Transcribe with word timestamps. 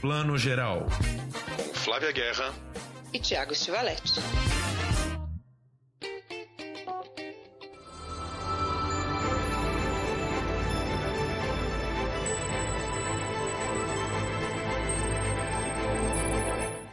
Plano 0.00 0.38
Geral. 0.38 0.86
Com 1.56 1.74
Flávia 1.74 2.12
Guerra 2.12 2.54
e 3.12 3.18
Tiago 3.18 3.52
Stivaletti. 3.52 4.20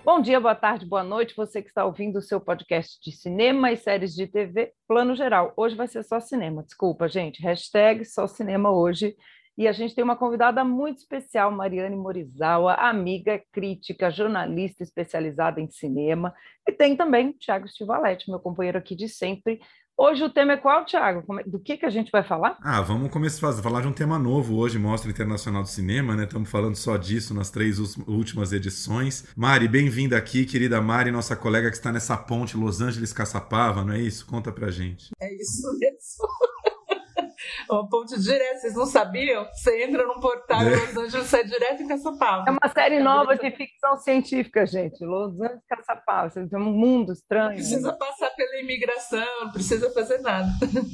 Bom 0.03 0.19
dia, 0.19 0.39
boa 0.39 0.55
tarde, 0.55 0.87
boa 0.87 1.03
noite, 1.03 1.35
você 1.35 1.61
que 1.61 1.67
está 1.67 1.85
ouvindo 1.85 2.17
o 2.17 2.21
seu 2.23 2.41
podcast 2.41 2.99
de 2.99 3.11
cinema 3.11 3.71
e 3.71 3.77
séries 3.77 4.15
de 4.15 4.25
TV, 4.25 4.71
Plano 4.87 5.15
Geral. 5.15 5.53
Hoje 5.55 5.75
vai 5.75 5.87
ser 5.87 6.03
só 6.03 6.19
cinema, 6.19 6.63
desculpa, 6.63 7.07
gente. 7.07 7.39
Hashtag 7.43 8.03
só 8.03 8.25
cinema 8.25 8.71
hoje. 8.71 9.15
E 9.57 9.67
a 9.67 9.71
gente 9.71 9.95
tem 9.95 10.03
uma 10.03 10.17
convidada 10.17 10.63
muito 10.65 10.97
especial, 10.97 11.49
Mariane 11.49 11.95
Morizawa, 11.95 12.73
amiga, 12.73 13.41
crítica, 13.53 14.11
jornalista 14.11 14.83
especializada 14.83 15.61
em 15.61 15.69
cinema. 15.69 16.33
E 16.67 16.73
tem 16.73 16.95
também 16.95 17.31
Tiago 17.31 17.67
Stivaletti, 17.67 18.29
meu 18.29 18.39
companheiro 18.39 18.77
aqui 18.77 18.95
de 18.95 19.07
sempre. 19.07 19.61
Hoje 19.97 20.25
o 20.25 20.29
tema 20.29 20.51
é 20.51 20.57
qual, 20.57 20.83
Tiago? 20.83 21.23
É, 21.39 21.43
do 21.45 21.57
que, 21.57 21.77
que 21.77 21.85
a 21.85 21.89
gente 21.89 22.11
vai 22.11 22.21
falar? 22.21 22.57
Ah, 22.61 22.81
vamos 22.81 23.09
começar 23.09 23.47
a 23.47 23.53
falar 23.53 23.79
de 23.79 23.87
um 23.87 23.93
tema 23.93 24.19
novo 24.19 24.57
hoje, 24.57 24.77
Mostra 24.77 25.09
Internacional 25.09 25.63
do 25.63 25.69
Cinema, 25.69 26.17
né? 26.17 26.25
Estamos 26.25 26.49
falando 26.49 26.75
só 26.75 26.97
disso 26.97 27.33
nas 27.33 27.49
três 27.49 27.79
últimas 28.05 28.51
edições. 28.51 29.25
Mari, 29.37 29.69
bem-vinda 29.69 30.17
aqui, 30.17 30.43
querida 30.45 30.81
Mari, 30.81 31.11
nossa 31.11 31.33
colega 31.33 31.69
que 31.69 31.77
está 31.77 31.93
nessa 31.93 32.17
ponte 32.17 32.57
Los 32.57 32.81
Angeles-Caçapava, 32.81 33.85
não 33.85 33.93
é 33.93 34.01
isso? 34.01 34.25
Conta 34.25 34.51
pra 34.51 34.69
gente. 34.69 35.11
É 35.17 35.33
isso 35.33 35.79
mesmo. 35.79 36.27
uma 37.69 37.87
ponte 37.87 38.19
direta, 38.19 38.59
vocês 38.59 38.75
não 38.75 38.85
sabiam? 38.85 39.45
Você 39.53 39.83
entra 39.83 40.05
num 40.05 40.19
portal 40.19 40.61
em 40.63 40.67
é. 40.67 40.75
Los 40.75 40.97
Angeles, 40.97 41.27
sai 41.27 41.43
direto 41.43 41.83
em 41.83 41.87
Caçapava. 41.87 42.45
É 42.47 42.51
uma 42.51 42.73
série 42.73 42.99
nova 42.99 43.35
de 43.35 43.51
ficção 43.51 43.97
científica, 43.97 44.65
gente. 44.65 45.03
Los 45.03 45.39
Angeles, 45.39 45.61
Caçapava. 45.67 46.29
Você 46.29 46.47
tem 46.47 46.59
um 46.59 46.71
mundo 46.71 47.11
estranho. 47.11 47.49
Não 47.49 47.55
precisa 47.55 47.91
né? 47.91 47.97
passar 47.97 48.29
pela 48.31 48.59
imigração, 48.59 49.45
não 49.45 49.51
precisa 49.51 49.91
fazer 49.91 50.19
nada. 50.19 50.47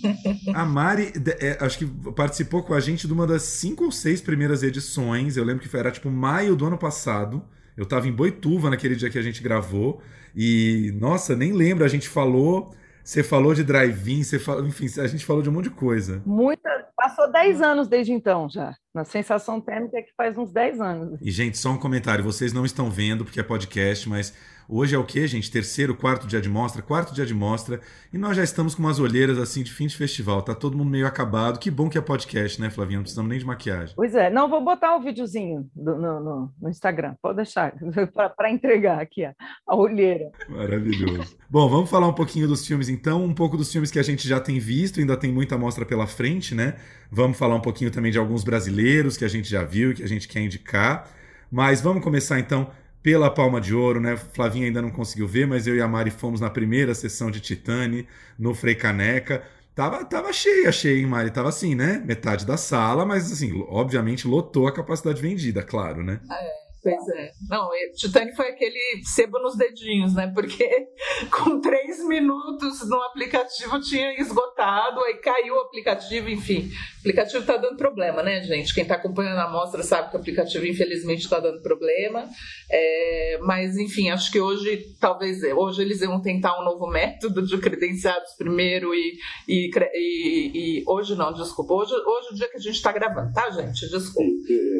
A 0.53 0.65
Mari, 0.65 1.13
é, 1.39 1.57
acho 1.63 1.77
que 1.77 1.85
participou 2.13 2.63
com 2.63 2.73
a 2.73 2.79
gente 2.79 3.07
de 3.07 3.13
uma 3.13 3.27
das 3.27 3.43
cinco 3.43 3.85
ou 3.85 3.91
seis 3.91 4.21
primeiras 4.21 4.63
edições. 4.63 5.37
Eu 5.37 5.43
lembro 5.43 5.61
que 5.61 5.69
foi, 5.69 5.79
era 5.79 5.91
tipo 5.91 6.09
maio 6.09 6.55
do 6.55 6.65
ano 6.65 6.77
passado. 6.77 7.43
Eu 7.75 7.85
tava 7.85 8.07
em 8.07 8.11
Boituva 8.11 8.69
naquele 8.69 8.95
dia 8.95 9.09
que 9.09 9.17
a 9.17 9.21
gente 9.21 9.41
gravou. 9.41 10.01
E, 10.35 10.93
nossa, 10.95 11.35
nem 11.35 11.51
lembro, 11.51 11.83
a 11.83 11.87
gente 11.87 12.07
falou 12.07 12.73
você 13.03 13.23
falou 13.23 13.53
de 13.53 13.63
drive-in, 13.63 14.23
você 14.23 14.39
falou, 14.39 14.65
enfim, 14.65 14.87
a 14.99 15.07
gente 15.07 15.25
falou 15.25 15.41
de 15.41 15.49
um 15.49 15.53
monte 15.53 15.65
de 15.65 15.71
coisa. 15.71 16.21
Muita, 16.25 16.69
passou 16.95 17.31
10 17.31 17.61
anos 17.61 17.87
desde 17.87 18.11
então 18.13 18.49
já. 18.49 18.75
Na 18.93 19.05
sensação 19.05 19.61
térmica 19.61 19.97
é 19.97 20.01
que 20.01 20.11
faz 20.17 20.37
uns 20.37 20.51
10 20.51 20.81
anos. 20.81 21.19
E, 21.21 21.31
gente, 21.31 21.57
só 21.57 21.71
um 21.71 21.77
comentário. 21.77 22.23
Vocês 22.23 22.51
não 22.51 22.65
estão 22.65 22.89
vendo 22.89 23.23
porque 23.23 23.39
é 23.39 23.43
podcast, 23.43 24.09
mas 24.09 24.33
Hoje 24.73 24.95
é 24.95 24.97
o 24.97 25.03
que, 25.03 25.27
gente? 25.27 25.51
Terceiro, 25.51 25.93
quarto 25.93 26.25
dia 26.25 26.39
de 26.39 26.47
mostra, 26.47 26.81
quarto 26.81 27.13
dia 27.13 27.25
de 27.25 27.33
mostra, 27.33 27.81
e 28.13 28.17
nós 28.17 28.37
já 28.37 28.43
estamos 28.43 28.73
com 28.73 28.81
umas 28.81 28.99
olheiras 28.99 29.37
assim 29.37 29.63
de 29.63 29.69
fim 29.69 29.85
de 29.85 29.97
festival. 29.97 30.41
Tá 30.41 30.55
todo 30.55 30.77
mundo 30.77 30.89
meio 30.89 31.05
acabado. 31.05 31.59
Que 31.59 31.69
bom 31.69 31.89
que 31.89 31.97
é 31.97 32.01
podcast, 32.01 32.61
né, 32.61 32.69
Flavinha? 32.69 32.99
Não 32.99 33.03
precisamos 33.03 33.29
nem 33.29 33.37
de 33.37 33.45
maquiagem. 33.45 33.93
Pois 33.97 34.15
é, 34.15 34.29
não, 34.29 34.49
vou 34.49 34.63
botar 34.63 34.95
um 34.95 35.03
videozinho 35.03 35.69
do, 35.75 35.97
no, 35.97 36.19
no, 36.21 36.53
no, 36.61 36.69
Instagram, 36.69 37.15
pode 37.21 37.35
deixar, 37.35 37.73
para 38.37 38.49
entregar 38.49 39.01
aqui 39.01 39.25
a, 39.25 39.35
a 39.67 39.75
olheira. 39.75 40.31
Maravilhoso. 40.47 41.37
bom, 41.49 41.67
vamos 41.67 41.89
falar 41.89 42.07
um 42.07 42.13
pouquinho 42.13 42.47
dos 42.47 42.65
filmes 42.65 42.87
então, 42.87 43.25
um 43.25 43.33
pouco 43.33 43.57
dos 43.57 43.69
filmes 43.69 43.91
que 43.91 43.99
a 43.99 44.03
gente 44.03 44.25
já 44.25 44.39
tem 44.39 44.57
visto, 44.57 45.01
ainda 45.01 45.17
tem 45.17 45.33
muita 45.33 45.57
mostra 45.57 45.85
pela 45.85 46.07
frente, 46.07 46.55
né? 46.55 46.75
Vamos 47.11 47.37
falar 47.37 47.55
um 47.55 47.61
pouquinho 47.61 47.91
também 47.91 48.09
de 48.09 48.17
alguns 48.17 48.41
brasileiros 48.41 48.80
que 49.17 49.25
a 49.25 49.27
gente 49.27 49.49
já 49.49 49.63
viu 49.63 49.91
e 49.91 49.95
que 49.95 50.03
a 50.03 50.07
gente 50.07 50.27
quer 50.27 50.41
indicar. 50.41 51.09
Mas 51.51 51.81
vamos 51.81 52.03
começar 52.03 52.39
então 52.39 52.71
pela 53.03 53.29
Palma 53.29 53.59
de 53.59 53.73
Ouro, 53.73 53.99
né? 53.99 54.15
Flavinha 54.15 54.67
ainda 54.67 54.81
não 54.81 54.91
conseguiu 54.91 55.27
ver, 55.27 55.47
mas 55.47 55.67
eu 55.67 55.75
e 55.75 55.81
a 55.81 55.87
Mari 55.87 56.11
fomos 56.11 56.39
na 56.39 56.49
primeira 56.49 56.93
sessão 56.93 57.31
de 57.31 57.39
Titane, 57.39 58.07
no 58.37 58.53
Frei 58.53 58.75
Caneca. 58.75 59.43
Tava, 59.73 60.03
tava 60.05 60.31
cheia, 60.33 60.71
cheia, 60.71 60.99
hein, 60.99 61.07
Mari? 61.07 61.31
Tava 61.31 61.49
assim, 61.49 61.75
né? 61.75 62.01
Metade 62.05 62.45
da 62.45 62.57
sala, 62.57 63.05
mas 63.05 63.31
assim, 63.31 63.65
obviamente 63.67 64.27
lotou 64.27 64.67
a 64.67 64.71
capacidade 64.71 65.21
vendida, 65.21 65.63
claro, 65.63 66.03
né? 66.03 66.19
É. 66.29 66.60
Pois 66.83 67.07
é. 67.09 67.31
Não, 67.47 67.69
Titanic 67.95 68.35
foi 68.35 68.47
aquele 68.47 68.79
sebo 69.03 69.37
nos 69.39 69.55
dedinhos, 69.55 70.15
né? 70.15 70.31
Porque 70.33 70.67
com 71.31 71.61
três 71.61 72.03
minutos 72.05 72.87
no 72.89 72.99
aplicativo 73.03 73.79
tinha 73.79 74.19
esgotado, 74.19 74.99
aí 75.01 75.15
caiu 75.15 75.55
o 75.55 75.59
aplicativo, 75.59 76.27
enfim. 76.29 76.71
O 76.95 76.99
aplicativo 77.01 77.45
tá 77.45 77.57
dando 77.57 77.77
problema, 77.77 78.23
né, 78.23 78.41
gente? 78.41 78.73
Quem 78.73 78.83
tá 78.83 78.95
acompanhando 78.95 79.39
a 79.39 79.49
mostra 79.51 79.83
sabe 79.83 80.09
que 80.09 80.17
o 80.17 80.19
aplicativo, 80.19 80.65
infelizmente, 80.65 81.21
está 81.21 81.39
dando 81.39 81.61
problema. 81.61 82.27
É, 82.71 83.37
mas, 83.43 83.77
enfim, 83.77 84.09
acho 84.09 84.31
que 84.31 84.39
hoje, 84.39 84.95
talvez, 84.99 85.43
hoje 85.43 85.83
eles 85.83 85.99
vão 85.99 86.19
tentar 86.19 86.59
um 86.59 86.65
novo 86.65 86.87
método 86.87 87.45
de 87.45 87.59
credenciados 87.59 88.33
primeiro 88.33 88.93
e. 88.95 89.17
e, 89.47 89.69
e, 89.93 90.51
e 90.79 90.83
hoje 90.87 91.15
não, 91.15 91.31
desculpa. 91.31 91.75
Hoje, 91.75 91.93
hoje 91.93 92.27
é 92.29 92.33
o 92.33 92.35
dia 92.35 92.49
que 92.49 92.57
a 92.57 92.59
gente 92.61 92.75
está 92.75 92.91
gravando, 92.91 93.31
tá, 93.33 93.51
gente? 93.51 93.87
Desculpa. 93.87 94.31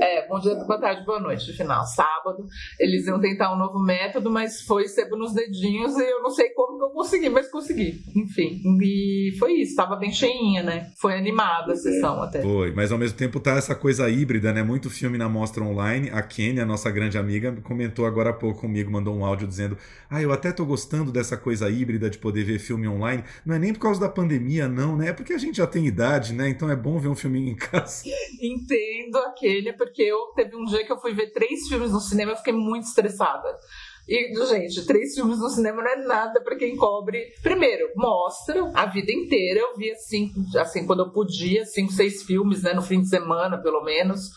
É, 0.01 0.27
bom 0.27 0.39
dia, 0.39 0.55
boa 0.55 0.79
tarde, 0.79 1.05
boa 1.05 1.19
noite, 1.19 1.53
final 1.53 1.90
sábado. 1.95 2.45
Eles 2.79 3.05
iam 3.07 3.19
tentar 3.19 3.53
um 3.53 3.57
novo 3.57 3.79
método, 3.79 4.29
mas 4.31 4.61
foi 4.61 4.87
sebo 4.87 5.15
nos 5.15 5.33
dedinhos 5.33 5.95
e 5.97 6.03
eu 6.03 6.21
não 6.21 6.29
sei 6.29 6.49
como 6.49 6.77
que 6.77 6.85
eu 6.85 6.89
consegui, 6.89 7.29
mas 7.29 7.49
consegui. 7.49 8.01
Enfim, 8.15 8.61
e 8.81 9.35
foi 9.39 9.53
isso. 9.53 9.71
Estava 9.71 9.95
bem 9.95 10.11
cheinha, 10.11 10.63
né? 10.63 10.91
Foi 10.97 11.17
animada 11.17 11.73
a 11.73 11.75
sessão 11.75 12.21
até. 12.21 12.41
Foi, 12.41 12.71
mas 12.71 12.91
ao 12.91 12.97
mesmo 12.97 13.17
tempo 13.17 13.39
tá 13.39 13.51
essa 13.51 13.75
coisa 13.75 14.09
híbrida, 14.09 14.53
né? 14.53 14.63
Muito 14.63 14.89
filme 14.89 15.17
na 15.17 15.29
mostra 15.29 15.63
online. 15.63 16.09
A 16.11 16.21
Kenny, 16.21 16.59
a 16.59 16.65
nossa 16.65 16.89
grande 16.91 17.17
amiga, 17.17 17.55
comentou 17.63 18.05
agora 18.05 18.29
há 18.29 18.33
pouco 18.33 18.61
comigo, 18.61 18.91
mandou 18.91 19.15
um 19.15 19.25
áudio 19.25 19.47
dizendo: 19.47 19.77
Ah, 20.09 20.21
eu 20.21 20.31
até 20.31 20.51
tô 20.51 20.65
gostando 20.65 21.11
dessa 21.11 21.35
coisa 21.37 21.69
híbrida 21.69 22.09
de 22.09 22.17
poder 22.17 22.43
ver 22.43 22.59
filme 22.59 22.87
online. 22.87 23.23
Não 23.45 23.55
é 23.55 23.59
nem 23.59 23.73
por 23.73 23.79
causa 23.79 23.99
da 23.99 24.09
pandemia, 24.09 24.67
não, 24.67 24.95
né? 24.95 25.09
É 25.09 25.13
porque 25.13 25.33
a 25.33 25.37
gente 25.37 25.57
já 25.57 25.67
tem 25.67 25.87
idade, 25.87 26.33
né? 26.33 26.49
Então 26.49 26.69
é 26.69 26.75
bom 26.75 26.99
ver 26.99 27.07
um 27.07 27.15
filminho 27.15 27.49
em 27.51 27.55
casa. 27.57 28.03
Entendo 28.41 29.17
aquele, 29.17 29.73
porque 29.73 30.03
eu 30.03 30.17
teve 30.35 30.55
um 30.55 30.65
dia 30.65 30.85
que 30.85 30.91
eu 30.91 30.99
fui 30.99 31.13
ver 31.13 31.31
três 31.31 31.67
filmes 31.67 31.80
filmes 31.81 31.91
no 31.91 31.99
cinema, 31.99 32.31
eu 32.31 32.37
fiquei 32.37 32.53
muito 32.53 32.85
estressada. 32.85 33.57
E, 34.07 34.33
gente, 34.47 34.85
três 34.85 35.13
filmes 35.15 35.39
no 35.39 35.49
cinema 35.49 35.81
não 35.81 35.89
é 35.89 35.95
nada 35.95 36.41
para 36.41 36.55
quem 36.55 36.75
cobre. 36.75 37.33
Primeiro, 37.41 37.89
mostra 37.95 38.71
a 38.73 38.85
vida 38.85 39.11
inteira. 39.11 39.59
Eu 39.59 39.77
via 39.77 39.95
cinco, 39.95 40.39
assim, 40.57 40.85
quando 40.85 41.01
eu 41.01 41.11
podia, 41.11 41.65
cinco, 41.65 41.91
seis 41.91 42.23
filmes, 42.23 42.63
né, 42.63 42.73
no 42.73 42.81
fim 42.81 43.01
de 43.01 43.09
semana, 43.09 43.61
pelo 43.61 43.83
menos. 43.83 44.29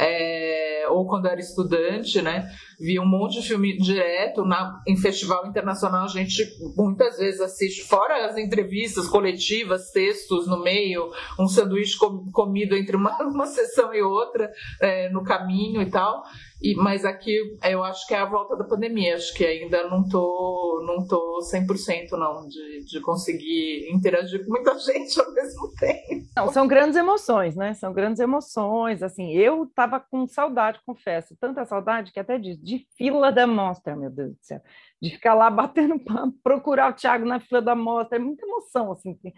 É, 0.00 0.86
ou 0.90 1.06
quando 1.08 1.26
eu 1.26 1.32
era 1.32 1.40
estudante, 1.40 2.22
né? 2.22 2.48
Vi 2.78 3.00
um 3.00 3.06
monte 3.06 3.40
de 3.40 3.48
filme 3.48 3.76
direto 3.76 4.44
na, 4.44 4.80
em 4.86 4.96
festival 4.96 5.44
internacional. 5.48 6.04
A 6.04 6.08
gente 6.08 6.40
muitas 6.76 7.18
vezes 7.18 7.40
assiste, 7.40 7.82
fora 7.82 8.26
as 8.26 8.36
entrevistas 8.38 9.08
coletivas, 9.08 9.90
textos 9.90 10.46
no 10.46 10.62
meio, 10.62 11.10
um 11.38 11.48
sanduíche 11.48 11.98
com, 11.98 12.30
comido 12.30 12.76
entre 12.76 12.96
uma, 12.96 13.10
uma 13.26 13.46
sessão 13.46 13.92
e 13.92 14.00
outra 14.00 14.48
é, 14.80 15.10
no 15.10 15.24
caminho 15.24 15.82
e 15.82 15.90
tal. 15.90 16.22
E, 16.60 16.74
mas 16.74 17.04
aqui 17.04 17.56
eu 17.62 17.84
acho 17.84 18.06
que 18.06 18.14
é 18.14 18.18
a 18.18 18.24
volta 18.24 18.56
da 18.56 18.64
pandemia, 18.64 19.14
acho 19.14 19.32
que 19.34 19.44
ainda 19.44 19.88
não 19.88 20.08
tô, 20.08 20.84
não 20.84 21.06
tô 21.06 21.38
100% 21.40 22.10
não, 22.12 22.48
de, 22.48 22.84
de 22.84 23.00
conseguir 23.00 23.88
interagir 23.92 24.44
com 24.44 24.50
muita 24.50 24.76
gente 24.78 25.20
ao 25.20 25.32
mesmo 25.32 25.72
tempo. 25.78 26.27
Não, 26.38 26.52
são 26.52 26.66
grandes 26.66 26.96
emoções, 26.96 27.56
né? 27.56 27.74
São 27.74 27.92
grandes 27.92 28.20
emoções, 28.20 29.02
assim, 29.02 29.32
eu 29.32 29.66
tava 29.74 30.00
com 30.00 30.26
saudade, 30.26 30.80
confesso, 30.86 31.36
tanta 31.40 31.64
saudade 31.64 32.12
que 32.12 32.20
até 32.20 32.38
diz, 32.38 32.56
de 32.60 32.86
fila 32.96 33.30
da 33.30 33.46
mostra, 33.46 33.96
meu 33.96 34.10
Deus 34.10 34.30
do 34.30 34.38
céu 34.40 34.60
de 35.00 35.10
ficar 35.10 35.34
lá 35.34 35.50
batendo 35.50 35.98
papo, 36.04 36.34
procurar 36.42 36.90
o 36.90 36.92
Thiago 36.92 37.24
na 37.24 37.40
fila 37.40 37.62
da 37.62 37.74
mostra, 37.74 38.16
é 38.16 38.20
muita 38.20 38.44
emoção, 38.44 38.92
assim, 38.92 39.14
tem, 39.14 39.32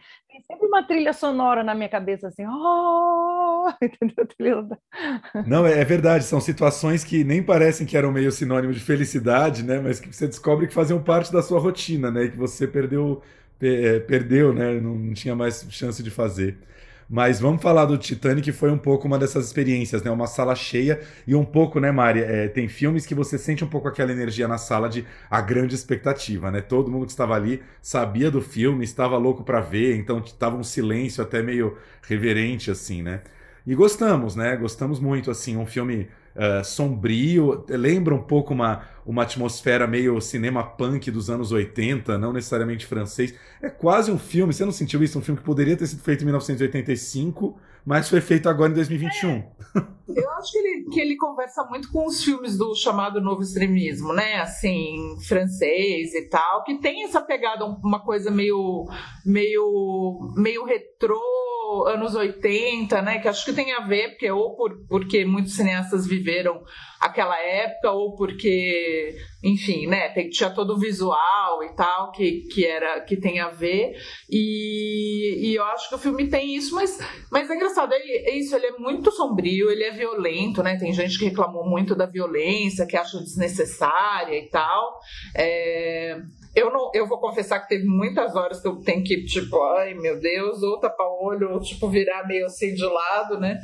sempre 0.46 0.66
uma 0.66 0.82
trilha 0.82 1.12
sonora 1.12 1.62
na 1.62 1.74
minha 1.74 1.88
cabeça, 1.88 2.28
assim, 2.28 2.44
oh! 2.46 3.68
Não, 5.46 5.66
é, 5.66 5.80
é 5.80 5.84
verdade, 5.84 6.24
são 6.24 6.40
situações 6.40 7.04
que 7.04 7.22
nem 7.22 7.42
parecem 7.42 7.86
que 7.86 7.96
eram 7.96 8.10
meio 8.10 8.32
sinônimo 8.32 8.72
de 8.72 8.80
felicidade, 8.80 9.62
né, 9.62 9.78
mas 9.80 10.00
que 10.00 10.12
você 10.12 10.26
descobre 10.26 10.66
que 10.66 10.74
faziam 10.74 11.02
parte 11.02 11.32
da 11.32 11.42
sua 11.42 11.60
rotina, 11.60 12.10
né, 12.10 12.24
e 12.24 12.30
que 12.30 12.36
você 12.36 12.66
perdeu, 12.66 13.22
é, 13.60 14.00
perdeu, 14.00 14.52
né, 14.54 14.80
não 14.80 15.12
tinha 15.12 15.36
mais 15.36 15.66
chance 15.70 16.02
de 16.02 16.10
fazer. 16.10 16.58
Mas 17.12 17.40
vamos 17.40 17.60
falar 17.60 17.86
do 17.86 17.98
Titanic, 17.98 18.44
que 18.44 18.52
foi 18.52 18.70
um 18.70 18.78
pouco 18.78 19.08
uma 19.08 19.18
dessas 19.18 19.44
experiências, 19.46 20.00
né? 20.00 20.12
Uma 20.12 20.28
sala 20.28 20.54
cheia 20.54 21.00
e 21.26 21.34
um 21.34 21.44
pouco, 21.44 21.80
né, 21.80 21.90
Mari? 21.90 22.20
É, 22.20 22.46
tem 22.46 22.68
filmes 22.68 23.04
que 23.04 23.16
você 23.16 23.36
sente 23.36 23.64
um 23.64 23.68
pouco 23.68 23.88
aquela 23.88 24.12
energia 24.12 24.46
na 24.46 24.56
sala 24.56 24.88
de 24.88 25.04
a 25.28 25.40
grande 25.40 25.74
expectativa, 25.74 26.52
né? 26.52 26.60
Todo 26.60 26.88
mundo 26.88 27.06
que 27.06 27.10
estava 27.10 27.34
ali 27.34 27.60
sabia 27.82 28.30
do 28.30 28.40
filme, 28.40 28.84
estava 28.84 29.18
louco 29.18 29.42
para 29.42 29.60
ver, 29.60 29.96
então 29.96 30.20
estava 30.20 30.56
um 30.56 30.62
silêncio 30.62 31.20
até 31.20 31.42
meio 31.42 31.76
reverente, 32.02 32.70
assim, 32.70 33.02
né? 33.02 33.22
E 33.66 33.74
gostamos, 33.74 34.36
né? 34.36 34.56
Gostamos 34.56 35.00
muito, 35.00 35.32
assim, 35.32 35.56
um 35.56 35.66
filme 35.66 36.08
uh, 36.36 36.64
sombrio, 36.64 37.64
lembra 37.68 38.14
um 38.14 38.22
pouco 38.22 38.52
uma, 38.54 38.84
uma 39.04 39.22
atmosfera 39.22 39.86
meio 39.86 40.20
cinema 40.20 40.62
punk 40.62 41.10
dos 41.10 41.30
anos 41.30 41.52
80, 41.52 42.18
não 42.18 42.32
necessariamente 42.32 42.86
francês. 42.86 43.34
É 43.62 43.68
quase 43.68 44.10
um 44.10 44.18
filme, 44.18 44.52
você 44.52 44.64
não 44.64 44.72
sentiu 44.72 45.02
isso? 45.02 45.18
Um 45.18 45.22
filme 45.22 45.40
que 45.40 45.46
poderia 45.46 45.76
ter 45.76 45.86
sido 45.86 46.02
feito 46.02 46.22
em 46.22 46.26
1985, 46.26 47.58
mas 47.84 48.08
foi 48.08 48.20
feito 48.20 48.48
agora 48.48 48.70
em 48.70 48.74
2021. 48.74 49.30
É. 49.30 49.50
Eu 50.08 50.30
acho 50.32 50.50
que 50.50 50.58
ele, 50.58 50.84
que 50.90 51.00
ele 51.00 51.16
conversa 51.16 51.64
muito 51.64 51.90
com 51.92 52.04
os 52.06 52.22
filmes 52.22 52.58
do 52.58 52.74
chamado 52.74 53.20
novo 53.20 53.42
extremismo, 53.42 54.12
né? 54.12 54.40
Assim, 54.40 55.16
francês 55.26 56.14
e 56.14 56.28
tal, 56.28 56.64
que 56.64 56.78
tem 56.78 57.04
essa 57.04 57.20
pegada, 57.20 57.64
uma 57.64 58.00
coisa 58.00 58.30
meio, 58.30 58.86
meio, 59.24 60.32
meio 60.36 60.64
retrô 60.64 61.20
anos 61.86 62.14
80, 62.14 63.02
né? 63.02 63.18
Que 63.18 63.28
acho 63.28 63.44
que 63.44 63.52
tem 63.52 63.72
a 63.72 63.80
ver, 63.80 64.10
porque 64.10 64.30
ou 64.30 64.56
por, 64.56 64.86
porque 64.88 65.24
muitos 65.24 65.54
cineastas 65.54 66.06
viveram 66.06 66.62
aquela 67.00 67.40
época, 67.40 67.90
ou 67.92 68.14
porque, 68.14 69.16
enfim, 69.42 69.86
né, 69.86 70.10
tem, 70.10 70.28
tinha 70.28 70.50
todo 70.50 70.74
o 70.74 70.78
visual 70.78 71.64
e 71.64 71.74
tal, 71.74 72.12
que, 72.12 72.42
que 72.52 72.66
era 72.66 73.00
que 73.00 73.16
tem 73.16 73.40
a 73.40 73.48
ver. 73.48 73.94
E, 74.28 75.48
e 75.48 75.54
eu 75.54 75.64
acho 75.64 75.88
que 75.88 75.94
o 75.94 75.98
filme 75.98 76.28
tem 76.28 76.54
isso, 76.54 76.74
mas, 76.74 76.98
mas 77.32 77.48
é 77.48 77.54
engraçado, 77.54 77.94
ele, 77.94 78.12
é 78.28 78.36
isso, 78.36 78.54
ele 78.54 78.66
é 78.66 78.78
muito 78.78 79.10
sombrio, 79.10 79.70
ele 79.70 79.84
é 79.84 79.90
violento, 79.90 80.62
né? 80.62 80.76
Tem 80.76 80.92
gente 80.92 81.18
que 81.18 81.24
reclamou 81.24 81.66
muito 81.66 81.94
da 81.94 82.04
violência, 82.04 82.86
que 82.86 82.96
acha 82.96 83.18
desnecessária 83.18 84.36
e 84.36 84.50
tal. 84.50 84.98
É, 85.34 86.20
eu, 86.54 86.72
não, 86.72 86.90
eu 86.94 87.06
vou 87.06 87.18
confessar 87.18 87.60
que 87.60 87.68
teve 87.68 87.84
muitas 87.84 88.34
horas 88.34 88.60
que 88.60 88.68
eu 88.68 88.76
tenho 88.76 89.04
que, 89.04 89.24
tipo, 89.24 89.62
ai 89.74 89.94
meu 89.94 90.18
Deus, 90.18 90.62
ou 90.62 90.78
tapar 90.78 91.06
o 91.06 91.24
olho, 91.24 91.52
ou 91.52 91.60
tipo, 91.60 91.88
virar 91.88 92.26
meio 92.26 92.46
assim 92.46 92.74
de 92.74 92.84
lado, 92.84 93.38
né? 93.38 93.58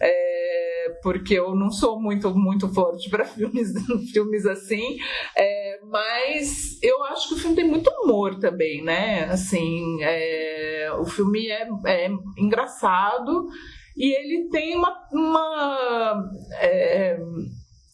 É, 0.00 0.98
porque 1.02 1.34
eu 1.34 1.54
não 1.54 1.70
sou 1.70 2.00
muito, 2.00 2.34
muito 2.34 2.68
forte 2.72 3.08
para 3.08 3.24
filmes, 3.26 3.72
filmes 4.12 4.46
assim. 4.46 4.98
É, 5.36 5.80
mas 5.84 6.82
eu 6.82 7.04
acho 7.04 7.28
que 7.28 7.34
o 7.34 7.38
filme 7.38 7.56
tem 7.56 7.66
muito 7.66 7.90
humor 7.90 8.38
também, 8.38 8.82
né? 8.82 9.24
Assim, 9.24 10.02
é, 10.02 10.90
o 10.98 11.04
filme 11.04 11.48
é, 11.48 11.68
é 11.86 12.10
engraçado 12.38 13.48
e 13.96 14.14
ele 14.14 14.48
tem 14.48 14.76
uma. 14.76 15.06
uma 15.12 16.30
é, 16.60 17.18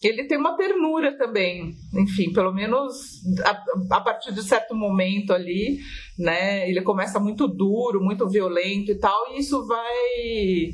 ele 0.07 0.25
tem 0.27 0.37
uma 0.37 0.55
ternura 0.55 1.17
também, 1.17 1.75
enfim, 1.93 2.31
pelo 2.31 2.53
menos 2.53 3.21
a, 3.43 3.95
a, 3.97 4.01
partir 4.01 4.33
de 4.33 4.41
certo 4.41 4.73
momento 4.73 5.33
ali, 5.33 5.79
né? 6.17 6.69
Ele 6.69 6.81
começa 6.81 7.19
muito 7.19 7.47
duro, 7.47 8.01
muito 8.01 8.27
violento 8.29 8.91
e 8.91 8.95
tal, 8.95 9.33
e 9.33 9.39
isso 9.39 9.67
vai, 9.67 10.71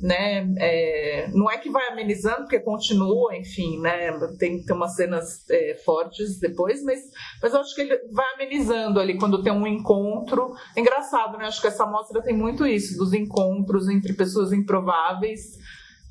né? 0.00 0.52
É, 0.58 1.28
não 1.32 1.48
é 1.48 1.56
que 1.58 1.70
vai 1.70 1.86
amenizando, 1.86 2.38
porque 2.38 2.58
continua, 2.58 3.36
enfim, 3.36 3.78
né? 3.80 4.10
Tem, 4.40 4.60
tem 4.60 4.74
umas 4.74 4.96
cenas 4.96 5.48
é, 5.48 5.76
fortes 5.84 6.40
depois, 6.40 6.82
mas, 6.82 6.98
mas 7.40 7.54
eu 7.54 7.60
acho 7.60 7.76
que 7.76 7.82
ele 7.82 7.96
vai 8.12 8.26
amenizando 8.34 8.98
ali 8.98 9.16
quando 9.16 9.40
tem 9.40 9.52
um 9.52 9.68
encontro. 9.68 10.52
É 10.76 10.80
engraçado, 10.80 11.38
né? 11.38 11.46
Acho 11.46 11.60
que 11.60 11.68
essa 11.68 11.86
mostra 11.86 12.20
tem 12.20 12.36
muito 12.36 12.66
isso, 12.66 12.98
dos 12.98 13.12
encontros 13.12 13.88
entre 13.88 14.14
pessoas 14.14 14.52
improváveis 14.52 15.62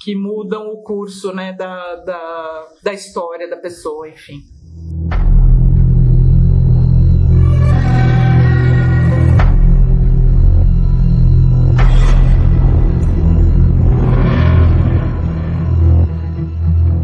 que 0.04 0.16
mudam 0.16 0.68
o 0.68 0.84
curso 0.84 1.34
né, 1.34 1.54
da, 1.54 1.96
da, 1.96 2.68
da 2.84 2.94
história 2.94 3.50
da 3.50 3.56
pessoa, 3.56 4.10
enfim. 4.10 4.42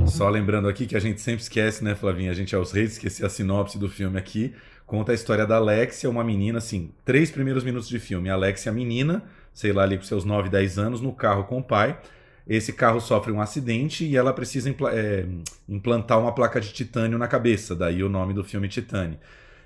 Só 0.07 0.27
lembrando 0.27 0.67
aqui 0.67 0.85
que 0.85 0.97
a 0.97 0.99
gente 0.99 1.21
sempre 1.21 1.41
esquece, 1.41 1.81
né, 1.81 1.95
Flavinha? 1.95 2.31
A 2.31 2.33
gente 2.33 2.53
é 2.53 2.57
os 2.57 2.73
reis, 2.73 2.91
esqueci 2.93 3.25
a 3.25 3.29
sinopse 3.29 3.79
do 3.79 3.87
filme 3.87 4.19
aqui. 4.19 4.53
Conta 4.85 5.13
a 5.13 5.15
história 5.15 5.47
da 5.47 5.55
Alexia, 5.55 6.09
uma 6.09 6.25
menina, 6.25 6.57
assim, 6.57 6.91
três 7.05 7.31
primeiros 7.31 7.63
minutos 7.63 7.87
de 7.87 7.97
filme. 7.97 8.29
A 8.29 8.33
Alexia, 8.33 8.73
menina, 8.73 9.23
sei 9.53 9.71
lá, 9.71 9.83
ali 9.83 9.95
com 9.95 10.03
seus 10.03 10.25
9, 10.25 10.49
10 10.49 10.77
anos, 10.77 10.99
no 10.99 11.13
carro 11.13 11.45
com 11.45 11.59
o 11.59 11.63
pai 11.63 11.97
esse 12.49 12.73
carro 12.73 12.99
sofre 12.99 13.31
um 13.31 13.39
acidente 13.39 14.03
e 14.03 14.17
ela 14.17 14.33
precisa 14.33 14.69
impl 14.69 14.87
é, 14.87 15.25
implantar 15.67 16.19
uma 16.19 16.33
placa 16.33 16.59
de 16.59 16.73
titânio 16.73 17.17
na 17.17 17.27
cabeça, 17.27 17.75
daí 17.75 18.03
o 18.03 18.09
nome 18.09 18.33
do 18.33 18.43
filme 18.43 18.67
Titânio. 18.67 19.19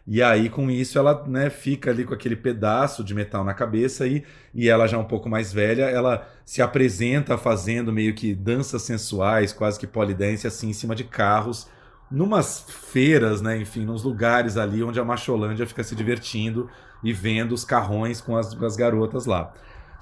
E 0.05 0.21
aí, 0.21 0.49
com 0.49 0.69
isso, 0.69 0.99
ela 0.99 1.23
né, 1.25 1.49
fica 1.49 1.89
ali 1.89 2.03
com 2.03 2.13
aquele 2.13 2.35
pedaço 2.35 3.05
de 3.05 3.15
metal 3.15 3.41
na 3.45 3.53
cabeça 3.53 4.05
e, 4.05 4.25
e 4.53 4.67
ela 4.67 4.85
já 4.85 4.97
um 4.97 5.05
pouco 5.05 5.29
mais 5.29 5.53
velha, 5.53 5.83
ela 5.83 6.27
se 6.45 6.61
apresenta 6.61 7.37
fazendo 7.37 7.93
meio 7.93 8.13
que 8.13 8.35
danças 8.35 8.81
sensuais, 8.81 9.53
quase 9.53 9.79
que 9.79 9.87
polidense, 9.87 10.45
assim, 10.45 10.69
em 10.69 10.73
cima 10.73 10.93
de 10.93 11.05
carros, 11.05 11.69
numas 12.11 12.65
feiras, 12.67 13.41
né, 13.41 13.57
enfim, 13.57 13.85
nos 13.85 14.03
lugares 14.03 14.57
ali 14.57 14.83
onde 14.83 14.99
a 14.99 15.05
Macholândia 15.05 15.65
fica 15.65 15.83
se 15.85 15.95
divertindo 15.95 16.69
e 17.01 17.13
vendo 17.13 17.53
os 17.53 17.63
carrões 17.63 18.19
com 18.19 18.35
as, 18.35 18.53
as 18.61 18.75
garotas 18.75 19.25
lá. 19.25 19.53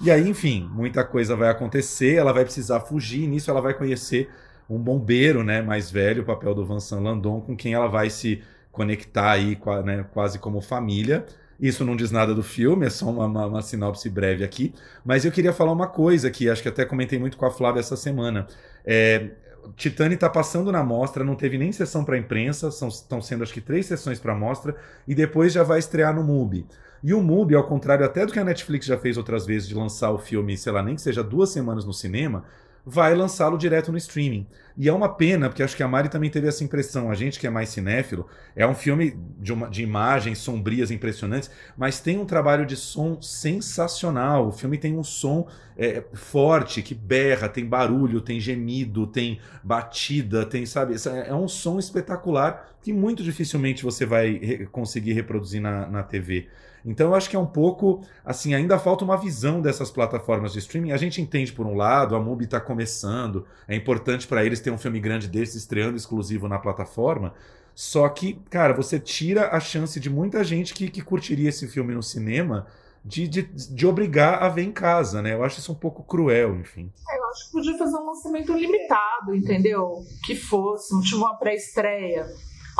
E 0.03 0.09
aí, 0.09 0.27
enfim, 0.27 0.67
muita 0.73 1.03
coisa 1.03 1.35
vai 1.35 1.49
acontecer, 1.49 2.15
ela 2.15 2.33
vai 2.33 2.43
precisar 2.43 2.79
fugir, 2.79 3.27
nisso 3.27 3.51
ela 3.51 3.61
vai 3.61 3.75
conhecer 3.75 4.31
um 4.67 4.79
bombeiro, 4.79 5.43
né, 5.43 5.61
mais 5.61 5.91
velho, 5.91 6.23
o 6.23 6.25
papel 6.25 6.55
do 6.55 6.65
Vincent 6.65 6.99
Landon, 6.99 7.39
com 7.41 7.55
quem 7.55 7.75
ela 7.75 7.87
vai 7.87 8.09
se 8.09 8.41
conectar 8.71 9.31
aí, 9.31 9.55
né, 9.85 10.05
quase 10.11 10.39
como 10.39 10.59
família. 10.59 11.23
Isso 11.59 11.85
não 11.85 11.95
diz 11.95 12.09
nada 12.09 12.33
do 12.33 12.41
filme, 12.41 12.87
é 12.87 12.89
só 12.89 13.07
uma, 13.11 13.25
uma, 13.27 13.45
uma 13.45 13.61
sinopse 13.61 14.09
breve 14.09 14.43
aqui. 14.43 14.73
Mas 15.05 15.23
eu 15.23 15.31
queria 15.31 15.53
falar 15.53 15.71
uma 15.71 15.87
coisa 15.87 16.31
que 16.31 16.49
acho 16.49 16.63
que 16.63 16.69
até 16.69 16.83
comentei 16.83 17.19
muito 17.19 17.37
com 17.37 17.45
a 17.45 17.51
Flávia 17.51 17.79
essa 17.79 17.95
semana. 17.95 18.47
É, 18.83 19.29
Titani 19.75 20.15
está 20.15 20.29
passando 20.29 20.71
na 20.71 20.83
mostra, 20.83 21.23
não 21.23 21.35
teve 21.35 21.57
nem 21.57 21.71
sessão 21.71 22.03
para 22.03 22.17
imprensa, 22.17 22.69
estão 22.69 23.21
sendo 23.21 23.43
acho 23.43 23.53
que 23.53 23.61
três 23.61 23.85
sessões 23.85 24.19
para 24.19 24.35
mostra, 24.35 24.75
e 25.07 25.15
depois 25.15 25.53
já 25.53 25.63
vai 25.63 25.79
estrear 25.79 26.13
no 26.13 26.23
MUBI. 26.23 26.65
E 27.03 27.13
o 27.13 27.21
MUBI, 27.21 27.55
ao 27.55 27.63
contrário 27.63 28.05
até 28.05 28.25
do 28.25 28.31
que 28.31 28.39
a 28.39 28.43
Netflix 28.43 28.85
já 28.85 28.97
fez 28.97 29.17
outras 29.17 29.45
vezes 29.45 29.67
de 29.67 29.73
lançar 29.73 30.11
o 30.11 30.19
filme, 30.19 30.57
sei 30.57 30.71
lá, 30.71 30.83
nem 30.83 30.95
que 30.95 31.01
seja 31.01 31.23
duas 31.23 31.49
semanas 31.49 31.83
no 31.83 31.93
cinema, 31.93 32.43
vai 32.85 33.13
lançá-lo 33.15 33.57
direto 33.57 33.91
no 33.91 33.97
streaming. 33.97 34.47
E 34.77 34.87
é 34.87 34.93
uma 34.93 35.09
pena, 35.09 35.49
porque 35.49 35.61
acho 35.61 35.75
que 35.75 35.83
a 35.83 35.87
Mari 35.87 36.09
também 36.09 36.29
teve 36.29 36.47
essa 36.47 36.63
impressão. 36.63 37.11
A 37.11 37.15
gente 37.15 37.39
que 37.39 37.45
é 37.45 37.49
mais 37.49 37.69
cinéfilo, 37.69 38.27
é 38.55 38.65
um 38.65 38.73
filme 38.73 39.17
de, 39.37 39.53
uma, 39.53 39.69
de 39.69 39.83
imagens 39.83 40.39
sombrias, 40.39 40.91
impressionantes, 40.91 41.51
mas 41.77 41.99
tem 41.99 42.17
um 42.17 42.25
trabalho 42.25 42.65
de 42.65 42.75
som 42.75 43.21
sensacional. 43.21 44.47
O 44.47 44.51
filme 44.51 44.77
tem 44.77 44.97
um 44.97 45.03
som 45.03 45.47
é, 45.77 46.03
forte, 46.13 46.81
que 46.81 46.95
berra, 46.95 47.49
tem 47.49 47.65
barulho, 47.65 48.21
tem 48.21 48.39
gemido, 48.39 49.05
tem 49.05 49.39
batida, 49.63 50.45
tem, 50.45 50.65
sabe? 50.65 50.95
É 51.27 51.33
um 51.35 51.47
som 51.47 51.77
espetacular 51.77 52.69
que 52.81 52.91
muito 52.91 53.23
dificilmente 53.23 53.83
você 53.83 54.05
vai 54.05 54.67
conseguir 54.71 55.13
reproduzir 55.13 55.61
na, 55.61 55.87
na 55.87 56.03
TV. 56.03 56.47
Então 56.85 57.09
eu 57.09 57.15
acho 57.15 57.29
que 57.29 57.35
é 57.35 57.39
um 57.39 57.45
pouco 57.45 58.01
assim, 58.25 58.53
ainda 58.53 58.79
falta 58.79 59.05
uma 59.05 59.17
visão 59.17 59.61
dessas 59.61 59.91
plataformas 59.91 60.53
de 60.53 60.59
streaming. 60.59 60.91
A 60.91 60.97
gente 60.97 61.21
entende 61.21 61.53
por 61.53 61.65
um 61.65 61.75
lado, 61.75 62.15
a 62.15 62.19
MUBI 62.19 62.45
está 62.45 62.59
começando, 62.59 63.45
é 63.67 63.75
importante 63.75 64.27
para 64.27 64.43
eles 64.43 64.59
ter 64.59 64.71
um 64.71 64.77
filme 64.77 64.99
grande 64.99 65.27
desse 65.27 65.57
estreando 65.57 65.97
exclusivo 65.97 66.47
na 66.47 66.59
plataforma. 66.59 67.33
Só 67.73 68.07
que, 68.09 68.33
cara, 68.49 68.73
você 68.73 68.99
tira 68.99 69.49
a 69.55 69.59
chance 69.59 69.99
de 69.99 70.09
muita 70.09 70.43
gente 70.43 70.73
que, 70.73 70.89
que 70.89 71.01
curtiria 71.01 71.49
esse 71.49 71.67
filme 71.67 71.93
no 71.93 72.03
cinema 72.03 72.67
de, 73.03 73.27
de, 73.27 73.41
de 73.43 73.87
obrigar 73.87 74.43
a 74.43 74.49
ver 74.49 74.63
em 74.63 74.71
casa, 74.71 75.21
né? 75.21 75.33
Eu 75.33 75.43
acho 75.43 75.59
isso 75.59 75.71
um 75.71 75.75
pouco 75.75 76.03
cruel, 76.03 76.55
enfim. 76.57 76.91
É, 77.09 77.17
eu 77.17 77.29
acho 77.29 77.45
que 77.45 77.51
podia 77.51 77.77
fazer 77.77 77.95
um 77.95 78.05
lançamento 78.05 78.53
limitado, 78.53 79.33
entendeu? 79.33 80.03
Que 80.25 80.35
fosse, 80.35 80.99
tipo 81.01 81.17
uma 81.17 81.35
pré-estreia 81.35 82.27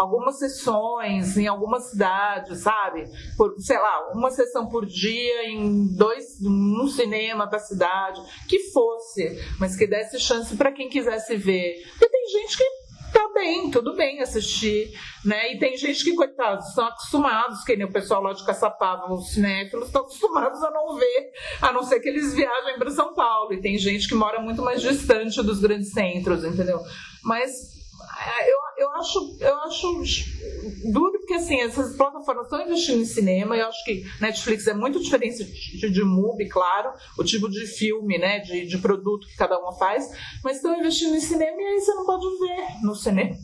algumas 0.01 0.39
sessões 0.39 1.37
em 1.37 1.47
algumas 1.47 1.91
cidades, 1.91 2.59
sabe? 2.59 3.05
Por, 3.37 3.55
sei 3.59 3.77
lá, 3.77 4.11
uma 4.13 4.31
sessão 4.31 4.67
por 4.67 4.85
dia 4.85 5.49
em 5.49 5.95
dois, 5.95 6.41
um 6.41 6.87
cinema 6.87 7.45
da 7.45 7.59
cidade, 7.59 8.19
que 8.47 8.71
fosse, 8.71 9.39
mas 9.59 9.75
que 9.75 9.87
desse 9.87 10.19
chance 10.19 10.55
para 10.55 10.71
quem 10.71 10.89
quisesse 10.89 11.35
ver. 11.37 11.83
Porque 11.91 12.09
tem 12.09 12.27
gente 12.27 12.57
que 12.57 12.63
tá 13.13 13.29
bem, 13.33 13.69
tudo 13.69 13.95
bem 13.95 14.21
assistir, 14.21 14.91
né? 15.23 15.53
E 15.53 15.59
tem 15.59 15.77
gente 15.77 16.03
que, 16.03 16.15
coitados, 16.15 16.69
estão 16.69 16.85
acostumados, 16.85 17.63
que 17.63 17.75
nem 17.75 17.85
o 17.85 17.91
pessoal 17.91 18.23
lá 18.23 18.33
de 18.33 18.45
Caçapava, 18.45 19.13
os 19.13 19.33
cinéfilos, 19.33 19.87
estão 19.87 20.01
acostumados 20.01 20.63
a 20.63 20.71
não 20.71 20.95
ver, 20.95 21.31
a 21.61 21.71
não 21.71 21.83
ser 21.83 21.99
que 21.99 22.09
eles 22.09 22.33
viajem 22.33 22.79
para 22.79 22.89
São 22.89 23.13
Paulo. 23.13 23.53
E 23.53 23.61
tem 23.61 23.77
gente 23.77 24.07
que 24.07 24.15
mora 24.15 24.39
muito 24.39 24.61
mais 24.61 24.81
distante 24.81 25.43
dos 25.43 25.59
grandes 25.59 25.91
centros, 25.91 26.43
entendeu? 26.43 26.79
Mas 27.23 27.80
eu, 28.47 28.85
eu, 28.85 28.91
acho, 28.95 29.37
eu 29.39 29.57
acho 29.63 30.03
duro 30.91 31.19
porque 31.19 31.35
assim, 31.35 31.61
essas 31.61 31.95
plataformas 31.95 32.45
estão 32.45 32.61
investindo 32.61 33.01
em 33.01 33.05
cinema, 33.05 33.55
eu 33.55 33.67
acho 33.67 33.83
que 33.85 34.03
Netflix 34.19 34.67
é 34.67 34.73
muito 34.73 34.99
diferente 34.99 35.43
de, 35.43 35.89
de 35.89 36.03
movie, 36.03 36.49
claro, 36.49 36.91
o 37.17 37.23
tipo 37.23 37.49
de 37.49 37.65
filme, 37.65 38.17
né, 38.17 38.39
de, 38.39 38.65
de 38.65 38.77
produto 38.77 39.27
que 39.27 39.35
cada 39.35 39.57
uma 39.59 39.73
faz, 39.73 40.09
mas 40.43 40.57
estão 40.57 40.77
investindo 40.77 41.15
em 41.15 41.21
cinema 41.21 41.61
e 41.61 41.65
aí 41.65 41.79
você 41.79 41.93
não 41.93 42.05
pode 42.05 42.25
ver 42.39 42.83
no 42.83 42.95
cinema. 42.95 43.37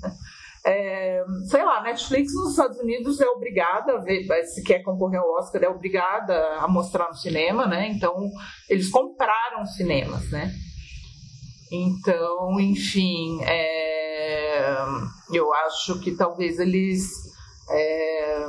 É, 0.65 1.23
sei 1.45 1.63
lá, 1.63 1.81
Netflix 1.81 2.33
nos 2.33 2.49
Estados 2.49 2.77
Unidos 2.79 3.21
é 3.21 3.27
obrigada 3.27 3.93
a 3.93 3.99
ver, 3.99 4.27
se 4.47 4.61
quer 4.63 4.83
concorrer 4.83 5.21
ao 5.21 5.31
Oscar, 5.35 5.63
é 5.63 5.69
obrigada 5.69 6.35
a 6.57 6.67
mostrar 6.67 7.07
no 7.07 7.15
cinema, 7.15 7.65
né? 7.65 7.87
Então, 7.89 8.29
eles 8.69 8.89
compraram 8.89 9.65
cinemas, 9.65 10.29
né? 10.29 10.53
Então, 11.71 12.59
enfim, 12.59 13.39
é, 13.43 14.16
eu 15.31 15.53
acho 15.53 15.99
que 15.99 16.15
talvez 16.15 16.59
eles. 16.59 17.09
É, 17.69 18.47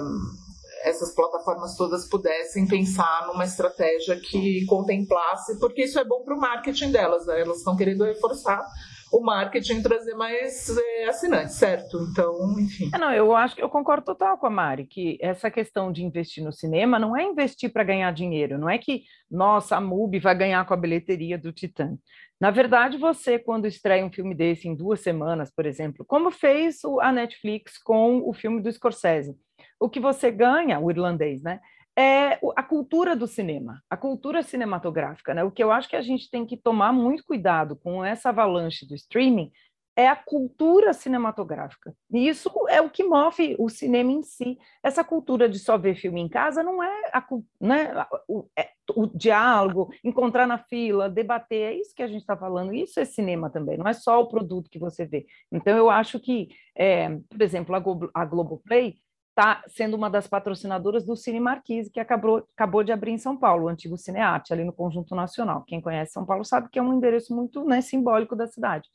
essas 0.84 1.12
plataformas 1.12 1.74
todas 1.76 2.08
pudessem 2.08 2.64
pensar 2.66 3.26
numa 3.26 3.44
estratégia 3.44 4.18
que 4.20 4.64
contemplasse, 4.66 5.58
porque 5.58 5.82
isso 5.82 5.98
é 5.98 6.04
bom 6.04 6.22
para 6.22 6.34
o 6.36 6.40
marketing 6.40 6.92
delas, 6.92 7.26
né? 7.26 7.40
elas 7.40 7.58
estão 7.58 7.76
querendo 7.76 8.04
reforçar 8.04 8.64
o 9.12 9.20
marketing 9.20 9.82
trazer 9.82 10.14
mais 10.14 10.76
é, 10.76 11.08
assinantes, 11.08 11.54
certo? 11.54 11.98
Então, 12.10 12.58
enfim. 12.58 12.90
É, 12.94 12.98
não, 12.98 13.12
eu 13.12 13.34
acho 13.34 13.56
que 13.56 13.62
eu 13.62 13.68
concordo 13.68 14.04
total 14.04 14.38
com 14.38 14.46
a 14.46 14.50
Mari, 14.50 14.86
que 14.86 15.18
essa 15.20 15.50
questão 15.50 15.90
de 15.90 16.04
investir 16.04 16.44
no 16.44 16.52
cinema 16.52 16.98
não 16.98 17.16
é 17.16 17.24
investir 17.24 17.72
para 17.72 17.84
ganhar 17.84 18.12
dinheiro, 18.12 18.58
não 18.58 18.68
é 18.68 18.78
que, 18.78 19.02
nossa, 19.30 19.76
a 19.76 19.80
MUBI 19.80 20.18
vai 20.18 20.36
ganhar 20.36 20.64
com 20.66 20.74
a 20.74 20.76
bilheteria 20.76 21.38
do 21.38 21.52
Titã. 21.52 21.96
Na 22.40 22.50
verdade, 22.50 22.96
você, 22.96 23.38
quando 23.38 23.66
estreia 23.66 24.04
um 24.04 24.12
filme 24.12 24.34
desse 24.34 24.68
em 24.68 24.74
duas 24.74 25.00
semanas, 25.00 25.50
por 25.50 25.66
exemplo, 25.66 26.04
como 26.04 26.30
fez 26.30 26.80
a 27.00 27.10
Netflix 27.10 27.78
com 27.78 28.22
o 28.28 28.32
filme 28.32 28.62
do 28.62 28.70
Scorsese, 28.70 29.36
o 29.80 29.88
que 29.88 29.98
você 29.98 30.30
ganha, 30.30 30.78
o 30.78 30.90
irlandês, 30.90 31.42
né? 31.42 31.60
É 31.98 32.38
a 32.56 32.62
cultura 32.62 33.16
do 33.16 33.26
cinema, 33.26 33.82
a 33.90 33.96
cultura 33.96 34.40
cinematográfica, 34.44 35.34
né? 35.34 35.42
O 35.42 35.50
que 35.50 35.64
eu 35.64 35.72
acho 35.72 35.88
que 35.88 35.96
a 35.96 36.00
gente 36.00 36.30
tem 36.30 36.46
que 36.46 36.56
tomar 36.56 36.92
muito 36.92 37.24
cuidado 37.24 37.74
com 37.74 38.04
essa 38.04 38.28
avalanche 38.28 38.86
do 38.86 38.94
streaming 38.94 39.50
é 39.98 40.06
a 40.06 40.14
cultura 40.14 40.92
cinematográfica. 40.92 41.92
E 42.12 42.28
isso 42.28 42.48
é 42.68 42.80
o 42.80 42.88
que 42.88 43.02
move 43.02 43.56
o 43.58 43.68
cinema 43.68 44.12
em 44.12 44.22
si. 44.22 44.56
Essa 44.80 45.02
cultura 45.02 45.48
de 45.48 45.58
só 45.58 45.76
ver 45.76 45.96
filme 45.96 46.20
em 46.20 46.28
casa 46.28 46.62
não 46.62 46.80
é, 46.80 47.10
a, 47.12 47.26
né, 47.60 48.06
o, 48.28 48.48
é 48.56 48.68
o 48.94 49.08
diálogo, 49.08 49.90
encontrar 50.04 50.46
na 50.46 50.56
fila, 50.56 51.10
debater, 51.10 51.72
é 51.72 51.74
isso 51.74 51.92
que 51.96 52.02
a 52.04 52.06
gente 52.06 52.20
está 52.20 52.36
falando. 52.36 52.72
Isso 52.72 53.00
é 53.00 53.04
cinema 53.04 53.50
também, 53.50 53.76
não 53.76 53.88
é 53.88 53.92
só 53.92 54.20
o 54.20 54.28
produto 54.28 54.70
que 54.70 54.78
você 54.78 55.04
vê. 55.04 55.26
Então, 55.50 55.76
eu 55.76 55.90
acho 55.90 56.20
que, 56.20 56.48
é, 56.76 57.18
por 57.28 57.42
exemplo, 57.42 57.74
a, 57.74 57.80
Globo, 57.80 58.08
a 58.14 58.24
Globoplay 58.24 58.94
está 59.38 59.62
sendo 59.68 59.94
uma 59.94 60.10
das 60.10 60.26
patrocinadoras 60.26 61.04
do 61.04 61.14
Cine 61.14 61.38
Marquise, 61.38 61.88
que 61.88 62.00
acabou, 62.00 62.38
acabou 62.56 62.82
de 62.82 62.90
abrir 62.90 63.12
em 63.12 63.18
São 63.18 63.36
Paulo, 63.36 63.66
o 63.66 63.68
antigo 63.68 63.96
Cinearte, 63.96 64.52
ali 64.52 64.64
no 64.64 64.72
Conjunto 64.72 65.14
Nacional. 65.14 65.62
Quem 65.64 65.80
conhece 65.80 66.12
São 66.12 66.26
Paulo 66.26 66.44
sabe 66.44 66.68
que 66.68 66.76
é 66.76 66.82
um 66.82 66.92
endereço 66.92 67.32
muito 67.32 67.64
né, 67.64 67.80
simbólico 67.80 68.34
da 68.34 68.48
cidade. 68.48 68.88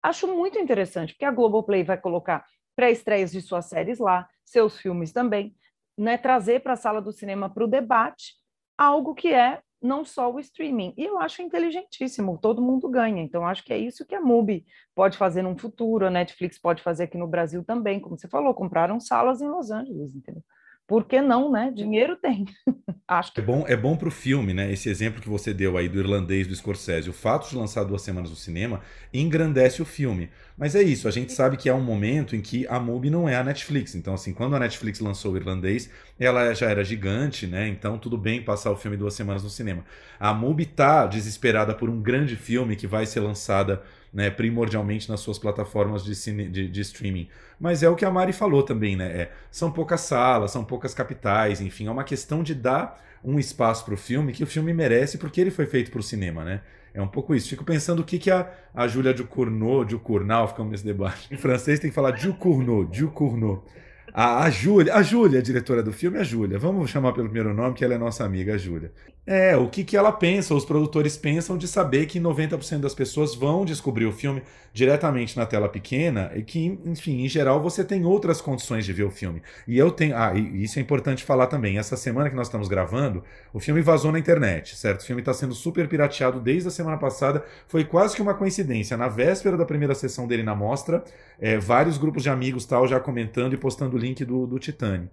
Acho 0.00 0.28
muito 0.28 0.60
interessante, 0.60 1.12
porque 1.12 1.24
a 1.24 1.32
Globoplay 1.32 1.82
vai 1.82 1.98
colocar 1.98 2.46
pré-estreias 2.76 3.32
de 3.32 3.42
suas 3.42 3.66
séries 3.66 3.98
lá, 3.98 4.28
seus 4.44 4.78
filmes 4.78 5.12
também, 5.12 5.56
né, 5.98 6.16
trazer 6.16 6.62
para 6.62 6.74
a 6.74 6.76
sala 6.76 7.02
do 7.02 7.10
cinema 7.10 7.50
para 7.50 7.64
o 7.64 7.68
debate 7.68 8.34
algo 8.78 9.12
que 9.12 9.34
é 9.34 9.60
não 9.82 10.04
só 10.04 10.32
o 10.32 10.38
streaming. 10.40 10.94
E 10.96 11.04
eu 11.04 11.18
acho 11.18 11.42
inteligentíssimo, 11.42 12.38
todo 12.38 12.62
mundo 12.62 12.88
ganha. 12.88 13.22
Então, 13.22 13.46
acho 13.46 13.64
que 13.64 13.72
é 13.72 13.78
isso 13.78 14.06
que 14.06 14.14
a 14.14 14.20
MUBI 14.20 14.64
pode 14.94 15.16
fazer 15.16 15.42
no 15.42 15.56
futuro, 15.58 16.06
a 16.06 16.10
Netflix 16.10 16.58
pode 16.58 16.82
fazer 16.82 17.04
aqui 17.04 17.16
no 17.16 17.26
Brasil 17.26 17.64
também, 17.64 18.00
como 18.00 18.18
você 18.18 18.28
falou, 18.28 18.54
compraram 18.54 19.00
salas 19.00 19.40
em 19.40 19.48
Los 19.48 19.70
Angeles, 19.70 20.14
entendeu? 20.14 20.42
Por 20.90 21.04
que 21.04 21.20
não, 21.20 21.52
né? 21.52 21.70
Dinheiro 21.72 22.16
tem. 22.16 22.46
Acho 23.06 23.32
que 23.32 23.40
é 23.40 23.44
bom, 23.44 23.64
é 23.68 23.76
bom 23.76 23.96
para 23.96 24.08
o 24.08 24.10
filme, 24.10 24.52
né? 24.52 24.72
Esse 24.72 24.88
exemplo 24.88 25.22
que 25.22 25.28
você 25.28 25.54
deu 25.54 25.76
aí 25.76 25.88
do 25.88 26.00
irlandês 26.00 26.48
do 26.48 26.54
Scorsese. 26.56 27.08
O 27.08 27.12
fato 27.12 27.48
de 27.48 27.54
lançar 27.54 27.84
duas 27.84 28.02
semanas 28.02 28.28
no 28.28 28.34
cinema 28.34 28.80
engrandece 29.14 29.80
o 29.80 29.84
filme. 29.84 30.30
Mas 30.60 30.74
é 30.74 30.82
isso, 30.82 31.08
a 31.08 31.10
gente 31.10 31.32
sabe 31.32 31.56
que 31.56 31.70
há 31.70 31.74
um 31.74 31.80
momento 31.80 32.36
em 32.36 32.42
que 32.42 32.66
a 32.66 32.78
MUBI 32.78 33.08
não 33.08 33.26
é 33.26 33.34
a 33.34 33.42
Netflix. 33.42 33.94
Então, 33.94 34.12
assim, 34.12 34.34
quando 34.34 34.54
a 34.54 34.58
Netflix 34.58 35.00
lançou 35.00 35.32
o 35.32 35.36
irlandês, 35.38 35.88
ela 36.18 36.52
já 36.52 36.68
era 36.68 36.84
gigante, 36.84 37.46
né? 37.46 37.66
Então, 37.66 37.96
tudo 37.96 38.18
bem 38.18 38.42
passar 38.42 38.70
o 38.70 38.76
filme 38.76 38.94
duas 38.94 39.14
semanas 39.14 39.42
no 39.42 39.48
cinema. 39.48 39.82
A 40.18 40.34
MUBI 40.34 40.66
tá 40.66 41.06
desesperada 41.06 41.74
por 41.74 41.88
um 41.88 42.02
grande 42.02 42.36
filme 42.36 42.76
que 42.76 42.86
vai 42.86 43.06
ser 43.06 43.20
lançada 43.20 43.82
né, 44.12 44.28
primordialmente 44.28 45.08
nas 45.08 45.20
suas 45.20 45.38
plataformas 45.38 46.04
de, 46.04 46.14
cine, 46.14 46.46
de, 46.46 46.68
de, 46.68 46.80
streaming. 46.82 47.30
Mas 47.58 47.82
é 47.82 47.88
o 47.88 47.96
que 47.96 48.04
a 48.04 48.10
Mari 48.10 48.34
falou 48.34 48.62
também, 48.62 48.96
né? 48.96 49.06
É, 49.06 49.32
são 49.50 49.72
poucas 49.72 50.02
salas, 50.02 50.50
são 50.50 50.62
poucas 50.62 50.92
capitais, 50.92 51.62
enfim, 51.62 51.86
é 51.86 51.90
uma 51.90 52.04
questão 52.04 52.42
de 52.42 52.54
dar 52.54 53.02
um 53.24 53.38
espaço 53.38 53.82
para 53.82 53.94
o 53.94 53.96
filme 53.96 54.30
que 54.34 54.44
o 54.44 54.46
filme 54.46 54.74
merece 54.74 55.16
porque 55.16 55.40
ele 55.40 55.50
foi 55.50 55.64
feito 55.64 55.90
para 55.90 56.00
o 56.00 56.02
cinema, 56.02 56.44
né? 56.44 56.60
É 56.92 57.00
um 57.00 57.08
pouco 57.08 57.34
isso. 57.34 57.48
Fico 57.48 57.64
pensando 57.64 58.00
o 58.00 58.04
que, 58.04 58.18
que 58.18 58.30
a, 58.30 58.50
a 58.74 58.86
Júlia 58.88 59.14
Ducournau, 59.14 59.84
Ducournau, 59.84 60.48
ficamos 60.48 60.72
nesse 60.72 60.84
debate. 60.84 61.32
Em 61.32 61.36
francês 61.36 61.78
tem 61.78 61.90
que 61.90 61.94
falar 61.94 62.12
Ducournau, 62.12 62.84
Ducournau. 62.84 63.64
A, 64.12 64.42
a 64.42 64.50
Júlia, 64.50 64.94
a 64.94 65.02
Júlia, 65.02 65.40
diretora 65.40 65.82
do 65.82 65.92
filme, 65.92 66.18
é 66.18 66.20
a 66.20 66.24
Júlia. 66.24 66.58
Vamos 66.58 66.90
chamar 66.90 67.12
pelo 67.12 67.26
primeiro 67.26 67.54
nome, 67.54 67.74
que 67.74 67.84
ela 67.84 67.94
é 67.94 67.98
nossa 67.98 68.24
amiga, 68.24 68.54
a 68.54 68.58
Júlia. 68.58 68.92
É, 69.32 69.56
o 69.56 69.68
que, 69.68 69.84
que 69.84 69.96
ela 69.96 70.10
pensa, 70.10 70.52
os 70.52 70.64
produtores 70.64 71.16
pensam 71.16 71.56
de 71.56 71.68
saber 71.68 72.06
que 72.06 72.18
90% 72.18 72.80
das 72.80 72.96
pessoas 72.96 73.32
vão 73.32 73.64
descobrir 73.64 74.04
o 74.04 74.10
filme 74.10 74.42
diretamente 74.72 75.36
na 75.36 75.46
tela 75.46 75.68
pequena 75.68 76.32
e 76.34 76.42
que, 76.42 76.80
enfim, 76.84 77.22
em 77.22 77.28
geral 77.28 77.62
você 77.62 77.84
tem 77.84 78.04
outras 78.04 78.40
condições 78.40 78.84
de 78.84 78.92
ver 78.92 79.04
o 79.04 79.10
filme. 79.10 79.40
E 79.68 79.78
eu 79.78 79.92
tenho. 79.92 80.16
Ah, 80.16 80.34
e 80.34 80.64
isso 80.64 80.80
é 80.80 80.82
importante 80.82 81.22
falar 81.22 81.46
também. 81.46 81.78
Essa 81.78 81.96
semana 81.96 82.28
que 82.28 82.34
nós 82.34 82.48
estamos 82.48 82.66
gravando, 82.66 83.22
o 83.52 83.60
filme 83.60 83.80
vazou 83.80 84.10
na 84.10 84.18
internet, 84.18 84.74
certo? 84.76 85.02
O 85.02 85.04
filme 85.04 85.22
está 85.22 85.32
sendo 85.32 85.54
super 85.54 85.86
pirateado 85.88 86.40
desde 86.40 86.66
a 86.66 86.72
semana 86.72 86.96
passada. 86.96 87.44
Foi 87.68 87.84
quase 87.84 88.16
que 88.16 88.22
uma 88.22 88.34
coincidência. 88.34 88.96
Na 88.96 89.06
véspera 89.06 89.56
da 89.56 89.64
primeira 89.64 89.94
sessão 89.94 90.26
dele 90.26 90.42
na 90.42 90.56
mostra, 90.56 91.04
é, 91.40 91.56
vários 91.56 91.98
grupos 91.98 92.24
de 92.24 92.30
amigos 92.30 92.66
tal 92.66 92.88
já 92.88 92.98
comentando 92.98 93.54
e 93.54 93.56
postando 93.56 93.96
o 93.96 93.98
link 94.00 94.24
do, 94.24 94.44
do 94.44 94.58
Titânio. 94.58 95.08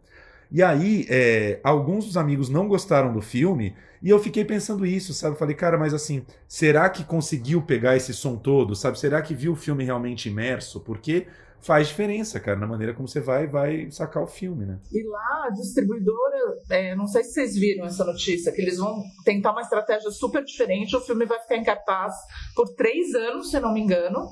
E 0.52 0.64
aí, 0.64 1.06
é, 1.10 1.60
alguns 1.64 2.06
dos 2.06 2.18
amigos 2.18 2.50
não 2.50 2.68
gostaram 2.68 3.12
do 3.12 3.22
filme 3.22 3.76
e 4.02 4.10
eu 4.10 4.20
fiquei 4.20 4.46
pensando 4.46 4.86
isso, 4.86 5.14
sabe? 5.14 5.38
Falei, 5.38 5.56
cara, 5.56 5.78
mas 5.78 5.94
assim, 5.94 6.26
será 6.48 6.90
que 6.90 7.04
conseguiu 7.04 7.62
pegar 7.62 7.96
esse 7.96 8.14
som 8.14 8.36
todo, 8.36 8.76
sabe? 8.76 9.00
Será 9.00 9.22
que 9.22 9.34
viu 9.34 9.54
o 9.54 9.56
filme 9.56 9.84
realmente 9.84 10.30
imerso? 10.30 10.80
Porque 10.80 11.28
faz 11.60 11.88
diferença, 11.88 12.40
cara, 12.40 12.58
na 12.58 12.68
maneira 12.68 12.94
como 12.94 13.08
você 13.08 13.20
vai 13.20 13.48
vai 13.48 13.90
sacar 13.92 14.24
o 14.24 14.28
filme, 14.28 14.66
né? 14.66 14.80
E 14.92 15.04
lá, 15.08 15.46
a 15.48 15.50
distribuidora, 15.50 16.60
é, 16.70 16.96
não 16.96 17.08
sei 17.08 17.24
se 17.24 17.34
vocês 17.34 17.56
viram 17.56 17.86
essa 17.86 18.06
notícia, 18.06 18.52
que 18.52 18.62
eles 18.62 18.78
vão 18.78 19.02
tentar 19.26 19.52
uma 19.52 19.62
estratégia 19.62 20.12
super 20.12 20.44
diferente. 20.44 20.96
O 20.96 21.02
filme 21.02 21.26
vai 21.26 21.40
ficar 21.40 21.58
em 21.58 21.64
cartaz 21.64 22.14
por 22.56 22.70
três 22.76 23.14
anos, 23.16 23.50
se 23.50 23.60
não 23.60 23.74
me 23.74 23.82
engano, 23.82 24.30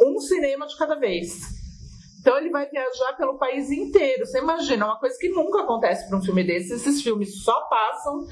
um 0.00 0.18
cinema 0.18 0.66
de 0.66 0.76
cada 0.76 0.96
vez. 0.96 1.63
Então 2.24 2.38
ele 2.38 2.48
vai 2.48 2.66
viajar 2.70 3.12
pelo 3.18 3.36
país 3.36 3.70
inteiro. 3.70 4.24
Você 4.24 4.38
imagina, 4.38 4.86
uma 4.86 4.98
coisa 4.98 5.14
que 5.20 5.28
nunca 5.28 5.60
acontece 5.60 6.08
para 6.08 6.16
um 6.16 6.22
filme 6.22 6.42
desse. 6.42 6.72
Esses 6.72 7.02
filmes 7.02 7.44
só 7.44 7.68
passam 7.68 8.26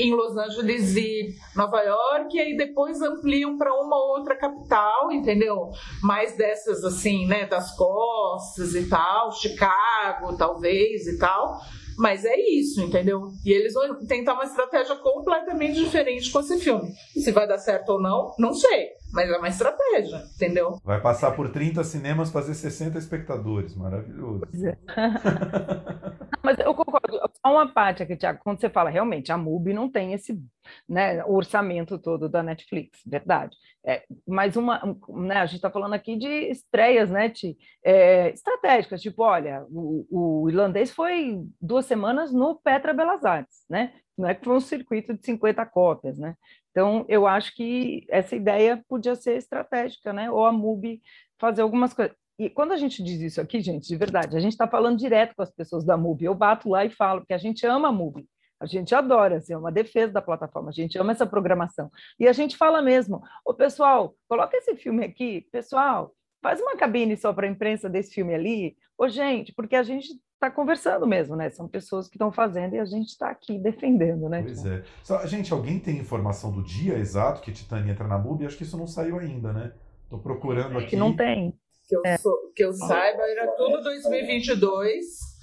em 0.00 0.12
Los 0.12 0.36
Angeles 0.36 0.96
e 0.96 1.32
Nova 1.54 1.80
York, 1.80 2.36
e 2.36 2.40
aí 2.40 2.56
depois 2.56 3.00
ampliam 3.00 3.56
para 3.56 3.72
uma 3.72 3.96
outra 3.96 4.36
capital, 4.36 5.12
entendeu? 5.12 5.70
Mais 6.02 6.36
dessas 6.36 6.82
assim, 6.82 7.28
né, 7.28 7.46
das 7.46 7.76
costas 7.76 8.74
e 8.74 8.88
tal, 8.88 9.30
Chicago, 9.30 10.36
talvez 10.36 11.06
e 11.06 11.16
tal. 11.16 11.60
Mas 11.98 12.24
é 12.24 12.36
isso, 12.36 12.82
entendeu? 12.82 13.30
E 13.44 13.52
eles 13.52 13.72
vão 13.72 14.04
tentar 14.06 14.34
uma 14.34 14.44
estratégia 14.44 14.96
completamente 14.96 15.74
diferente 15.82 16.30
com 16.30 16.40
esse 16.40 16.58
filme. 16.58 16.92
Se 17.14 17.32
vai 17.32 17.46
dar 17.46 17.58
certo 17.58 17.90
ou 17.90 18.00
não, 18.00 18.34
não 18.38 18.52
sei. 18.52 18.90
Mas 19.12 19.30
é 19.30 19.36
uma 19.36 19.48
estratégia, 19.48 20.24
entendeu? 20.34 20.78
Vai 20.84 21.00
passar 21.00 21.30
por 21.32 21.48
30 21.48 21.82
cinemas, 21.84 22.30
fazer 22.30 22.54
60 22.54 22.98
espectadores. 22.98 23.74
Maravilhoso. 23.74 24.42
Pois 24.50 24.64
é. 24.64 24.76
Mas 26.42 26.58
eu 26.58 26.74
concordo. 26.74 26.95
Só 27.08 27.52
uma 27.52 27.72
parte 27.72 28.02
aqui, 28.02 28.16
Tiago, 28.16 28.40
quando 28.42 28.60
você 28.60 28.68
fala, 28.68 28.90
realmente, 28.90 29.32
a 29.32 29.38
MUBI 29.38 29.72
não 29.72 29.90
tem 29.90 30.12
esse 30.12 30.40
né, 30.88 31.24
orçamento 31.24 31.98
todo 31.98 32.28
da 32.28 32.42
Netflix, 32.42 33.00
verdade. 33.06 33.56
É, 33.84 34.04
mas 34.26 34.56
uma, 34.56 34.80
né, 35.08 35.36
a 35.36 35.46
gente 35.46 35.56
está 35.56 35.70
falando 35.70 35.94
aqui 35.94 36.16
de 36.16 36.28
estreias 36.50 37.10
né, 37.10 37.28
de, 37.28 37.56
é, 37.84 38.30
estratégicas, 38.30 39.00
tipo, 39.00 39.22
olha, 39.22 39.64
o, 39.68 40.06
o, 40.42 40.48
irlandês 40.50 40.90
foi 40.90 41.40
duas 41.60 41.86
semanas 41.86 42.32
no 42.32 42.56
Petra 42.56 42.92
Belas 42.92 43.24
Artes, 43.24 43.64
né? 43.68 43.92
Não 44.16 44.28
é 44.28 44.34
que 44.34 44.44
foi 44.44 44.56
um 44.56 44.60
circuito 44.60 45.14
de 45.14 45.24
50 45.24 45.64
cópias, 45.66 46.18
né? 46.18 46.34
Então, 46.70 47.04
eu 47.08 47.26
acho 47.26 47.54
que 47.54 48.06
essa 48.08 48.34
ideia 48.34 48.82
podia 48.88 49.14
ser 49.14 49.36
estratégica, 49.36 50.12
né? 50.12 50.30
Ou 50.30 50.44
a 50.44 50.52
MUBI 50.52 51.02
fazer 51.38 51.62
algumas 51.62 51.92
coisas. 51.94 52.16
E 52.38 52.50
quando 52.50 52.72
a 52.72 52.76
gente 52.76 53.02
diz 53.02 53.20
isso 53.20 53.40
aqui, 53.40 53.60
gente, 53.60 53.88
de 53.88 53.96
verdade, 53.96 54.36
a 54.36 54.40
gente 54.40 54.52
está 54.52 54.68
falando 54.68 54.98
direto 54.98 55.34
com 55.34 55.42
as 55.42 55.50
pessoas 55.50 55.84
da 55.84 55.96
MUBI. 55.96 56.26
Eu 56.26 56.34
bato 56.34 56.68
lá 56.68 56.84
e 56.84 56.90
falo, 56.90 57.20
porque 57.20 57.34
a 57.34 57.38
gente 57.38 57.66
ama 57.66 57.88
a 57.88 57.92
MUBI. 57.92 58.26
A 58.58 58.66
gente 58.66 58.94
adora, 58.94 59.36
assim, 59.36 59.52
é 59.52 59.58
uma 59.58 59.72
defesa 59.72 60.12
da 60.12 60.22
plataforma, 60.22 60.70
a 60.70 60.72
gente 60.72 60.96
ama 60.98 61.12
essa 61.12 61.26
programação. 61.26 61.90
E 62.18 62.26
a 62.26 62.32
gente 62.32 62.56
fala 62.56 62.80
mesmo, 62.80 63.22
ô 63.44 63.52
pessoal, 63.52 64.14
coloca 64.28 64.56
esse 64.56 64.74
filme 64.76 65.04
aqui, 65.04 65.46
pessoal, 65.52 66.14
faz 66.42 66.60
uma 66.60 66.76
cabine 66.76 67.16
só 67.16 67.32
para 67.32 67.46
a 67.46 67.50
imprensa 67.50 67.88
desse 67.88 68.14
filme 68.14 68.34
ali. 68.34 68.76
Ô, 68.96 69.08
gente, 69.08 69.52
porque 69.52 69.76
a 69.76 69.82
gente 69.82 70.08
está 70.34 70.50
conversando 70.50 71.06
mesmo, 71.06 71.36
né? 71.36 71.50
São 71.50 71.68
pessoas 71.68 72.08
que 72.08 72.16
estão 72.16 72.32
fazendo 72.32 72.74
e 72.74 72.78
a 72.78 72.84
gente 72.84 73.08
está 73.08 73.28
aqui 73.28 73.58
defendendo, 73.58 74.28
né? 74.28 74.42
Pois 74.42 74.64
é. 74.64 74.82
Só, 75.02 75.26
gente, 75.26 75.52
alguém 75.52 75.78
tem 75.78 75.98
informação 75.98 76.50
do 76.50 76.62
dia 76.62 76.98
exato 76.98 77.42
que 77.42 77.52
Titânia 77.52 77.92
entra 77.92 78.06
na 78.06 78.18
MUBI? 78.18 78.46
Acho 78.46 78.56
que 78.56 78.62
isso 78.62 78.78
não 78.78 78.86
saiu 78.86 79.18
ainda, 79.18 79.52
né? 79.52 79.72
Estou 80.04 80.18
procurando 80.18 80.78
aqui. 80.78 80.88
Que 80.88 80.96
não 80.96 81.14
tem. 81.14 81.54
Que 81.88 81.96
eu, 81.96 82.02
é. 82.04 82.16
sou, 82.18 82.36
que 82.54 82.64
eu 82.64 82.72
saiba, 82.72 83.22
era 83.22 83.46
tudo 83.52 83.82
2022 83.82 85.36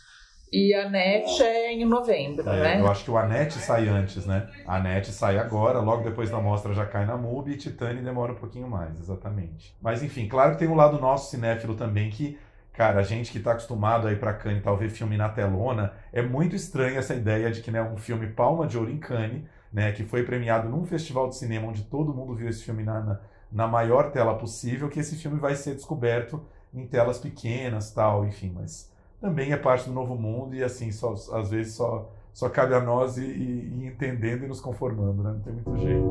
e 0.53 0.71
a 0.75 0.87
NET 0.87 1.41
é 1.41 1.73
em 1.73 1.83
novembro, 1.83 2.47
É, 2.47 2.61
né? 2.61 2.79
Eu 2.79 2.87
acho 2.87 3.03
que 3.03 3.09
o 3.09 3.17
Anete 3.17 3.57
sai 3.57 3.89
antes, 3.89 4.23
né? 4.27 4.47
A 4.67 4.75
Anete 4.75 5.11
sai 5.11 5.39
agora, 5.39 5.79
logo 5.79 6.03
depois 6.03 6.29
da 6.29 6.39
mostra 6.39 6.75
já 6.75 6.85
cai 6.85 7.07
na 7.07 7.17
MUBI 7.17 7.53
e 7.53 7.57
Titane 7.57 8.03
demora 8.03 8.33
um 8.33 8.35
pouquinho 8.35 8.67
mais, 8.67 8.99
exatamente. 8.99 9.75
Mas 9.81 10.03
enfim, 10.03 10.27
claro 10.27 10.51
que 10.51 10.59
tem 10.59 10.67
um 10.67 10.75
lado 10.75 10.99
nosso 10.99 11.31
cinéfilo 11.31 11.73
também 11.73 12.11
que, 12.11 12.37
cara, 12.71 12.99
a 12.99 13.03
gente 13.03 13.31
que 13.31 13.39
tá 13.39 13.53
acostumado 13.53 14.07
a 14.07 14.11
ir 14.11 14.19
pra 14.19 14.31
Cannes 14.31 14.63
tal 14.63 14.77
ver 14.77 14.91
filme 14.91 15.17
na 15.17 15.27
telona, 15.27 15.91
é 16.11 16.21
muito 16.21 16.55
estranha 16.55 16.99
essa 16.99 17.15
ideia 17.15 17.49
de 17.49 17.59
que 17.63 17.71
né, 17.71 17.81
um 17.81 17.97
filme 17.97 18.27
Palma 18.27 18.67
de 18.67 18.77
Ouro 18.77 18.91
em 18.91 18.99
Cannes, 18.99 19.41
né, 19.71 19.91
que 19.91 20.03
foi 20.03 20.21
premiado 20.21 20.69
num 20.69 20.85
festival 20.85 21.29
de 21.29 21.35
cinema 21.35 21.67
onde 21.67 21.81
todo 21.85 22.13
mundo 22.13 22.35
viu 22.35 22.47
esse 22.47 22.63
filme 22.63 22.83
na, 22.83 22.99
na, 23.01 23.19
na 23.53 23.67
maior 23.67 24.11
tela 24.11 24.35
possível, 24.37 24.89
que 24.89 24.99
esse 24.99 25.15
filme 25.15 25.39
vai 25.39 25.55
ser 25.55 25.75
descoberto 25.75 26.41
em 26.73 26.87
telas 26.87 27.19
pequenas, 27.19 27.91
tal, 27.91 28.25
enfim, 28.25 28.51
mas 28.55 28.91
também 29.21 29.51
é 29.53 29.57
parte 29.57 29.87
do 29.87 29.93
novo 29.93 30.15
mundo 30.15 30.55
e 30.55 30.63
assim, 30.63 30.91
só, 30.91 31.13
às 31.13 31.49
vezes 31.51 31.75
só, 31.75 32.09
só 32.33 32.49
cabe 32.49 32.73
a 32.75 32.81
nós 32.81 33.17
ir- 33.17 33.23
ir 33.37 33.85
entendendo 33.87 34.43
e 34.45 34.47
nos 34.47 34.59
conformando, 34.61 35.23
né? 35.23 35.31
Não 35.33 35.41
tem 35.41 35.53
muito 35.53 35.77
jeito. 35.77 36.09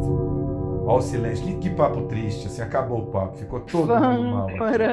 Ó 0.84 0.98
o 0.98 1.02
silêncio, 1.02 1.44
que, 1.44 1.56
que 1.58 1.70
papo 1.70 2.02
triste, 2.08 2.46
assim, 2.48 2.62
acabou 2.62 3.02
o 3.02 3.10
papo, 3.10 3.36
ficou 3.38 3.60
todo 3.60 3.96
mundo 3.98 4.24
mal. 4.24 4.56
aqui. 4.58 4.84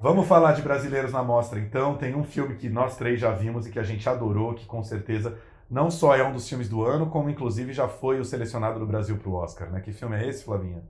Vamos 0.00 0.26
falar 0.26 0.52
de 0.52 0.62
brasileiros 0.62 1.12
na 1.12 1.22
mostra, 1.22 1.58
então. 1.60 1.96
Tem 1.98 2.14
um 2.14 2.24
filme 2.24 2.56
que 2.56 2.68
nós 2.68 2.96
três 2.96 3.20
já 3.20 3.32
vimos 3.32 3.66
e 3.66 3.70
que 3.70 3.78
a 3.78 3.82
gente 3.82 4.08
adorou, 4.08 4.54
que 4.54 4.66
com 4.66 4.82
certeza 4.82 5.38
não 5.70 5.90
só 5.90 6.14
é 6.16 6.22
um 6.24 6.32
dos 6.32 6.48
filmes 6.48 6.68
do 6.68 6.82
ano, 6.84 7.08
como 7.10 7.30
inclusive 7.30 7.72
já 7.72 7.88
foi 7.88 8.20
o 8.20 8.24
selecionado 8.24 8.78
do 8.78 8.86
Brasil 8.86 9.18
para 9.18 9.28
o 9.28 9.34
Oscar, 9.34 9.70
né? 9.70 9.80
Que 9.80 9.92
filme 9.92 10.16
é 10.16 10.28
esse, 10.28 10.44
Flavinha? 10.44 10.82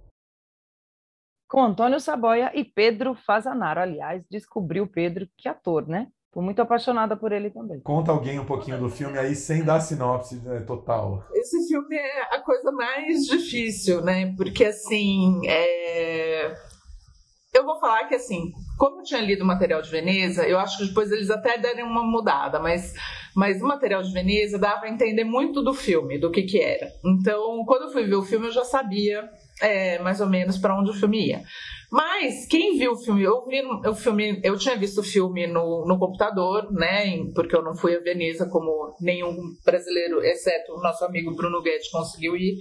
Com 1.49 1.63
Antônio 1.63 2.01
Saboia 2.01 2.51
e 2.55 2.65
Pedro 2.65 3.15
Fazanaro. 3.15 3.81
Aliás, 3.81 4.23
descobriu 4.29 4.85
o 4.85 4.89
Pedro, 4.89 5.29
que 5.37 5.49
ator, 5.49 5.87
né? 5.87 6.09
Tô 6.37 6.43
muito 6.43 6.61
apaixonada 6.61 7.17
por 7.17 7.33
ele 7.33 7.49
também. 7.49 7.81
Conta 7.81 8.11
alguém 8.11 8.39
um 8.39 8.45
pouquinho 8.45 8.79
do 8.79 8.91
filme 8.91 9.19
aí 9.19 9.35
sem 9.35 9.65
dar 9.65 9.81
sinopse 9.81 10.37
né, 10.45 10.61
total. 10.61 11.25
Esse 11.33 11.67
filme 11.67 11.97
é 11.97 12.35
a 12.35 12.41
coisa 12.41 12.71
mais 12.73 13.25
difícil, 13.25 14.03
né? 14.03 14.35
Porque 14.37 14.67
assim, 14.67 15.41
é... 15.47 16.53
eu 17.55 17.65
vou 17.65 17.81
falar 17.81 18.05
que 18.07 18.17
assim, 18.17 18.53
como 18.77 19.01
eu 19.01 19.05
tinha 19.05 19.23
lido 19.23 19.45
o 19.45 19.47
material 19.47 19.81
de 19.81 19.89
Veneza, 19.89 20.47
eu 20.47 20.59
acho 20.59 20.77
que 20.77 20.89
depois 20.89 21.11
eles 21.11 21.31
até 21.31 21.57
deram 21.57 21.87
uma 21.87 22.05
mudada, 22.05 22.59
mas, 22.59 22.93
mas 23.35 23.63
o 23.63 23.67
material 23.67 24.03
de 24.03 24.13
Veneza 24.13 24.59
dava 24.59 24.85
a 24.85 24.91
entender 24.91 25.25
muito 25.25 25.63
do 25.63 25.73
filme, 25.73 26.19
do 26.19 26.31
que 26.31 26.43
que 26.43 26.61
era. 26.61 26.91
Então, 27.03 27.65
quando 27.65 27.85
eu 27.85 27.93
fui 27.93 28.05
ver 28.05 28.17
o 28.17 28.23
filme, 28.23 28.49
eu 28.49 28.53
já 28.53 28.65
sabia 28.65 29.27
é, 29.61 29.99
mais 29.99 30.21
ou 30.21 30.29
menos 30.29 30.59
para 30.59 30.79
onde 30.79 30.91
o 30.91 30.95
filme 30.95 31.29
ia. 31.29 31.43
Mas 31.91 32.47
quem 32.47 32.77
viu 32.77 32.93
o 32.93 32.97
filme, 32.97 33.23
eu 33.23 33.45
vi 33.47 33.63
o 33.89 33.95
filme, 33.95 34.41
eu 34.43 34.59
tinha 34.59 34.77
visto 34.77 35.01
o 35.01 35.05
filme 35.05 35.47
no, 35.47 35.85
no 35.87 35.99
computador, 35.99 36.73
né? 36.73 37.19
Porque 37.35 37.55
eu 37.55 37.63
não 37.63 37.77
fui 37.77 37.95
a 37.97 38.01
Veneza 38.01 38.49
como 38.49 38.97
nenhum 39.01 39.37
brasileiro, 39.65 40.23
exceto 40.23 40.73
o 40.73 40.81
nosso 40.81 41.05
amigo 41.05 41.35
Bruno 41.35 41.63
Guedes 41.63 41.91
conseguiu 41.91 42.37
ir, 42.37 42.57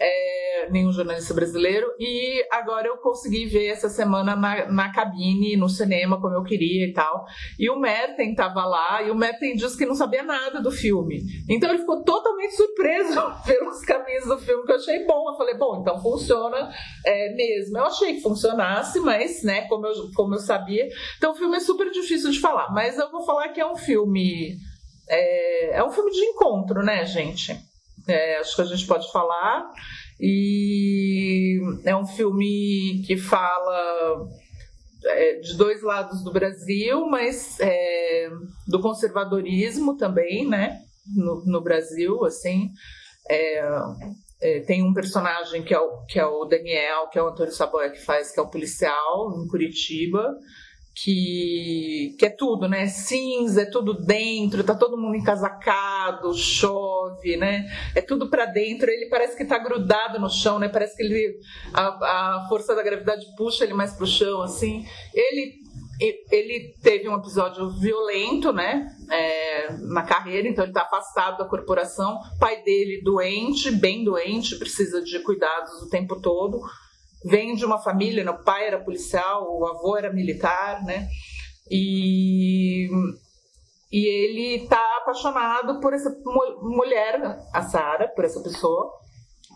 é, 0.00 0.68
nenhum 0.70 0.90
jornalista 0.92 1.34
brasileiro. 1.34 1.86
E 1.98 2.46
agora 2.50 2.88
eu 2.88 2.96
consegui 2.96 3.46
ver 3.46 3.66
essa 3.66 3.88
semana 3.88 4.34
na, 4.34 4.70
na 4.70 4.92
cabine, 4.92 5.56
no 5.56 5.68
cinema, 5.68 6.20
como 6.20 6.34
eu 6.34 6.42
queria 6.42 6.86
e 6.86 6.92
tal. 6.92 7.24
E 7.58 7.68
o 7.68 7.78
Merten 7.78 8.30
estava 8.30 8.64
lá, 8.64 9.02
e 9.02 9.10
o 9.10 9.14
Merten 9.14 9.54
disse 9.54 9.76
que 9.76 9.86
não 9.86 9.94
sabia 9.94 10.22
nada 10.22 10.62
do 10.62 10.70
filme. 10.70 11.20
Então 11.48 11.70
ele 11.70 11.80
ficou 11.80 12.02
totalmente 12.02 12.56
surpreso 12.56 13.20
pelos 13.46 13.80
caminhos 13.82 14.24
do 14.24 14.38
filme, 14.38 14.64
que 14.64 14.72
eu 14.72 14.76
achei 14.76 15.04
bom. 15.04 15.30
Eu 15.30 15.36
falei, 15.36 15.56
bom, 15.56 15.80
então 15.80 16.00
funciona 16.00 16.70
é, 17.04 17.34
mesmo. 17.34 17.78
Eu 17.78 17.84
achei 17.84 18.14
que 18.14 18.20
mas, 19.00 19.42
né, 19.42 19.62
como 19.68 19.86
eu, 19.86 20.10
como 20.14 20.34
eu 20.34 20.40
sabia. 20.40 20.88
Então 21.16 21.32
o 21.32 21.36
filme 21.36 21.56
é 21.56 21.60
super 21.60 21.90
difícil 21.90 22.30
de 22.30 22.40
falar, 22.40 22.72
mas 22.72 22.98
eu 22.98 23.10
vou 23.10 23.24
falar 23.24 23.48
que 23.48 23.60
é 23.60 23.66
um 23.66 23.76
filme. 23.76 24.56
É, 25.08 25.78
é 25.78 25.84
um 25.84 25.90
filme 25.90 26.10
de 26.10 26.20
encontro, 26.20 26.82
né, 26.82 27.04
gente? 27.04 27.56
É, 28.08 28.38
acho 28.38 28.56
que 28.56 28.62
a 28.62 28.66
gente 28.66 28.86
pode 28.86 29.10
falar. 29.12 29.70
E 30.20 31.60
é 31.84 31.96
um 31.96 32.06
filme 32.06 33.02
que 33.06 33.16
fala 33.16 34.28
é, 35.04 35.40
de 35.40 35.56
dois 35.56 35.82
lados 35.82 36.22
do 36.22 36.32
Brasil, 36.32 37.06
mas 37.06 37.58
é, 37.60 38.30
do 38.68 38.80
conservadorismo 38.80 39.96
também, 39.96 40.48
né? 40.48 40.80
No, 41.14 41.44
no 41.44 41.60
Brasil, 41.60 42.24
assim. 42.24 42.70
É, 43.28 43.62
tem 44.66 44.82
um 44.82 44.92
personagem 44.92 45.62
que 45.62 45.74
é, 45.74 45.78
o, 45.78 46.04
que 46.06 46.18
é 46.18 46.26
o 46.26 46.44
Daniel, 46.44 47.08
que 47.08 47.18
é 47.18 47.22
o 47.22 47.28
Antônio 47.28 47.52
Saboia 47.52 47.90
que 47.90 48.00
faz, 48.00 48.32
que 48.32 48.40
é 48.40 48.42
o 48.42 48.50
policial 48.50 49.32
em 49.36 49.46
Curitiba, 49.48 50.36
que, 50.94 52.14
que 52.18 52.26
é 52.26 52.30
tudo, 52.30 52.68
né? 52.68 52.86
Cinza, 52.86 53.62
é 53.62 53.70
tudo 53.70 53.94
dentro, 53.94 54.62
tá 54.62 54.74
todo 54.74 54.98
mundo 54.98 55.16
encasacado, 55.16 56.34
chove, 56.34 57.36
né? 57.36 57.66
É 57.94 58.02
tudo 58.02 58.28
pra 58.28 58.44
dentro. 58.44 58.90
Ele 58.90 59.08
parece 59.08 59.36
que 59.36 59.44
tá 59.44 59.58
grudado 59.58 60.18
no 60.18 60.28
chão, 60.28 60.58
né? 60.58 60.68
Parece 60.68 60.96
que 60.96 61.02
ele 61.02 61.38
a, 61.72 61.86
a 61.86 62.46
força 62.48 62.74
da 62.74 62.82
gravidade 62.82 63.24
puxa 63.36 63.64
ele 63.64 63.74
mais 63.74 63.94
pro 63.94 64.06
chão, 64.06 64.42
assim. 64.42 64.84
Ele 65.14 65.61
ele 66.00 66.74
teve 66.82 67.08
um 67.08 67.16
episódio 67.16 67.70
violento, 67.78 68.52
né, 68.52 68.88
é, 69.10 69.72
na 69.92 70.02
carreira, 70.02 70.48
então 70.48 70.64
ele 70.64 70.72
está 70.72 70.82
afastado 70.82 71.38
da 71.38 71.44
corporação. 71.44 72.18
Pai 72.40 72.62
dele 72.62 73.00
doente, 73.02 73.70
bem 73.70 74.04
doente, 74.04 74.56
precisa 74.58 75.02
de 75.02 75.18
cuidados 75.20 75.82
o 75.82 75.88
tempo 75.88 76.20
todo. 76.20 76.60
Vem 77.24 77.54
de 77.54 77.64
uma 77.64 77.78
família, 77.78 78.24
né, 78.24 78.30
o 78.32 78.42
pai 78.42 78.66
era 78.66 78.80
policial, 78.82 79.46
o 79.48 79.66
avô 79.66 79.96
era 79.96 80.12
militar, 80.12 80.82
né, 80.84 81.06
e 81.70 82.88
e 83.90 84.06
ele 84.06 84.62
está 84.64 84.80
apaixonado 85.02 85.78
por 85.78 85.92
essa 85.92 86.08
mu- 86.24 86.76
mulher, 86.76 87.20
a 87.52 87.62
Sara, 87.62 88.08
por 88.08 88.24
essa 88.24 88.40
pessoa 88.42 88.90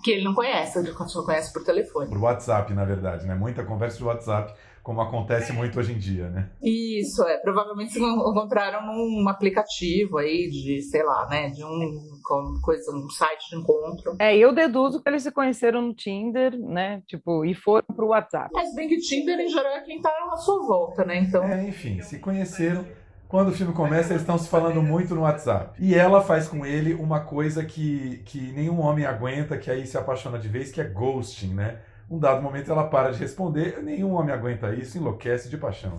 que 0.05 0.11
ele 0.11 0.25
não 0.25 0.35
conhece, 0.35 0.79
ele 0.79 0.93
só 0.93 1.25
conhece 1.25 1.53
por 1.55 1.65
telefone. 1.65 2.11
Por 2.11 2.19
WhatsApp, 2.19 2.73
na 2.75 2.85
verdade, 2.85 3.27
né? 3.27 3.35
Muita 3.35 3.65
conversa 3.65 3.97
de 3.97 4.05
WhatsApp, 4.05 4.55
como 4.87 5.01
acontece 5.01 5.53
muito 5.53 5.81
hoje 5.81 5.93
em 5.93 5.99
dia, 5.99 6.31
né? 6.31 6.49
Isso, 6.63 7.21
é. 7.25 7.39
Provavelmente 7.39 7.93
se 7.93 7.99
encontraram 7.99 8.87
num 8.87 9.29
aplicativo 9.29 10.17
aí 10.17 10.49
de, 10.49 10.81
sei 10.81 11.03
lá, 11.03 11.27
né? 11.29 11.49
De 11.49 11.65
um 11.65 12.21
coisa, 12.63 12.93
um 12.93 13.11
site 13.11 13.51
de 13.51 13.57
encontro. 13.57 14.15
É, 14.21 14.37
eu 14.37 14.55
deduzo 14.55 15.03
que 15.03 15.09
eles 15.09 15.25
se 15.25 15.33
conheceram 15.33 15.83
no 15.83 15.93
Tinder, 15.93 16.57
né? 16.57 17.03
Tipo, 17.05 17.45
e 17.45 17.53
foram 17.53 17.85
pro 17.97 18.07
WhatsApp. 18.07 18.51
Mas 18.55 18.73
bem 18.77 18.87
que 18.89 18.99
Tinder 18.99 19.41
em 19.41 19.49
geral 19.49 19.73
é 19.73 19.81
quem 19.81 20.01
tá 20.01 20.09
à 20.33 20.37
sua 20.37 20.65
volta, 20.65 21.05
né? 21.05 21.19
Então. 21.19 21.43
É, 21.43 21.67
enfim, 21.67 22.01
se 22.01 22.21
conheceram. 22.21 22.87
Quando 23.27 23.49
o 23.49 23.53
filme 23.53 23.73
começa, 23.73 24.13
eles 24.13 24.23
estão 24.23 24.39
se 24.39 24.49
falando 24.49 24.81
muito 24.81 25.17
no 25.17 25.23
WhatsApp. 25.23 25.83
E 25.83 25.97
ela 25.97 26.23
faz 26.23 26.47
com 26.47 26.65
ele 26.65 26.95
uma 26.95 27.19
coisa 27.19 27.65
que, 27.65 28.23
que 28.25 28.53
nenhum 28.53 28.79
homem 28.79 29.05
aguenta, 29.05 29.59
que 29.59 29.69
aí 29.69 29.85
se 29.85 29.99
apaixona 29.99 30.39
de 30.39 30.47
vez, 30.47 30.71
que 30.71 30.81
é 30.81 30.85
ghosting, 30.85 31.55
né? 31.55 31.81
Um 32.09 32.21
dado 32.21 32.41
momento 32.41 32.71
ela 32.71 32.85
para 32.85 33.11
de 33.11 33.19
responder, 33.19 33.81
nenhum 33.83 34.13
homem 34.13 34.33
aguenta 34.33 34.73
isso, 34.73 34.97
enlouquece 34.97 35.49
de 35.49 35.57
paixão. 35.57 35.99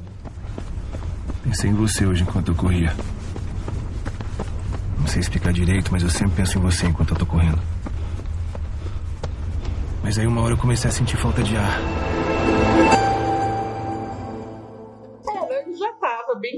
Pensei 1.43 1.69
em 1.69 1.73
você 1.73 2.05
hoje 2.05 2.23
enquanto 2.23 2.49
eu 2.49 2.55
corria. 2.55 2.93
Não 4.97 5.07
sei 5.07 5.19
explicar 5.19 5.51
direito, 5.51 5.91
mas 5.91 6.03
eu 6.03 6.09
sempre 6.09 6.37
penso 6.37 6.57
em 6.57 6.61
você 6.61 6.87
enquanto 6.87 7.11
eu 7.11 7.17
tô 7.17 7.25
correndo. 7.25 7.59
Mas 10.01 10.17
aí 10.17 10.25
uma 10.25 10.41
hora 10.41 10.53
eu 10.53 10.57
comecei 10.57 10.89
a 10.89 10.93
sentir 10.93 11.17
falta 11.17 11.43
de 11.43 11.57
ar. 11.57 11.77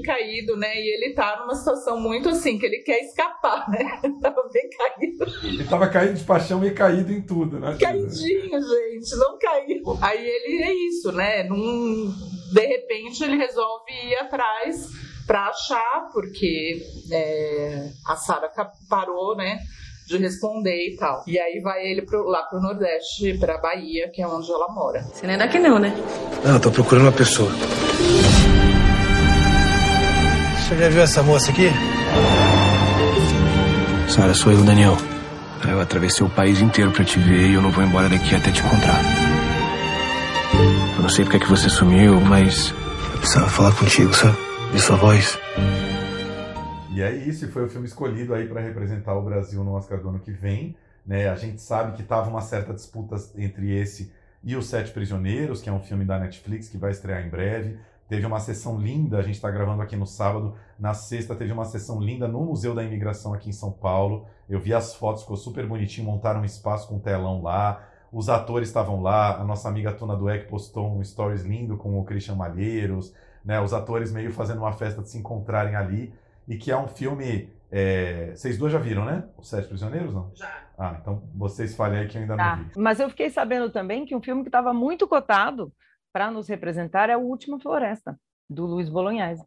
Bem 0.00 0.02
caído, 0.02 0.56
né? 0.56 0.74
E 0.76 0.94
ele 0.94 1.14
tá 1.14 1.38
numa 1.40 1.54
situação 1.54 2.00
muito 2.00 2.28
assim, 2.28 2.58
que 2.58 2.66
ele 2.66 2.78
quer 2.78 3.00
escapar, 3.00 3.68
né? 3.68 4.00
tava 4.20 4.48
bem 4.52 4.68
caído. 4.70 5.24
Ele 5.44 5.64
tava 5.64 5.88
caído 5.88 6.14
de 6.14 6.24
paixão 6.24 6.64
e 6.64 6.72
caído 6.72 7.12
em 7.12 7.20
tudo, 7.20 7.60
né? 7.60 7.76
Caidinho, 7.80 8.60
gente, 8.60 9.16
não 9.16 9.38
caiu. 9.38 9.98
Aí 10.00 10.26
ele 10.26 10.62
é 10.62 10.72
isso, 10.88 11.12
né? 11.12 11.44
Num, 11.44 12.12
de 12.52 12.66
repente 12.66 13.22
ele 13.22 13.36
resolve 13.36 13.92
ir 13.92 14.16
atrás 14.16 14.88
pra 15.26 15.48
achar, 15.48 16.08
porque 16.12 16.82
é, 17.12 17.90
a 18.06 18.16
Sara 18.16 18.50
parou, 18.88 19.36
né? 19.36 19.58
De 20.06 20.16
responder 20.16 20.88
e 20.88 20.96
tal. 20.96 21.22
E 21.24 21.38
aí 21.38 21.60
vai 21.60 21.86
ele 21.86 22.02
pro, 22.02 22.24
lá 22.24 22.42
pro 22.42 22.60
Nordeste, 22.60 23.38
pra 23.38 23.58
Bahia, 23.58 24.10
que 24.12 24.20
é 24.20 24.26
onde 24.26 24.50
ela 24.50 24.66
mora. 24.68 25.02
Você 25.02 25.24
não 25.24 25.34
é 25.34 25.38
daqui 25.38 25.60
não, 25.60 25.78
né? 25.78 25.94
Não, 26.44 26.54
eu 26.54 26.60
tô 26.60 26.72
procurando 26.72 27.04
uma 27.04 27.12
pessoa. 27.12 27.50
Você 30.70 30.76
já 30.76 30.88
viu 30.88 31.02
essa 31.02 31.20
moça 31.24 31.50
aqui? 31.50 31.66
Sara, 34.08 34.32
sou 34.32 34.52
eu, 34.52 34.62
Daniel. 34.62 34.96
Eu 35.68 35.80
atravessei 35.80 36.24
o 36.24 36.30
país 36.30 36.60
inteiro 36.60 36.92
pra 36.92 37.04
te 37.04 37.18
ver 37.18 37.50
e 37.50 37.54
eu 37.54 37.60
não 37.60 37.72
vou 37.72 37.82
embora 37.82 38.08
daqui 38.08 38.36
até 38.36 38.52
te 38.52 38.60
encontrar. 38.60 39.00
Eu 40.96 41.02
não 41.02 41.08
sei 41.08 41.24
porque 41.24 41.38
é 41.38 41.40
que 41.40 41.48
você 41.48 41.68
sumiu, 41.68 42.20
mas. 42.20 42.70
Eu 43.14 43.18
precisava 43.18 43.48
falar 43.48 43.74
contigo, 43.74 44.14
sabe? 44.14 44.38
De 44.72 44.80
sua 44.80 44.94
voz. 44.94 45.36
E 46.94 47.02
é 47.02 47.16
isso, 47.16 47.50
foi 47.50 47.64
o 47.64 47.68
filme 47.68 47.88
escolhido 47.88 48.32
aí 48.32 48.46
para 48.46 48.60
representar 48.60 49.14
o 49.14 49.22
Brasil 49.22 49.64
no 49.64 49.72
Oscar 49.72 50.00
do 50.00 50.08
ano 50.08 50.20
que 50.20 50.30
vem. 50.30 50.76
Né? 51.04 51.28
A 51.28 51.34
gente 51.34 51.60
sabe 51.60 51.96
que 51.96 52.04
tava 52.04 52.30
uma 52.30 52.42
certa 52.42 52.72
disputa 52.72 53.16
entre 53.36 53.76
esse 53.76 54.12
e 54.44 54.54
Os 54.54 54.68
Sete 54.68 54.92
Prisioneiros, 54.92 55.60
que 55.60 55.68
é 55.68 55.72
um 55.72 55.80
filme 55.80 56.04
da 56.04 56.16
Netflix 56.16 56.68
que 56.68 56.78
vai 56.78 56.92
estrear 56.92 57.26
em 57.26 57.28
breve. 57.28 57.76
Teve 58.10 58.26
uma 58.26 58.40
sessão 58.40 58.76
linda, 58.76 59.18
a 59.18 59.22
gente 59.22 59.36
está 59.36 59.48
gravando 59.52 59.80
aqui 59.82 59.94
no 59.94 60.04
sábado. 60.04 60.56
Na 60.76 60.92
sexta 60.92 61.32
teve 61.36 61.52
uma 61.52 61.64
sessão 61.64 62.00
linda 62.00 62.26
no 62.26 62.40
Museu 62.40 62.74
da 62.74 62.82
Imigração 62.82 63.32
aqui 63.32 63.48
em 63.50 63.52
São 63.52 63.70
Paulo. 63.70 64.26
Eu 64.48 64.58
vi 64.58 64.74
as 64.74 64.96
fotos, 64.96 65.22
ficou 65.22 65.36
super 65.36 65.64
bonitinho, 65.64 66.08
montaram 66.08 66.40
um 66.40 66.44
espaço 66.44 66.88
com 66.88 66.96
um 66.96 66.98
telão 66.98 67.40
lá. 67.40 67.84
Os 68.12 68.28
atores 68.28 68.66
estavam 68.66 69.00
lá, 69.00 69.36
a 69.40 69.44
nossa 69.44 69.68
amiga 69.68 69.92
Tuna 69.92 70.16
Dueck 70.16 70.48
postou 70.48 70.92
um 70.92 71.04
stories 71.04 71.42
lindo 71.42 71.76
com 71.76 72.00
o 72.00 72.04
Christian 72.04 72.34
Malheiros, 72.34 73.14
né? 73.44 73.60
Os 73.60 73.72
atores 73.72 74.10
meio 74.10 74.32
fazendo 74.32 74.58
uma 74.58 74.72
festa 74.72 75.00
de 75.02 75.08
se 75.08 75.16
encontrarem 75.16 75.76
ali. 75.76 76.12
E 76.48 76.56
que 76.56 76.72
é 76.72 76.76
um 76.76 76.88
filme. 76.88 77.48
É... 77.70 78.32
Vocês 78.34 78.58
dois 78.58 78.72
já 78.72 78.80
viram, 78.80 79.04
né? 79.04 79.22
Os 79.38 79.48
Sete 79.48 79.68
Prisioneiros, 79.68 80.12
não? 80.12 80.32
Já. 80.34 80.52
Ah, 80.76 80.96
então 81.00 81.22
vocês 81.32 81.76
falem 81.76 82.00
aí 82.00 82.08
que 82.08 82.18
eu 82.18 82.22
ainda 82.22 82.36
Tá. 82.36 82.56
não 82.56 82.64
vi. 82.64 82.70
Mas 82.76 82.98
eu 82.98 83.08
fiquei 83.08 83.30
sabendo 83.30 83.70
também 83.70 84.04
que 84.04 84.16
um 84.16 84.20
filme 84.20 84.42
que 84.42 84.48
estava 84.48 84.72
muito 84.72 85.06
cotado 85.06 85.72
para 86.12 86.30
nos 86.30 86.48
representar 86.48 87.10
é 87.10 87.16
O 87.16 87.22
Última 87.22 87.58
Floresta, 87.60 88.18
do 88.48 88.66
Luiz 88.66 88.88
Bolognese. 88.88 89.44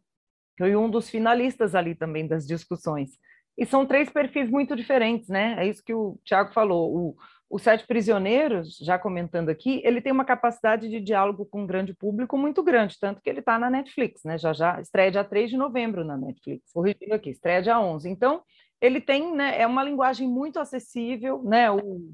Foi 0.56 0.74
um 0.76 0.88
dos 0.88 1.10
finalistas 1.10 1.74
ali 1.74 1.94
também 1.94 2.26
das 2.26 2.46
discussões. 2.46 3.10
E 3.56 3.64
são 3.64 3.86
três 3.86 4.10
perfis 4.10 4.50
muito 4.50 4.74
diferentes, 4.74 5.28
né? 5.28 5.56
É 5.58 5.66
isso 5.66 5.82
que 5.84 5.94
o 5.94 6.18
Tiago 6.24 6.52
falou. 6.52 6.94
O, 6.94 7.16
o 7.48 7.58
Sete 7.58 7.86
Prisioneiros, 7.86 8.76
já 8.78 8.98
comentando 8.98 9.48
aqui, 9.48 9.80
ele 9.84 10.00
tem 10.00 10.12
uma 10.12 10.24
capacidade 10.24 10.88
de 10.88 11.00
diálogo 11.00 11.46
com 11.46 11.62
o 11.62 11.66
grande 11.66 11.94
público 11.94 12.36
muito 12.36 12.62
grande, 12.62 12.98
tanto 12.98 13.22
que 13.22 13.30
ele 13.30 13.40
está 13.40 13.58
na 13.58 13.70
Netflix, 13.70 14.24
né? 14.24 14.36
Já 14.38 14.52
já 14.52 14.80
estreia 14.80 15.10
dia 15.10 15.24
3 15.24 15.50
de 15.50 15.56
novembro 15.56 16.04
na 16.04 16.16
Netflix. 16.16 16.72
Corrigindo 16.72 17.14
aqui, 17.14 17.30
estreia 17.30 17.62
dia 17.62 17.80
11. 17.80 18.08
Então, 18.08 18.42
ele 18.80 19.00
tem, 19.00 19.34
né, 19.34 19.60
é 19.60 19.66
uma 19.66 19.84
linguagem 19.84 20.28
muito 20.28 20.58
acessível, 20.58 21.42
né? 21.44 21.70
O, 21.70 22.12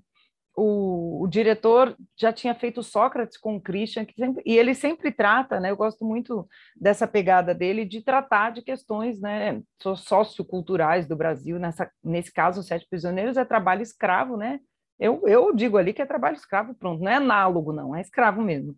o, 0.57 1.23
o 1.25 1.29
diretor 1.29 1.97
já 2.19 2.33
tinha 2.33 2.55
feito 2.55 2.83
Sócrates 2.83 3.39
com 3.39 3.57
o 3.57 3.61
Christian, 3.61 4.05
que 4.05 4.15
sempre, 4.15 4.43
e 4.45 4.57
ele 4.57 4.75
sempre 4.75 5.13
trata, 5.13 5.61
né? 5.61 5.71
Eu 5.71 5.77
gosto 5.77 6.05
muito 6.05 6.47
dessa 6.77 7.07
pegada 7.07 7.55
dele 7.55 7.85
de 7.85 8.03
tratar 8.03 8.51
de 8.51 8.63
questões, 8.63 9.21
né, 9.21 9.61
so- 9.81 9.97
socioculturais 9.97 11.07
do 11.07 11.17
Brasil. 11.17 11.59
Nessa, 11.59 11.91
nesse 12.03 12.33
caso, 12.33 12.63
Sete 12.63 12.87
Prisioneiros 12.89 13.37
é 13.37 13.45
trabalho 13.45 13.83
escravo, 13.83 14.37
né? 14.37 14.61
Eu, 14.99 15.23
eu 15.27 15.55
digo 15.55 15.79
ali 15.79 15.95
que 15.95 16.03
é 16.03 16.07
trabalho 16.07 16.37
escravo, 16.37 16.75
pronto, 16.75 17.03
não 17.03 17.11
é 17.11 17.15
análogo, 17.15 17.73
não, 17.73 17.97
é 17.97 18.01
escravo 18.03 18.43
mesmo. 18.43 18.77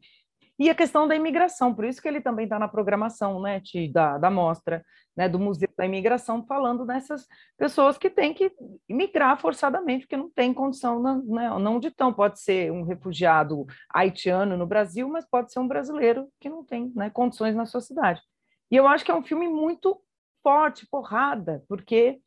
E 0.62 0.70
a 0.70 0.77
questão 0.77 1.09
da 1.09 1.16
imigração, 1.16 1.75
por 1.75 1.85
isso 1.85 2.01
que 2.01 2.07
ele 2.07 2.20
também 2.20 2.44
está 2.44 2.57
na 2.57 2.68
programação 2.68 3.40
né, 3.40 3.61
da, 3.90 4.16
da 4.16 4.31
mostra, 4.31 4.81
né, 5.16 5.29
do 5.29 5.37
Museu 5.37 5.68
da 5.77 5.85
Imigração, 5.85 6.46
falando 6.46 6.85
nessas 6.85 7.27
pessoas 7.59 7.98
que 7.98 8.09
têm 8.09 8.33
que 8.33 8.48
migrar 8.88 9.37
forçadamente, 9.40 10.05
porque 10.05 10.16
não 10.16 10.31
tem 10.31 10.55
condição, 10.55 11.03
não, 11.03 11.20
né, 11.25 11.51
não 11.59 11.81
de 11.81 11.90
tão. 11.90 12.12
Pode 12.12 12.38
ser 12.38 12.70
um 12.70 12.85
refugiado 12.85 13.66
haitiano 13.92 14.57
no 14.57 14.64
Brasil, 14.64 15.09
mas 15.09 15.29
pode 15.29 15.53
ser 15.53 15.59
um 15.59 15.66
brasileiro 15.66 16.29
que 16.38 16.48
não 16.48 16.64
tem 16.64 16.92
né, 16.94 17.11
condições 17.11 17.57
na 17.57 17.66
sua 17.66 17.81
cidade. 17.81 18.22
E 18.70 18.77
eu 18.77 18.87
acho 18.87 19.05
que 19.05 19.11
é 19.11 19.14
um 19.16 19.25
filme 19.25 19.48
muito 19.48 20.01
forte, 20.44 20.87
porrada, 20.88 21.64
porque 21.68 22.20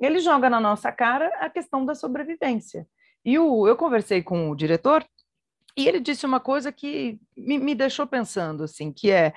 ele 0.00 0.18
joga 0.18 0.48
na 0.48 0.58
nossa 0.58 0.90
cara 0.90 1.28
a 1.42 1.50
questão 1.50 1.84
da 1.84 1.94
sobrevivência. 1.94 2.86
E 3.22 3.38
o, 3.38 3.68
eu 3.68 3.76
conversei 3.76 4.22
com 4.22 4.50
o 4.50 4.56
diretor 4.56 5.04
e 5.76 5.88
ele 5.88 6.00
disse 6.00 6.26
uma 6.26 6.40
coisa 6.40 6.70
que 6.70 7.18
me, 7.36 7.58
me 7.58 7.74
deixou 7.74 8.06
pensando, 8.06 8.64
assim, 8.64 8.92
que 8.92 9.10
é 9.10 9.32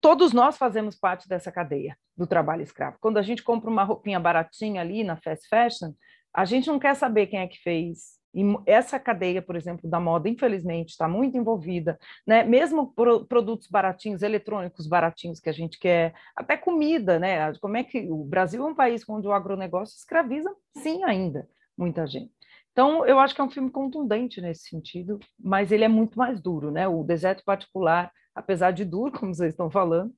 todos 0.00 0.32
nós 0.32 0.58
fazemos 0.58 0.96
parte 0.96 1.28
dessa 1.28 1.50
cadeia 1.50 1.96
do 2.16 2.26
trabalho 2.26 2.62
escravo. 2.62 2.98
Quando 3.00 3.18
a 3.18 3.22
gente 3.22 3.42
compra 3.42 3.70
uma 3.70 3.84
roupinha 3.84 4.20
baratinha 4.20 4.80
ali 4.80 5.02
na 5.02 5.16
fast 5.16 5.48
fashion, 5.48 5.92
a 6.32 6.44
gente 6.44 6.68
não 6.68 6.78
quer 6.78 6.94
saber 6.94 7.26
quem 7.26 7.40
é 7.40 7.46
que 7.46 7.58
fez. 7.62 8.22
E 8.34 8.42
essa 8.66 8.98
cadeia, 8.98 9.40
por 9.40 9.54
exemplo, 9.54 9.88
da 9.88 10.00
moda, 10.00 10.28
infelizmente, 10.28 10.90
está 10.90 11.06
muito 11.08 11.38
envolvida, 11.38 11.98
né? 12.26 12.42
Mesmo 12.42 12.92
pro, 12.92 13.24
produtos 13.24 13.68
baratinhos, 13.68 14.22
eletrônicos 14.22 14.88
baratinhos 14.88 15.38
que 15.38 15.48
a 15.48 15.52
gente 15.52 15.78
quer, 15.78 16.12
até 16.36 16.56
comida, 16.56 17.18
né? 17.18 17.52
Como 17.60 17.76
é 17.76 17.84
que 17.84 18.10
o 18.10 18.24
Brasil 18.24 18.60
é 18.62 18.70
um 18.70 18.74
país 18.74 19.08
onde 19.08 19.28
o 19.28 19.32
agronegócio 19.32 19.96
escraviza, 19.96 20.52
sim, 20.76 21.04
ainda 21.04 21.48
muita 21.76 22.06
gente. 22.06 22.33
Então, 22.74 23.06
eu 23.06 23.20
acho 23.20 23.32
que 23.32 23.40
é 23.40 23.44
um 23.44 23.50
filme 23.50 23.70
contundente 23.70 24.40
nesse 24.40 24.68
sentido, 24.68 25.20
mas 25.38 25.70
ele 25.70 25.84
é 25.84 25.88
muito 25.88 26.18
mais 26.18 26.40
duro, 26.40 26.72
né? 26.72 26.88
O 26.88 27.04
Deserto 27.04 27.44
Particular, 27.44 28.10
apesar 28.34 28.72
de 28.72 28.84
duro, 28.84 29.12
como 29.16 29.32
vocês 29.32 29.52
estão 29.52 29.70
falando, 29.70 30.12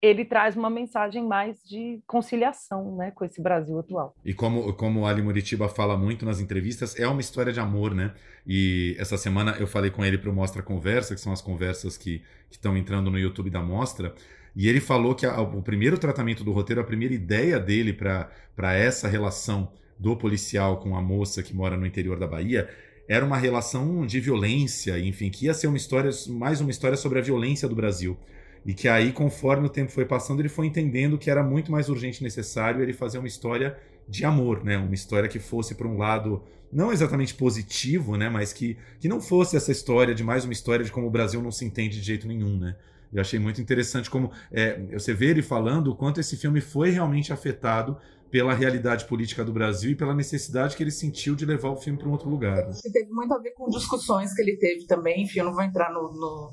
ele 0.00 0.24
traz 0.24 0.56
uma 0.56 0.70
mensagem 0.70 1.26
mais 1.26 1.60
de 1.64 2.00
conciliação, 2.06 2.94
né, 2.96 3.10
com 3.10 3.24
esse 3.24 3.42
Brasil 3.42 3.76
atual. 3.76 4.14
E 4.24 4.32
como, 4.32 4.72
como 4.74 5.00
o 5.00 5.06
Ali 5.06 5.20
Muritiba 5.20 5.68
fala 5.68 5.96
muito 5.96 6.24
nas 6.24 6.38
entrevistas, 6.38 6.96
é 6.96 7.08
uma 7.08 7.20
história 7.20 7.52
de 7.52 7.58
amor, 7.58 7.92
né? 7.92 8.14
E 8.46 8.94
essa 9.00 9.16
semana 9.16 9.56
eu 9.58 9.66
falei 9.66 9.90
com 9.90 10.04
ele 10.04 10.16
para 10.16 10.30
o 10.30 10.32
Mostra 10.32 10.62
Conversa, 10.62 11.12
que 11.12 11.20
são 11.20 11.32
as 11.32 11.42
conversas 11.42 11.96
que 11.96 12.22
estão 12.48 12.76
entrando 12.76 13.10
no 13.10 13.18
YouTube 13.18 13.50
da 13.50 13.60
Mostra, 13.60 14.14
e 14.54 14.68
ele 14.68 14.80
falou 14.80 15.12
que 15.12 15.26
a, 15.26 15.40
o 15.40 15.60
primeiro 15.60 15.98
tratamento 15.98 16.44
do 16.44 16.52
roteiro, 16.52 16.80
a 16.80 16.84
primeira 16.84 17.14
ideia 17.14 17.58
dele 17.58 17.92
para 17.92 18.74
essa 18.74 19.08
relação 19.08 19.72
do 19.98 20.16
policial 20.16 20.78
com 20.78 20.96
a 20.96 21.02
moça 21.02 21.42
que 21.42 21.54
mora 21.54 21.76
no 21.76 21.86
interior 21.86 22.18
da 22.18 22.26
Bahia 22.26 22.68
era 23.08 23.24
uma 23.24 23.36
relação 23.36 24.04
de 24.04 24.20
violência, 24.20 24.98
enfim, 24.98 25.30
que 25.30 25.46
ia 25.46 25.54
ser 25.54 25.68
uma 25.68 25.76
história, 25.76 26.10
mais 26.28 26.60
uma 26.60 26.70
história 26.70 26.96
sobre 26.96 27.18
a 27.18 27.22
violência 27.22 27.68
do 27.68 27.74
Brasil. 27.74 28.16
E 28.64 28.74
que 28.74 28.88
aí, 28.88 29.12
conforme 29.12 29.66
o 29.66 29.70
tempo 29.70 29.92
foi 29.92 30.04
passando, 30.04 30.40
ele 30.40 30.48
foi 30.48 30.66
entendendo 30.66 31.16
que 31.16 31.30
era 31.30 31.42
muito 31.42 31.70
mais 31.70 31.88
urgente 31.88 32.20
e 32.20 32.24
necessário 32.24 32.82
ele 32.82 32.92
fazer 32.92 33.18
uma 33.18 33.28
história 33.28 33.78
de 34.08 34.24
amor, 34.24 34.64
né? 34.64 34.76
Uma 34.76 34.94
história 34.94 35.28
que 35.28 35.38
fosse 35.38 35.76
para 35.76 35.86
um 35.86 35.96
lado 35.96 36.42
não 36.72 36.92
exatamente 36.92 37.32
positivo, 37.32 38.16
né? 38.16 38.28
Mas 38.28 38.52
que, 38.52 38.76
que 38.98 39.08
não 39.08 39.20
fosse 39.20 39.56
essa 39.56 39.70
história 39.70 40.12
de 40.12 40.24
mais 40.24 40.44
uma 40.44 40.52
história 40.52 40.84
de 40.84 40.90
como 40.90 41.06
o 41.06 41.10
Brasil 41.10 41.40
não 41.40 41.52
se 41.52 41.64
entende 41.64 42.00
de 42.00 42.04
jeito 42.04 42.26
nenhum, 42.26 42.58
né? 42.58 42.74
Eu 43.12 43.20
achei 43.20 43.38
muito 43.38 43.60
interessante 43.60 44.10
como 44.10 44.32
é, 44.50 44.80
você 44.92 45.14
vê 45.14 45.26
ele 45.26 45.42
falando 45.42 45.92
o 45.92 45.94
quanto 45.94 46.18
esse 46.18 46.36
filme 46.36 46.60
foi 46.60 46.90
realmente 46.90 47.32
afetado 47.32 47.96
pela 48.36 48.52
realidade 48.52 49.06
política 49.06 49.42
do 49.42 49.50
Brasil 49.50 49.92
e 49.92 49.94
pela 49.94 50.14
necessidade 50.14 50.76
que 50.76 50.82
ele 50.82 50.90
sentiu 50.90 51.34
de 51.34 51.46
levar 51.46 51.70
o 51.70 51.76
filme 51.78 51.98
para 51.98 52.06
um 52.06 52.12
outro 52.12 52.28
lugar. 52.28 52.66
Né? 52.66 52.74
Teve 52.92 53.10
muito 53.10 53.32
a 53.32 53.38
ver 53.38 53.52
com 53.52 53.66
discussões 53.70 54.34
que 54.34 54.42
ele 54.42 54.58
teve 54.58 54.86
também, 54.86 55.22
enfim, 55.22 55.38
eu 55.38 55.46
não 55.46 55.54
vou 55.54 55.62
entrar 55.62 55.90
no, 55.90 56.12
no 56.12 56.52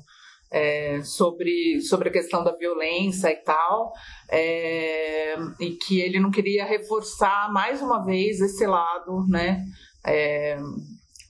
é, 0.50 1.02
sobre, 1.02 1.82
sobre 1.82 2.08
a 2.08 2.12
questão 2.12 2.42
da 2.42 2.56
violência 2.56 3.30
e 3.30 3.36
tal, 3.36 3.92
é, 4.30 5.36
e 5.60 5.72
que 5.72 6.00
ele 6.00 6.18
não 6.18 6.30
queria 6.30 6.64
reforçar 6.64 7.52
mais 7.52 7.82
uma 7.82 8.02
vez 8.02 8.40
esse 8.40 8.66
lado, 8.66 9.26
né, 9.28 9.62
é, 10.06 10.58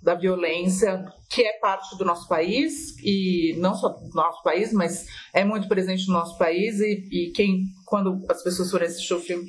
da 0.04 0.14
violência 0.14 1.04
que 1.30 1.42
é 1.42 1.58
parte 1.58 1.98
do 1.98 2.04
nosso 2.04 2.28
país 2.28 2.96
e 3.02 3.56
não 3.58 3.74
só 3.74 3.88
do 3.88 4.14
nosso 4.14 4.40
país, 4.44 4.72
mas 4.72 5.04
é 5.32 5.44
muito 5.44 5.66
presente 5.66 6.06
no 6.06 6.12
nosso 6.12 6.38
país 6.38 6.78
e, 6.78 7.08
e 7.10 7.32
quem 7.32 7.64
quando 7.84 8.24
as 8.30 8.40
pessoas 8.44 8.70
forem 8.70 8.86
assistir 8.86 9.14
o 9.14 9.20
filme 9.20 9.44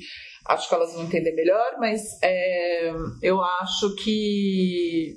acho 0.48 0.68
que 0.68 0.74
elas 0.74 0.92
vão 0.92 1.04
entender 1.04 1.32
melhor, 1.32 1.76
mas 1.78 2.18
é, 2.22 2.92
eu 3.22 3.40
acho 3.42 3.94
que 3.96 5.16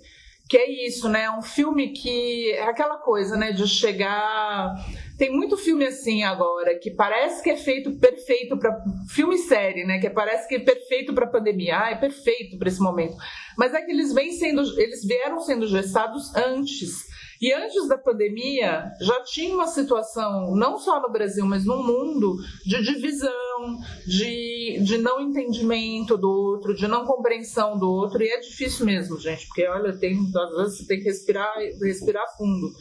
que 0.50 0.58
é 0.58 0.88
isso, 0.88 1.08
né? 1.08 1.26
É 1.26 1.32
um 1.32 1.44
filme 1.44 1.90
que 1.94 2.52
é 2.54 2.64
aquela 2.64 2.98
coisa, 2.98 3.38
né? 3.38 3.52
De 3.52 3.68
chegar. 3.68 4.74
Tem 5.16 5.32
muito 5.32 5.56
filme 5.56 5.86
assim 5.86 6.24
agora 6.24 6.76
que 6.80 6.90
parece 6.90 7.44
que 7.44 7.52
é 7.52 7.56
feito 7.56 7.92
perfeito 8.00 8.58
para 8.58 8.76
filme 9.14 9.36
e 9.36 9.38
série, 9.38 9.86
né? 9.86 10.00
Que 10.00 10.10
parece 10.10 10.48
que 10.48 10.56
é 10.56 10.60
perfeito 10.60 11.14
para 11.14 11.28
pandemia. 11.28 11.80
Ah, 11.80 11.92
é 11.92 11.96
perfeito 11.96 12.58
para 12.58 12.68
esse 12.68 12.82
momento. 12.82 13.16
Mas 13.56 13.76
é 13.76 13.82
que 13.84 13.92
eles 13.92 14.12
vêm 14.12 14.32
sendo, 14.32 14.62
eles 14.82 15.06
vieram 15.06 15.40
sendo 15.40 15.68
gestados 15.68 16.36
antes. 16.36 17.08
E 17.42 17.54
antes 17.54 17.88
da 17.88 17.98
pandemia, 17.98 18.92
já 19.00 19.24
tinha 19.24 19.54
uma 19.56 19.68
situação, 19.68 20.54
não 20.56 20.78
só 20.78 21.02
no 21.02 21.10
Brasil, 21.10 21.46
mas 21.46 21.66
no 21.66 21.82
mundo, 21.82 22.36
de 22.66 22.84
divisão, 22.84 23.80
de, 24.06 24.80
de 24.84 24.98
não 24.98 25.22
entendimento 25.22 26.18
do 26.18 26.30
outro, 26.30 26.76
de 26.76 26.86
não 26.86 27.06
compreensão 27.06 27.78
do 27.78 27.90
outro. 27.90 28.22
E 28.22 28.28
é 28.28 28.40
difícil 28.42 28.86
mesmo, 28.86 29.18
gente, 29.18 29.48
porque 29.48 29.66
olha, 29.66 29.98
tem, 29.98 30.18
às 30.36 30.58
vezes 30.58 30.78
você 30.78 30.86
tem 30.86 31.00
que 31.00 31.06
respirar, 31.06 31.54
respirar 31.82 32.26
fundo. 32.38 32.74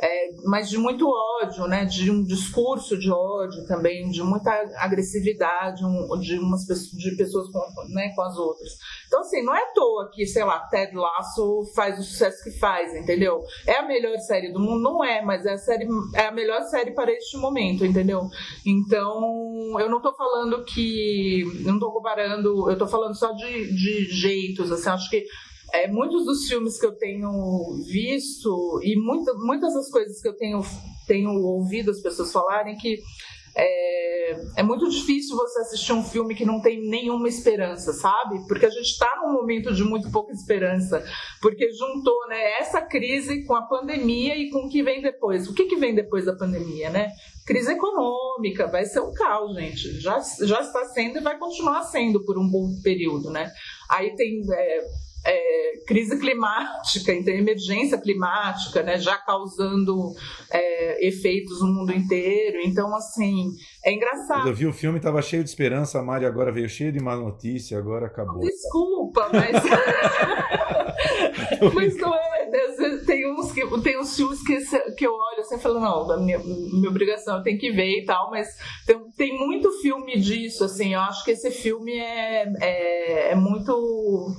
É, 0.00 0.30
mas 0.44 0.70
de 0.70 0.78
muito 0.78 1.08
ódio, 1.08 1.66
né? 1.66 1.84
De 1.84 2.08
um 2.08 2.22
discurso 2.22 2.96
de 2.96 3.10
ódio 3.10 3.66
também, 3.66 4.08
de 4.10 4.22
muita 4.22 4.52
agressividade 4.76 5.84
um, 5.84 6.20
de 6.20 6.38
umas 6.38 6.64
de 6.64 7.16
pessoas 7.16 7.50
com, 7.50 7.58
né, 7.88 8.12
com 8.14 8.22
as 8.22 8.36
outras. 8.36 8.70
Então, 9.08 9.20
assim, 9.20 9.42
não 9.42 9.54
é 9.54 9.60
à 9.60 9.72
toa 9.72 10.10
que, 10.12 10.24
sei 10.24 10.44
lá, 10.44 10.60
Ted 10.68 10.94
Lasso 10.94 11.64
faz 11.74 11.98
o 11.98 12.02
sucesso 12.02 12.44
que 12.44 12.58
faz, 12.58 12.94
entendeu? 12.94 13.42
É 13.66 13.78
a 13.78 13.88
melhor 13.88 14.16
série 14.18 14.52
do 14.52 14.60
mundo? 14.60 14.80
Não 14.80 15.04
é, 15.04 15.20
mas 15.20 15.44
é 15.44 15.54
a, 15.54 15.58
série, 15.58 15.88
é 16.14 16.26
a 16.26 16.32
melhor 16.32 16.62
série 16.62 16.92
para 16.92 17.10
este 17.10 17.36
momento, 17.36 17.84
entendeu? 17.84 18.28
Então, 18.64 19.80
eu 19.80 19.90
não 19.90 20.00
tô 20.00 20.14
falando 20.14 20.64
que. 20.64 21.42
Eu 21.64 21.72
não 21.72 21.80
tô 21.80 21.90
comparando, 21.90 22.70
eu 22.70 22.78
tô 22.78 22.86
falando 22.86 23.18
só 23.18 23.32
de, 23.32 23.74
de 23.74 24.04
jeitos, 24.12 24.70
assim, 24.70 24.90
acho 24.90 25.10
que 25.10 25.26
é, 25.72 25.86
muitos 25.88 26.24
dos 26.24 26.46
filmes 26.46 26.78
que 26.78 26.86
eu 26.86 26.96
tenho 26.96 27.30
visto 27.86 28.80
e 28.82 28.96
muita, 28.96 29.34
muitas 29.34 29.74
das 29.74 29.90
coisas 29.90 30.20
que 30.20 30.28
eu 30.28 30.36
tenho, 30.36 30.60
tenho 31.06 31.30
ouvido 31.30 31.90
as 31.90 32.00
pessoas 32.00 32.32
falarem 32.32 32.76
que 32.76 32.98
é, 33.56 34.36
é, 34.58 34.62
muito 34.62 34.88
difícil 34.88 35.36
você 35.36 35.60
assistir 35.60 35.92
um 35.92 36.04
filme 36.04 36.34
que 36.34 36.44
não 36.44 36.60
tem 36.60 36.80
nenhuma 36.88 37.28
esperança, 37.28 37.92
sabe? 37.92 38.46
Porque 38.46 38.64
a 38.64 38.70
gente 38.70 38.86
está 38.86 39.10
num 39.20 39.32
momento 39.32 39.74
de 39.74 39.82
muito 39.82 40.10
pouca 40.12 40.32
esperança, 40.32 41.04
porque 41.42 41.72
juntou 41.72 42.28
né, 42.28 42.60
essa 42.60 42.80
crise 42.80 43.44
com 43.44 43.56
a 43.56 43.62
pandemia 43.62 44.36
e 44.36 44.50
com 44.50 44.66
o 44.66 44.68
que 44.68 44.82
vem 44.82 45.02
depois. 45.02 45.48
O 45.48 45.54
que, 45.54 45.64
que 45.64 45.76
vem 45.76 45.92
depois 45.92 46.26
da 46.26 46.36
pandemia, 46.36 46.88
né? 46.90 47.10
Crise 47.44 47.72
econômica, 47.72 48.68
vai 48.68 48.84
ser 48.84 49.00
um 49.00 49.12
caos, 49.12 49.56
gente. 49.56 50.00
Já, 50.00 50.20
já 50.42 50.60
está 50.60 50.84
sendo 50.86 51.18
e 51.18 51.22
vai 51.22 51.36
continuar 51.36 51.82
sendo 51.82 52.24
por 52.24 52.38
um 52.38 52.48
bom 52.48 52.80
período, 52.82 53.30
né? 53.30 53.50
Aí 53.90 54.14
tem 54.14 54.40
é, 54.52 54.84
é, 55.24 55.84
crise 55.86 56.18
climática, 56.18 57.12
então 57.12 57.32
emergência 57.32 57.98
climática, 57.98 58.82
né, 58.82 58.98
já 58.98 59.16
causando 59.16 60.12
é, 60.50 61.06
efeitos 61.06 61.60
no 61.60 61.68
mundo 61.68 61.92
inteiro. 61.92 62.58
Então, 62.62 62.94
assim, 62.94 63.50
é 63.84 63.92
engraçado. 63.92 64.42
Quando 64.42 64.48
eu 64.48 64.54
vi 64.54 64.66
o 64.66 64.72
filme, 64.72 64.98
estava 64.98 65.22
cheio 65.22 65.42
de 65.42 65.50
esperança, 65.50 65.98
a 65.98 66.02
Mari 66.02 66.26
agora 66.26 66.52
veio 66.52 66.68
cheia 66.68 66.92
de 66.92 67.00
má 67.00 67.16
notícia, 67.16 67.78
agora 67.78 68.06
acabou. 68.06 68.40
Desculpa, 68.40 69.30
mas. 69.32 69.62
mas 71.74 71.96
não 71.96 72.14
é. 72.14 72.38
Tem 73.06 73.30
uns, 73.30 73.52
que, 73.52 73.80
tem 73.80 73.98
uns 73.98 74.16
filmes 74.16 74.42
que, 74.42 74.58
que 74.94 75.06
eu 75.06 75.12
olho 75.12 75.40
assim 75.40 75.56
e 75.56 75.58
falo, 75.58 75.80
não, 75.80 76.06
da 76.06 76.16
minha, 76.16 76.38
minha 76.38 76.88
obrigação, 76.88 77.36
eu 77.36 77.42
tenho 77.42 77.58
que 77.58 77.70
ver 77.70 78.00
e 78.00 78.04
tal, 78.04 78.30
mas 78.30 78.48
tem, 78.86 78.98
tem 79.16 79.38
muito 79.38 79.70
filme 79.80 80.18
disso, 80.18 80.64
assim, 80.64 80.94
eu 80.94 81.00
acho 81.00 81.24
que 81.24 81.32
esse 81.32 81.50
filme 81.50 81.98
é, 81.98 82.50
é, 82.60 83.32
é 83.32 83.34
muito 83.34 84.34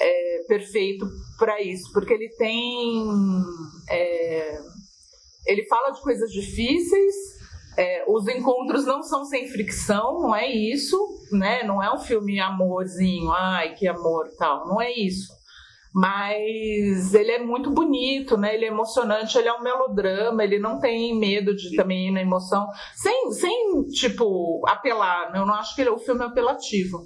é, 0.00 0.44
perfeito 0.48 1.06
para 1.38 1.60
isso, 1.60 1.92
porque 1.92 2.12
ele 2.12 2.28
tem. 2.36 3.04
É, 3.90 4.58
ele 5.46 5.66
fala 5.66 5.90
de 5.90 6.00
coisas 6.00 6.30
difíceis, 6.30 7.14
é, 7.76 8.04
os 8.08 8.28
encontros 8.28 8.84
não 8.84 9.02
são 9.02 9.24
sem 9.24 9.48
fricção, 9.48 10.20
não 10.20 10.34
é 10.34 10.48
isso, 10.50 10.96
né? 11.32 11.62
Não 11.64 11.82
é 11.82 11.92
um 11.92 11.98
filme 11.98 12.38
amorzinho, 12.38 13.30
ai 13.32 13.74
que 13.74 13.88
amor 13.88 14.28
tal, 14.38 14.66
não 14.66 14.80
é 14.80 14.92
isso. 14.92 15.32
Mas 15.94 17.12
ele 17.12 17.32
é 17.32 17.38
muito 17.38 17.70
bonito, 17.70 18.38
né? 18.38 18.54
Ele 18.54 18.64
é 18.64 18.68
emocionante, 18.68 19.36
ele 19.36 19.48
é 19.48 19.52
um 19.52 19.62
melodrama, 19.62 20.42
ele 20.42 20.58
não 20.58 20.80
tem 20.80 21.18
medo 21.18 21.54
de 21.54 21.76
também 21.76 22.08
ir 22.08 22.12
na 22.12 22.22
emoção, 22.22 22.66
sem, 22.94 23.30
sem 23.32 23.86
tipo, 23.88 24.62
apelar. 24.68 25.30
Eu 25.34 25.44
não 25.44 25.54
acho 25.54 25.74
que 25.74 25.82
ele, 25.82 25.90
o 25.90 25.98
filme 25.98 26.22
é 26.22 26.26
apelativo 26.26 26.98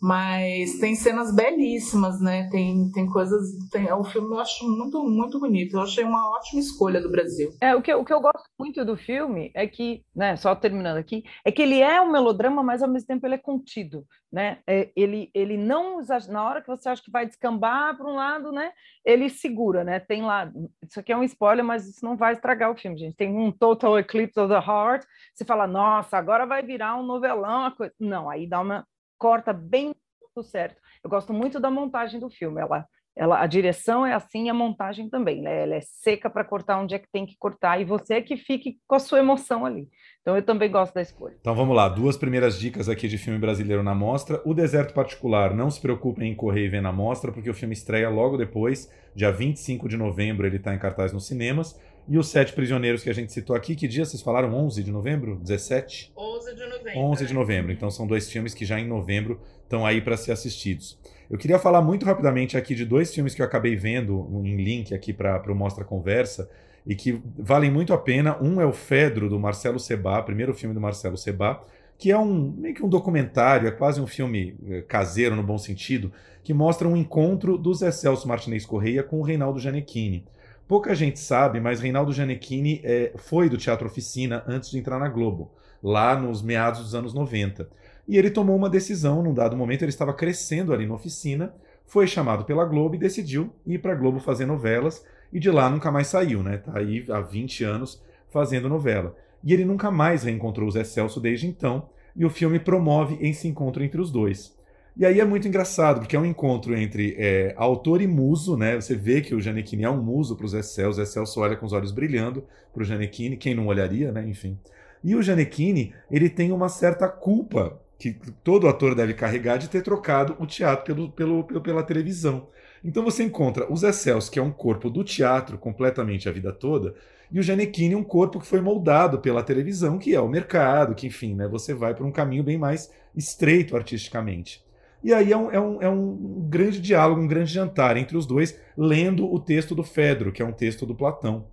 mas 0.00 0.78
tem 0.78 0.94
cenas 0.94 1.34
belíssimas, 1.34 2.20
né? 2.20 2.48
Tem, 2.50 2.90
tem 2.90 3.06
coisas. 3.06 3.50
Tem, 3.70 3.92
o 3.92 4.02
filme 4.02 4.34
eu 4.34 4.38
acho 4.38 4.66
muito, 4.66 5.04
muito 5.04 5.38
bonito. 5.38 5.76
Eu 5.76 5.82
achei 5.82 6.04
uma 6.04 6.30
ótima 6.30 6.60
escolha 6.60 7.02
do 7.02 7.10
Brasil. 7.10 7.50
É, 7.60 7.74
o 7.76 7.82
que, 7.82 7.92
o 7.92 8.04
que 8.04 8.12
eu 8.12 8.20
gosto 8.20 8.48
muito 8.58 8.82
do 8.82 8.96
filme 8.96 9.50
é 9.54 9.66
que, 9.66 10.02
né, 10.16 10.36
só 10.36 10.54
terminando 10.54 10.96
aqui, 10.96 11.22
é 11.44 11.52
que 11.52 11.60
ele 11.60 11.80
é 11.80 12.00
um 12.00 12.10
melodrama, 12.10 12.62
mas 12.62 12.82
ao 12.82 12.88
mesmo 12.88 13.06
tempo 13.06 13.26
ele 13.26 13.34
é 13.34 13.38
contido, 13.38 14.06
né? 14.32 14.60
É, 14.66 14.90
ele, 14.96 15.30
ele 15.34 15.58
não. 15.58 16.00
Na 16.30 16.44
hora 16.44 16.62
que 16.62 16.68
você 16.68 16.88
acha 16.88 17.02
que 17.02 17.10
vai 17.10 17.26
descambar 17.26 17.94
para 17.96 18.06
um 18.06 18.14
lado, 18.14 18.50
né? 18.52 18.72
Ele 19.04 19.28
segura, 19.28 19.84
né? 19.84 20.00
Tem 20.00 20.22
lá. 20.22 20.50
Isso 20.82 20.98
aqui 20.98 21.12
é 21.12 21.16
um 21.16 21.24
spoiler, 21.24 21.64
mas 21.64 21.86
isso 21.86 22.02
não 22.02 22.16
vai 22.16 22.32
estragar 22.32 22.70
o 22.70 22.76
filme, 22.76 22.96
gente. 22.96 23.16
Tem 23.16 23.36
um 23.36 23.52
Total 23.52 23.98
Eclipse 23.98 24.40
of 24.40 24.48
the 24.48 24.58
Heart. 24.58 25.04
Você 25.34 25.44
fala, 25.44 25.66
nossa, 25.66 26.16
agora 26.16 26.46
vai 26.46 26.62
virar 26.62 26.96
um 26.96 27.02
novelão. 27.02 27.70
Não, 27.98 28.30
aí 28.30 28.46
dá 28.46 28.60
uma 28.60 28.86
corta 29.20 29.52
bem 29.52 29.94
tudo 30.34 30.42
certo. 30.42 30.80
Eu 31.04 31.10
gosto 31.10 31.32
muito 31.32 31.60
da 31.60 31.70
montagem 31.70 32.18
do 32.18 32.30
filme. 32.30 32.60
Ela, 32.60 32.86
ela, 33.14 33.40
a 33.40 33.46
direção 33.46 34.06
é 34.06 34.14
assim, 34.14 34.48
a 34.48 34.54
montagem 34.54 35.10
também. 35.10 35.42
Né? 35.42 35.62
Ela 35.62 35.74
é 35.74 35.80
seca 35.80 36.30
para 36.30 36.44
cortar 36.44 36.80
onde 36.80 36.94
é 36.94 36.98
que 36.98 37.10
tem 37.12 37.26
que 37.26 37.36
cortar 37.38 37.80
e 37.80 37.84
você 37.84 38.14
é 38.14 38.22
que 38.22 38.36
fique 38.36 38.78
com 38.86 38.94
a 38.94 38.98
sua 38.98 39.18
emoção 39.18 39.66
ali. 39.66 39.88
Então 40.22 40.36
eu 40.36 40.42
também 40.42 40.70
gosto 40.70 40.94
da 40.94 41.02
escolha. 41.02 41.36
Então 41.40 41.54
vamos 41.54 41.76
lá, 41.76 41.88
duas 41.88 42.16
primeiras 42.16 42.58
dicas 42.58 42.88
aqui 42.88 43.08
de 43.08 43.18
filme 43.18 43.38
brasileiro 43.38 43.82
na 43.82 43.94
mostra. 43.94 44.40
O 44.44 44.54
Deserto 44.54 44.94
Particular, 44.94 45.54
não 45.54 45.70
se 45.70 45.80
preocupem 45.80 46.32
em 46.32 46.34
correr 46.34 46.66
e 46.66 46.68
ver 46.68 46.82
na 46.82 46.92
mostra, 46.92 47.30
porque 47.30 47.50
o 47.50 47.54
filme 47.54 47.74
estreia 47.74 48.08
logo 48.08 48.36
depois, 48.36 48.90
dia 49.14 49.30
25 49.30 49.88
de 49.88 49.96
novembro, 49.96 50.46
ele 50.46 50.56
está 50.56 50.74
em 50.74 50.78
cartaz 50.78 51.12
nos 51.12 51.26
cinemas. 51.26 51.78
E 52.10 52.18
os 52.18 52.26
Sete 52.26 52.52
Prisioneiros 52.52 53.04
que 53.04 53.08
a 53.08 53.14
gente 53.14 53.32
citou 53.32 53.54
aqui, 53.54 53.76
que 53.76 53.86
dia 53.86 54.04
vocês 54.04 54.20
falaram? 54.20 54.52
11 54.52 54.82
de 54.82 54.90
novembro? 54.90 55.36
17? 55.36 56.12
11 56.16 56.54
de 56.56 56.66
novembro. 56.66 56.98
11 56.98 57.26
de 57.26 57.32
novembro. 57.32 57.72
Então 57.72 57.88
são 57.88 58.04
dois 58.04 58.28
filmes 58.28 58.52
que 58.52 58.64
já 58.64 58.80
em 58.80 58.84
novembro 58.84 59.40
estão 59.62 59.86
aí 59.86 60.00
para 60.00 60.16
ser 60.16 60.32
assistidos. 60.32 60.98
Eu 61.30 61.38
queria 61.38 61.56
falar 61.56 61.80
muito 61.80 62.04
rapidamente 62.04 62.56
aqui 62.56 62.74
de 62.74 62.84
dois 62.84 63.14
filmes 63.14 63.32
que 63.32 63.40
eu 63.40 63.46
acabei 63.46 63.76
vendo 63.76 64.28
em 64.44 64.56
link 64.56 64.92
aqui 64.92 65.12
para 65.12 65.52
o 65.52 65.54
Mostra 65.54 65.84
Conversa 65.84 66.50
e 66.84 66.96
que 66.96 67.22
valem 67.38 67.70
muito 67.70 67.92
a 67.92 67.98
pena. 67.98 68.36
Um 68.42 68.60
é 68.60 68.66
o 68.66 68.72
Fedro, 68.72 69.28
do 69.28 69.38
Marcelo 69.38 69.78
Sebá, 69.78 70.20
primeiro 70.20 70.52
filme 70.52 70.74
do 70.74 70.80
Marcelo 70.80 71.16
Sebá, 71.16 71.62
que 71.96 72.10
é 72.10 72.18
um 72.18 72.52
meio 72.58 72.74
que 72.74 72.84
um 72.84 72.88
documentário, 72.88 73.68
é 73.68 73.70
quase 73.70 74.00
um 74.00 74.06
filme 74.08 74.56
eh, 74.68 74.82
caseiro 74.82 75.36
no 75.36 75.44
bom 75.44 75.58
sentido, 75.58 76.12
que 76.42 76.52
mostra 76.52 76.88
um 76.88 76.96
encontro 76.96 77.56
do 77.56 77.72
Zé 77.72 77.92
Celso 77.92 78.26
Martinez 78.26 78.66
Correia 78.66 79.04
com 79.04 79.20
o 79.20 79.22
Reinaldo 79.22 79.60
Gianecchini. 79.60 80.24
Pouca 80.70 80.94
gente 80.94 81.18
sabe, 81.18 81.58
mas 81.58 81.80
Reinaldo 81.80 82.12
Gianecchini 82.12 82.80
é, 82.84 83.10
foi 83.16 83.48
do 83.48 83.56
Teatro 83.56 83.88
Oficina 83.88 84.44
antes 84.46 84.70
de 84.70 84.78
entrar 84.78 85.00
na 85.00 85.08
Globo, 85.08 85.50
lá 85.82 86.14
nos 86.14 86.42
meados 86.42 86.82
dos 86.82 86.94
anos 86.94 87.12
90. 87.12 87.68
E 88.06 88.16
ele 88.16 88.30
tomou 88.30 88.54
uma 88.54 88.70
decisão, 88.70 89.20
num 89.20 89.34
dado 89.34 89.56
momento, 89.56 89.82
ele 89.82 89.88
estava 89.88 90.14
crescendo 90.14 90.72
ali 90.72 90.86
na 90.86 90.94
oficina, 90.94 91.52
foi 91.84 92.06
chamado 92.06 92.44
pela 92.44 92.64
Globo 92.64 92.94
e 92.94 92.98
decidiu 92.98 93.52
ir 93.66 93.78
para 93.78 93.94
a 93.94 93.96
Globo 93.96 94.20
fazer 94.20 94.46
novelas, 94.46 95.04
e 95.32 95.40
de 95.40 95.50
lá 95.50 95.68
nunca 95.68 95.90
mais 95.90 96.06
saiu, 96.06 96.40
né? 96.40 96.58
Tá 96.58 96.78
aí 96.78 97.04
há 97.10 97.20
20 97.20 97.64
anos 97.64 98.00
fazendo 98.28 98.68
novela. 98.68 99.16
E 99.42 99.52
ele 99.52 99.64
nunca 99.64 99.90
mais 99.90 100.22
reencontrou 100.22 100.68
o 100.68 100.70
Zé 100.70 100.84
Celso 100.84 101.18
desde 101.18 101.48
então, 101.48 101.88
e 102.14 102.24
o 102.24 102.30
filme 102.30 102.60
promove 102.60 103.18
esse 103.20 103.48
encontro 103.48 103.82
entre 103.82 104.00
os 104.00 104.12
dois. 104.12 104.56
E 105.00 105.06
aí 105.06 105.18
é 105.18 105.24
muito 105.24 105.48
engraçado, 105.48 106.00
porque 106.00 106.14
é 106.14 106.20
um 106.20 106.26
encontro 106.26 106.76
entre 106.76 107.16
é, 107.18 107.54
autor 107.56 108.02
e 108.02 108.06
muso, 108.06 108.54
né? 108.54 108.78
Você 108.78 108.94
vê 108.94 109.22
que 109.22 109.34
o 109.34 109.40
Janequine 109.40 109.84
é 109.84 109.88
um 109.88 110.02
muso 110.02 110.36
para 110.36 110.44
o 110.44 110.48
Zé 110.48 110.60
Celso, 110.60 111.00
o 111.00 111.02
Zé 111.02 111.10
Celso 111.10 111.40
olha 111.40 111.56
com 111.56 111.64
os 111.64 111.72
olhos 111.72 111.90
brilhando 111.90 112.44
para 112.70 112.82
o 112.82 112.84
Janequine, 112.84 113.38
quem 113.38 113.54
não 113.54 113.66
olharia, 113.68 114.12
né? 114.12 114.28
Enfim. 114.28 114.58
E 115.02 115.16
o 115.16 115.22
Janequine, 115.22 115.94
ele 116.10 116.28
tem 116.28 116.52
uma 116.52 116.68
certa 116.68 117.08
culpa 117.08 117.80
que 117.98 118.12
todo 118.44 118.68
ator 118.68 118.94
deve 118.94 119.14
carregar 119.14 119.56
de 119.56 119.70
ter 119.70 119.80
trocado 119.82 120.36
o 120.38 120.44
teatro 120.44 120.84
pelo, 120.84 121.10
pelo, 121.10 121.44
pelo 121.44 121.62
pela 121.62 121.82
televisão. 121.82 122.48
Então 122.84 123.02
você 123.02 123.22
encontra 123.22 123.72
o 123.72 123.76
Zé 123.78 123.92
Celso, 123.92 124.30
que 124.30 124.38
é 124.38 124.42
um 124.42 124.52
corpo 124.52 124.90
do 124.90 125.02
teatro 125.02 125.56
completamente 125.56 126.28
a 126.28 126.32
vida 126.32 126.52
toda, 126.52 126.94
e 127.32 127.40
o 127.40 127.42
Janequine, 127.42 127.94
um 127.94 128.04
corpo 128.04 128.38
que 128.38 128.46
foi 128.46 128.60
moldado 128.60 129.18
pela 129.18 129.42
televisão, 129.42 129.96
que 129.96 130.14
é 130.14 130.20
o 130.20 130.28
mercado, 130.28 130.94
que 130.94 131.06
enfim, 131.06 131.34
né, 131.34 131.48
você 131.48 131.72
vai 131.72 131.94
para 131.94 132.04
um 132.04 132.12
caminho 132.12 132.44
bem 132.44 132.58
mais 132.58 132.92
estreito 133.16 133.74
artisticamente. 133.74 134.62
E 135.02 135.12
aí 135.14 135.32
é 135.32 135.36
um, 135.36 135.50
é, 135.50 135.60
um, 135.60 135.82
é 135.82 135.88
um 135.88 136.46
grande 136.48 136.80
diálogo, 136.80 137.20
um 137.20 137.26
grande 137.26 137.52
jantar 137.52 137.96
entre 137.96 138.16
os 138.16 138.26
dois, 138.26 138.58
lendo 138.76 139.32
o 139.32 139.38
texto 139.38 139.74
do 139.74 139.82
Fedro, 139.82 140.32
que 140.32 140.42
é 140.42 140.44
um 140.44 140.52
texto 140.52 140.84
do 140.84 140.94
Platão. 140.94 141.46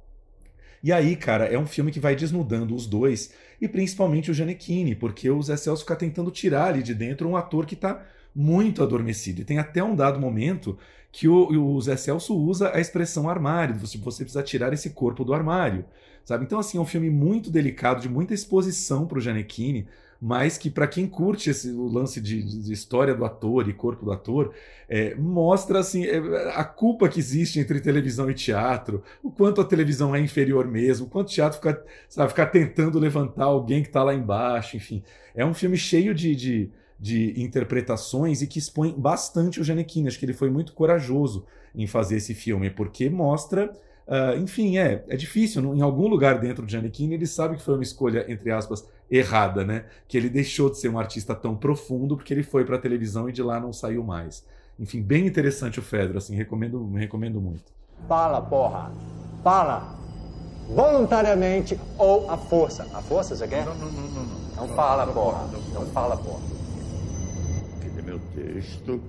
E 0.83 0.91
aí, 0.91 1.15
cara, 1.15 1.45
é 1.45 1.57
um 1.57 1.65
filme 1.65 1.91
que 1.91 1.99
vai 1.99 2.15
desnudando 2.15 2.75
os 2.75 2.85
dois, 2.85 3.33
e 3.59 3.67
principalmente 3.67 4.29
o 4.29 4.33
Janequine, 4.33 4.95
porque 4.95 5.29
o 5.29 5.41
Zé 5.41 5.57
Celso 5.57 5.83
fica 5.83 5.95
tentando 5.95 6.29
tirar 6.29 6.67
ali 6.67 6.83
de 6.83 6.93
dentro 6.93 7.27
um 7.27 7.35
ator 7.35 7.65
que 7.65 7.73
está 7.73 8.05
muito 8.35 8.83
adormecido. 8.83 9.41
E 9.41 9.45
tem 9.45 9.57
até 9.57 9.83
um 9.83 9.95
dado 9.95 10.19
momento 10.19 10.77
que 11.11 11.27
o, 11.27 11.47
o 11.49 11.81
Zé 11.81 11.97
Celso 11.97 12.37
usa 12.37 12.71
a 12.75 12.79
expressão 12.79 13.29
armário, 13.29 13.75
você, 13.75 13.97
você 13.97 14.23
precisa 14.23 14.43
tirar 14.43 14.71
esse 14.73 14.91
corpo 14.91 15.23
do 15.23 15.33
armário. 15.33 15.85
Sabe? 16.23 16.43
Então, 16.43 16.59
assim, 16.59 16.77
é 16.77 16.81
um 16.81 16.85
filme 16.85 17.09
muito 17.09 17.49
delicado, 17.49 18.01
de 18.01 18.09
muita 18.09 18.33
exposição 18.33 19.07
para 19.07 19.17
o 19.17 19.21
Janequine, 19.21 19.87
mas 20.21 20.57
que 20.57 20.69
para 20.69 20.87
quem 20.87 21.07
curte 21.07 21.49
esse, 21.49 21.69
o 21.71 21.87
lance 21.87 22.19
de, 22.19 22.41
de, 22.41 22.73
história 22.73 23.13
do 23.13 23.23
ator 23.23 23.69
e 23.69 23.73
corpo 23.73 24.05
do 24.05 24.11
ator, 24.11 24.53
é, 24.89 25.13
mostra 25.15 25.79
assim 25.79 26.05
é, 26.05 26.17
a 26.55 26.63
culpa 26.63 27.07
que 27.07 27.19
existe 27.19 27.59
entre 27.59 27.79
televisão 27.79 28.29
e 28.29 28.33
teatro, 28.33 29.03
o 29.21 29.29
quanto 29.29 29.61
a 29.61 29.65
televisão 29.65 30.15
é 30.15 30.19
inferior 30.19 30.67
mesmo, 30.67 31.05
o 31.05 31.09
quanto 31.09 31.29
o 31.29 31.31
teatro 31.31 31.57
fica, 31.57 31.83
sabe, 32.09 32.29
fica 32.29 32.45
tentando 32.45 32.99
levantar 32.99 33.45
alguém 33.45 33.81
que 33.81 33.89
está 33.89 34.03
lá 34.03 34.13
embaixo, 34.13 34.75
enfim. 34.75 35.03
É 35.35 35.45
um 35.45 35.53
filme 35.53 35.77
cheio 35.77 36.15
de, 36.15 36.35
de, 36.35 36.71
de 36.99 37.41
interpretações 37.41 38.41
e 38.41 38.47
que 38.47 38.57
expõe 38.57 38.93
bastante 38.97 39.61
o 39.61 39.63
Janequine. 39.63 40.07
Acho 40.07 40.17
que 40.17 40.25
ele 40.25 40.33
foi 40.33 40.49
muito 40.49 40.73
corajoso 40.73 41.45
em 41.75 41.85
fazer 41.85 42.15
esse 42.15 42.33
filme, 42.33 42.69
porque 42.71 43.09
mostra 43.09 43.71
Uh, 44.07 44.39
enfim, 44.41 44.77
é, 44.77 45.03
é 45.09 45.17
difícil. 45.17 45.75
Em 45.75 45.81
algum 45.81 46.07
lugar 46.07 46.39
dentro 46.39 46.65
do 46.65 46.71
Giannichini, 46.71 47.15
ele 47.15 47.27
sabe 47.27 47.57
que 47.57 47.61
foi 47.61 47.73
uma 47.73 47.83
escolha, 47.83 48.25
entre 48.31 48.49
aspas, 48.51 48.87
errada, 49.09 49.63
né? 49.63 49.85
Que 50.07 50.17
ele 50.17 50.29
deixou 50.29 50.69
de 50.69 50.77
ser 50.77 50.89
um 50.89 50.99
artista 50.99 51.33
tão 51.33 51.55
profundo 51.55 52.15
porque 52.15 52.33
ele 52.33 52.43
foi 52.43 52.65
para 52.65 52.75
a 52.75 52.79
televisão 52.79 53.29
e 53.29 53.31
de 53.31 53.41
lá 53.41 53.59
não 53.59 53.71
saiu 53.71 54.03
mais. 54.03 54.45
Enfim, 54.79 55.01
bem 55.01 55.25
interessante 55.25 55.79
o 55.79 55.83
Fedro, 55.83 56.17
assim, 56.17 56.35
recomendo, 56.35 56.91
recomendo 56.93 57.41
muito. 57.41 57.71
Fala, 58.07 58.41
porra! 58.41 58.91
Fala! 59.43 59.97
Voluntariamente 60.69 61.79
ou 61.97 62.29
à 62.29 62.37
força. 62.37 62.85
A 62.93 63.01
força, 63.01 63.35
você 63.35 63.47
quer? 63.47 63.65
Não, 63.65 63.75
não, 63.75 63.91
não, 63.91 64.01
não. 64.09 64.23
Não, 64.25 64.67
não 64.67 64.75
fala, 64.75 65.05
não, 65.05 65.13
porra. 65.13 65.47
Não, 65.73 65.85
fala, 65.87 66.17
porra. 66.17 66.41
Cadê 67.81 68.01
meu 68.01 68.19
texto? 68.35 69.01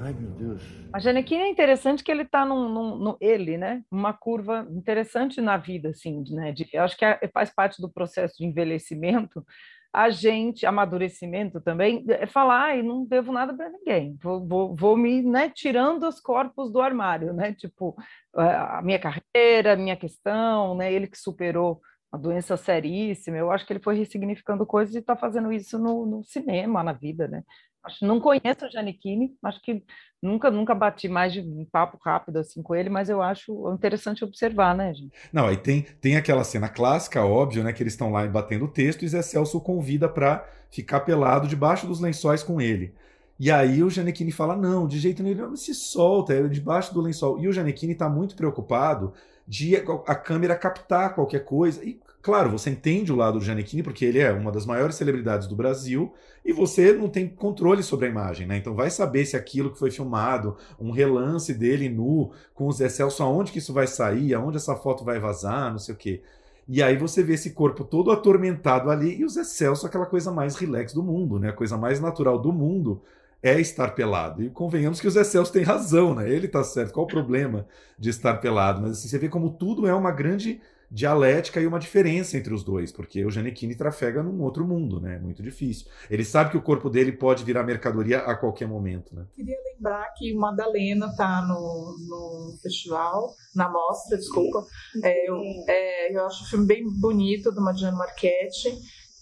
Ai, 0.00 0.12
meu 0.12 0.30
Deus. 0.30 0.62
A 0.92 0.98
Janequine 0.98 1.42
é 1.42 1.48
interessante 1.48 2.02
que 2.02 2.10
ele 2.10 2.22
está 2.22 2.44
num, 2.44 2.68
num, 2.68 2.96
num, 2.96 3.16
ele, 3.20 3.58
né? 3.58 3.82
Uma 3.90 4.12
curva 4.12 4.66
interessante 4.70 5.40
na 5.40 5.56
vida, 5.56 5.90
assim, 5.90 6.24
né? 6.30 6.52
De, 6.52 6.68
eu 6.72 6.82
acho 6.82 6.96
que 6.96 7.04
é, 7.04 7.28
faz 7.32 7.50
parte 7.50 7.80
do 7.80 7.90
processo 7.90 8.36
de 8.38 8.46
envelhecimento, 8.46 9.44
a 9.92 10.10
gente, 10.10 10.66
amadurecimento 10.66 11.60
também, 11.60 12.04
é 12.08 12.26
falar, 12.26 12.76
e 12.78 12.82
não 12.82 13.04
devo 13.04 13.32
nada 13.32 13.54
para 13.54 13.70
ninguém, 13.70 14.16
vou, 14.22 14.46
vou, 14.46 14.74
vou, 14.74 14.96
me 14.96 15.22
né, 15.22 15.50
tirando 15.50 16.06
os 16.06 16.20
corpos 16.20 16.70
do 16.70 16.80
armário, 16.80 17.32
né? 17.32 17.54
Tipo, 17.54 17.96
a 18.34 18.82
minha 18.82 18.98
carreira, 18.98 19.72
a 19.72 19.76
minha 19.76 19.96
questão, 19.96 20.74
né? 20.76 20.92
Ele 20.92 21.06
que 21.06 21.18
superou 21.18 21.80
uma 22.12 22.20
doença 22.20 22.56
seríssima, 22.56 23.36
eu 23.36 23.50
acho 23.50 23.66
que 23.66 23.72
ele 23.72 23.82
foi 23.82 23.96
ressignificando 23.96 24.64
coisas 24.66 24.94
e 24.94 24.98
está 24.98 25.14
fazendo 25.16 25.52
isso 25.52 25.78
no, 25.78 26.06
no, 26.06 26.24
cinema, 26.24 26.82
na 26.82 26.92
vida, 26.92 27.28
né? 27.28 27.42
Acho, 27.84 28.04
não 28.06 28.20
conheço 28.20 28.66
o 28.66 28.70
Giannichini, 28.70 29.36
acho 29.42 29.62
que 29.62 29.82
nunca 30.22 30.50
nunca 30.50 30.74
bati 30.74 31.08
mais 31.08 31.32
de 31.32 31.40
um 31.40 31.64
papo 31.64 31.98
rápido 32.04 32.38
assim 32.38 32.62
com 32.62 32.74
ele, 32.74 32.90
mas 32.90 33.08
eu 33.08 33.22
acho 33.22 33.72
interessante 33.72 34.24
observar, 34.24 34.76
né, 34.76 34.92
gente? 34.92 35.16
Não, 35.32 35.46
aí 35.46 35.56
tem, 35.56 35.82
tem 36.00 36.16
aquela 36.16 36.44
cena 36.44 36.68
clássica, 36.68 37.24
óbvio, 37.24 37.62
né, 37.62 37.72
que 37.72 37.82
eles 37.82 37.92
estão 37.92 38.10
lá 38.10 38.26
batendo 38.26 38.64
o 38.64 38.68
texto 38.68 39.04
e 39.04 39.08
Zé 39.08 39.22
Celso 39.22 39.60
convida 39.60 40.08
para 40.08 40.44
ficar 40.70 41.00
pelado 41.00 41.46
debaixo 41.46 41.86
dos 41.86 42.00
lençóis 42.00 42.42
com 42.42 42.60
ele. 42.60 42.94
E 43.38 43.50
aí 43.50 43.82
o 43.82 43.90
Janequine 43.90 44.32
fala: 44.32 44.56
não, 44.56 44.86
de 44.86 44.98
jeito 44.98 45.22
nenhum, 45.22 45.46
ele 45.46 45.56
se 45.56 45.74
solta, 45.74 46.34
é 46.34 46.48
debaixo 46.48 46.92
do 46.92 47.00
lençol. 47.00 47.38
E 47.38 47.46
o 47.46 47.52
Janequine 47.52 47.92
está 47.92 48.08
muito 48.08 48.34
preocupado 48.34 49.14
de 49.46 49.76
a 50.06 50.14
câmera 50.14 50.56
captar 50.56 51.14
qualquer 51.14 51.44
coisa. 51.44 51.84
E, 51.84 52.00
claro, 52.28 52.50
você 52.50 52.68
entende 52.68 53.10
o 53.10 53.16
lado 53.16 53.38
do 53.38 53.44
Janequine, 53.44 53.82
porque 53.82 54.04
ele 54.04 54.18
é 54.18 54.30
uma 54.30 54.52
das 54.52 54.66
maiores 54.66 54.96
celebridades 54.96 55.48
do 55.48 55.56
Brasil, 55.56 56.12
e 56.44 56.52
você 56.52 56.92
não 56.92 57.08
tem 57.08 57.26
controle 57.26 57.82
sobre 57.82 58.04
a 58.04 58.10
imagem, 58.10 58.46
né? 58.46 58.58
Então 58.58 58.74
vai 58.74 58.90
saber 58.90 59.24
se 59.24 59.34
aquilo 59.34 59.72
que 59.72 59.78
foi 59.78 59.90
filmado, 59.90 60.54
um 60.78 60.90
relance 60.90 61.54
dele 61.54 61.88
nu, 61.88 62.30
com 62.52 62.66
o 62.66 62.72
Zé 62.72 62.90
Celso, 62.90 63.22
aonde 63.22 63.50
que 63.50 63.60
isso 63.60 63.72
vai 63.72 63.86
sair, 63.86 64.34
aonde 64.34 64.58
essa 64.58 64.76
foto 64.76 65.04
vai 65.04 65.18
vazar, 65.18 65.70
não 65.70 65.78
sei 65.78 65.94
o 65.94 65.96
quê. 65.96 66.20
E 66.68 66.82
aí 66.82 66.98
você 66.98 67.22
vê 67.22 67.32
esse 67.32 67.52
corpo 67.52 67.82
todo 67.82 68.10
atormentado 68.10 68.90
ali, 68.90 69.20
e 69.20 69.24
o 69.24 69.28
Zé 69.30 69.42
Celso, 69.42 69.86
aquela 69.86 70.04
coisa 70.04 70.30
mais 70.30 70.54
relax 70.54 70.92
do 70.92 71.02
mundo, 71.02 71.38
né? 71.38 71.48
A 71.48 71.54
coisa 71.54 71.78
mais 71.78 71.98
natural 71.98 72.38
do 72.38 72.52
mundo 72.52 73.00
é 73.42 73.58
estar 73.58 73.94
pelado. 73.94 74.42
E 74.42 74.50
convenhamos 74.50 75.00
que 75.00 75.08
o 75.08 75.10
Zé 75.10 75.24
Celso 75.24 75.50
tem 75.50 75.62
razão, 75.62 76.14
né? 76.14 76.28
Ele 76.28 76.44
está 76.44 76.62
certo. 76.62 76.92
Qual 76.92 77.06
o 77.06 77.08
problema 77.08 77.66
de 77.98 78.10
estar 78.10 78.34
pelado? 78.34 78.82
Mas 78.82 78.98
assim, 78.98 79.08
você 79.08 79.16
vê 79.16 79.30
como 79.30 79.48
tudo 79.48 79.86
é 79.86 79.94
uma 79.94 80.10
grande 80.10 80.60
dialética 80.90 81.60
e 81.60 81.66
uma 81.66 81.78
diferença 81.78 82.36
entre 82.36 82.54
os 82.54 82.64
dois, 82.64 82.90
porque 82.90 83.24
o 83.24 83.30
Janequine 83.30 83.74
trafega 83.74 84.22
num 84.22 84.40
outro 84.42 84.66
mundo, 84.66 85.00
né? 85.00 85.18
Muito 85.18 85.42
difícil. 85.42 85.86
Ele 86.10 86.24
sabe 86.24 86.50
que 86.50 86.56
o 86.56 86.62
corpo 86.62 86.88
dele 86.88 87.12
pode 87.12 87.44
virar 87.44 87.62
mercadoria 87.62 88.18
a 88.20 88.34
qualquer 88.34 88.66
momento, 88.66 89.14
né? 89.14 89.26
Queria 89.34 89.56
lembrar 89.74 90.12
que 90.16 90.34
Madalena 90.34 91.14
tá 91.14 91.42
no, 91.42 91.94
no 92.08 92.58
festival, 92.62 93.34
na 93.54 93.70
mostra, 93.70 94.16
desculpa. 94.16 94.64
É, 95.02 95.28
eu, 95.28 95.36
é, 95.68 96.16
eu 96.16 96.26
acho 96.26 96.44
o 96.44 96.48
filme 96.48 96.66
bem 96.66 96.84
bonito, 97.00 97.52
do 97.52 97.60
Madiano 97.60 97.98
Marchetti, 97.98 98.74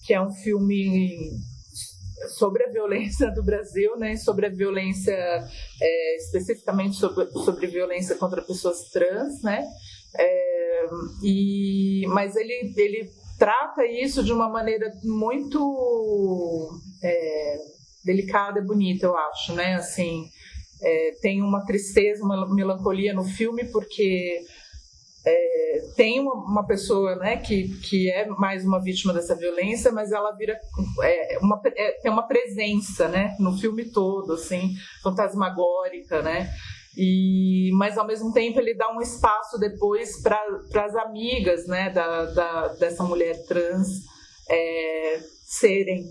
que 0.05 0.15
é 0.15 0.21
um 0.21 0.31
filme 0.31 1.11
sobre 2.29 2.65
a 2.65 2.71
violência 2.71 3.31
do 3.31 3.43
Brasil, 3.43 3.97
né, 3.99 4.17
sobre 4.17 4.47
a 4.47 4.49
violência, 4.49 5.13
é, 5.13 6.17
especificamente 6.17 6.97
sobre, 6.97 7.27
sobre 7.27 7.67
violência 7.67 8.17
contra 8.17 8.41
pessoas 8.41 8.89
trans, 8.91 9.43
né, 9.43 9.67
é, 10.19 10.66
e, 11.23 12.05
mas 12.09 12.37
ele, 12.37 12.73
ele 12.77 13.11
trata 13.39 13.85
isso 13.87 14.25
de 14.25 14.33
uma 14.33 14.49
maneira 14.49 14.91
muito 15.05 16.71
é, 17.03 17.57
delicada 18.05 18.59
e 18.61 18.65
bonita, 18.65 19.07
eu 19.07 19.17
acho, 19.17 19.53
né, 19.53 19.75
assim, 19.75 20.25
é, 20.83 21.11
tem 21.21 21.43
uma 21.43 21.65
tristeza, 21.65 22.25
uma 22.25 22.53
melancolia 22.55 23.13
no 23.13 23.25
filme, 23.25 23.65
porque 23.65 24.41
é, 25.27 25.81
tem 25.97 26.21
uma, 26.21 26.35
uma, 26.35 26.67
pessoa 26.67 27.17
né, 27.17 27.37
que, 27.39 27.69
que 27.81 28.09
é 28.11 28.27
mais 28.27 28.65
uma 28.65 28.81
vítima 28.81 29.13
dessa 29.13 29.35
violência, 29.35 29.91
mas 29.91 30.13
ela 30.13 30.31
vira 30.37 30.57
é, 31.03 31.39
uma, 31.41 31.61
é, 31.65 32.01
tem 32.01 32.11
uma 32.11 32.27
presença 32.27 33.09
né, 33.09 33.35
no 33.41 33.59
filme 33.59 33.87
todo, 33.87 34.35
assim, 34.35 34.75
fantasmagórica, 35.03 36.23
né? 36.23 36.49
E, 36.97 37.71
mas 37.75 37.99
ao 37.99 38.07
mesmo 38.07 38.33
tempo 38.33 38.59
ele 38.59 38.75
dá 38.75 38.91
um 38.91 39.01
espaço 39.01 39.59
depois 39.59 40.23
para 40.23 40.41
as 40.85 40.97
amigas 40.97 41.67
né, 41.67 41.91
da, 41.91 42.25
da, 42.27 42.69
dessa 42.69 43.05
mulher 43.05 43.45
trans 43.47 43.87
é, 44.49 45.21
serem 45.45 46.07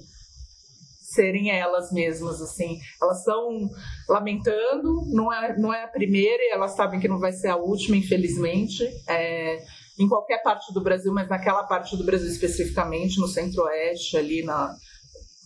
serem 1.16 1.50
elas 1.50 1.94
mesmas, 1.94 2.42
assim. 2.42 2.78
Elas 3.02 3.20
estão 3.20 3.70
lamentando, 4.10 5.02
não 5.14 5.32
é, 5.32 5.58
não 5.58 5.74
é 5.74 5.86
a 5.86 5.88
primeira 5.88 6.44
e 6.44 6.52
elas 6.52 6.76
sabem 6.76 7.00
que 7.00 7.08
não 7.08 7.18
vai 7.18 7.32
ser 7.32 7.48
a 7.48 7.56
última, 7.56 7.96
infelizmente. 7.96 8.84
É, 9.08 9.64
em 9.98 10.10
qualquer 10.10 10.44
parte 10.44 10.74
do 10.74 10.84
Brasil, 10.84 11.14
mas 11.14 11.30
naquela 11.30 11.64
parte 11.64 11.96
do 11.96 12.04
Brasil 12.04 12.30
especificamente, 12.30 13.18
no 13.18 13.30
centro-oeste, 13.30 14.18
ali 14.18 14.44
na, 14.44 14.76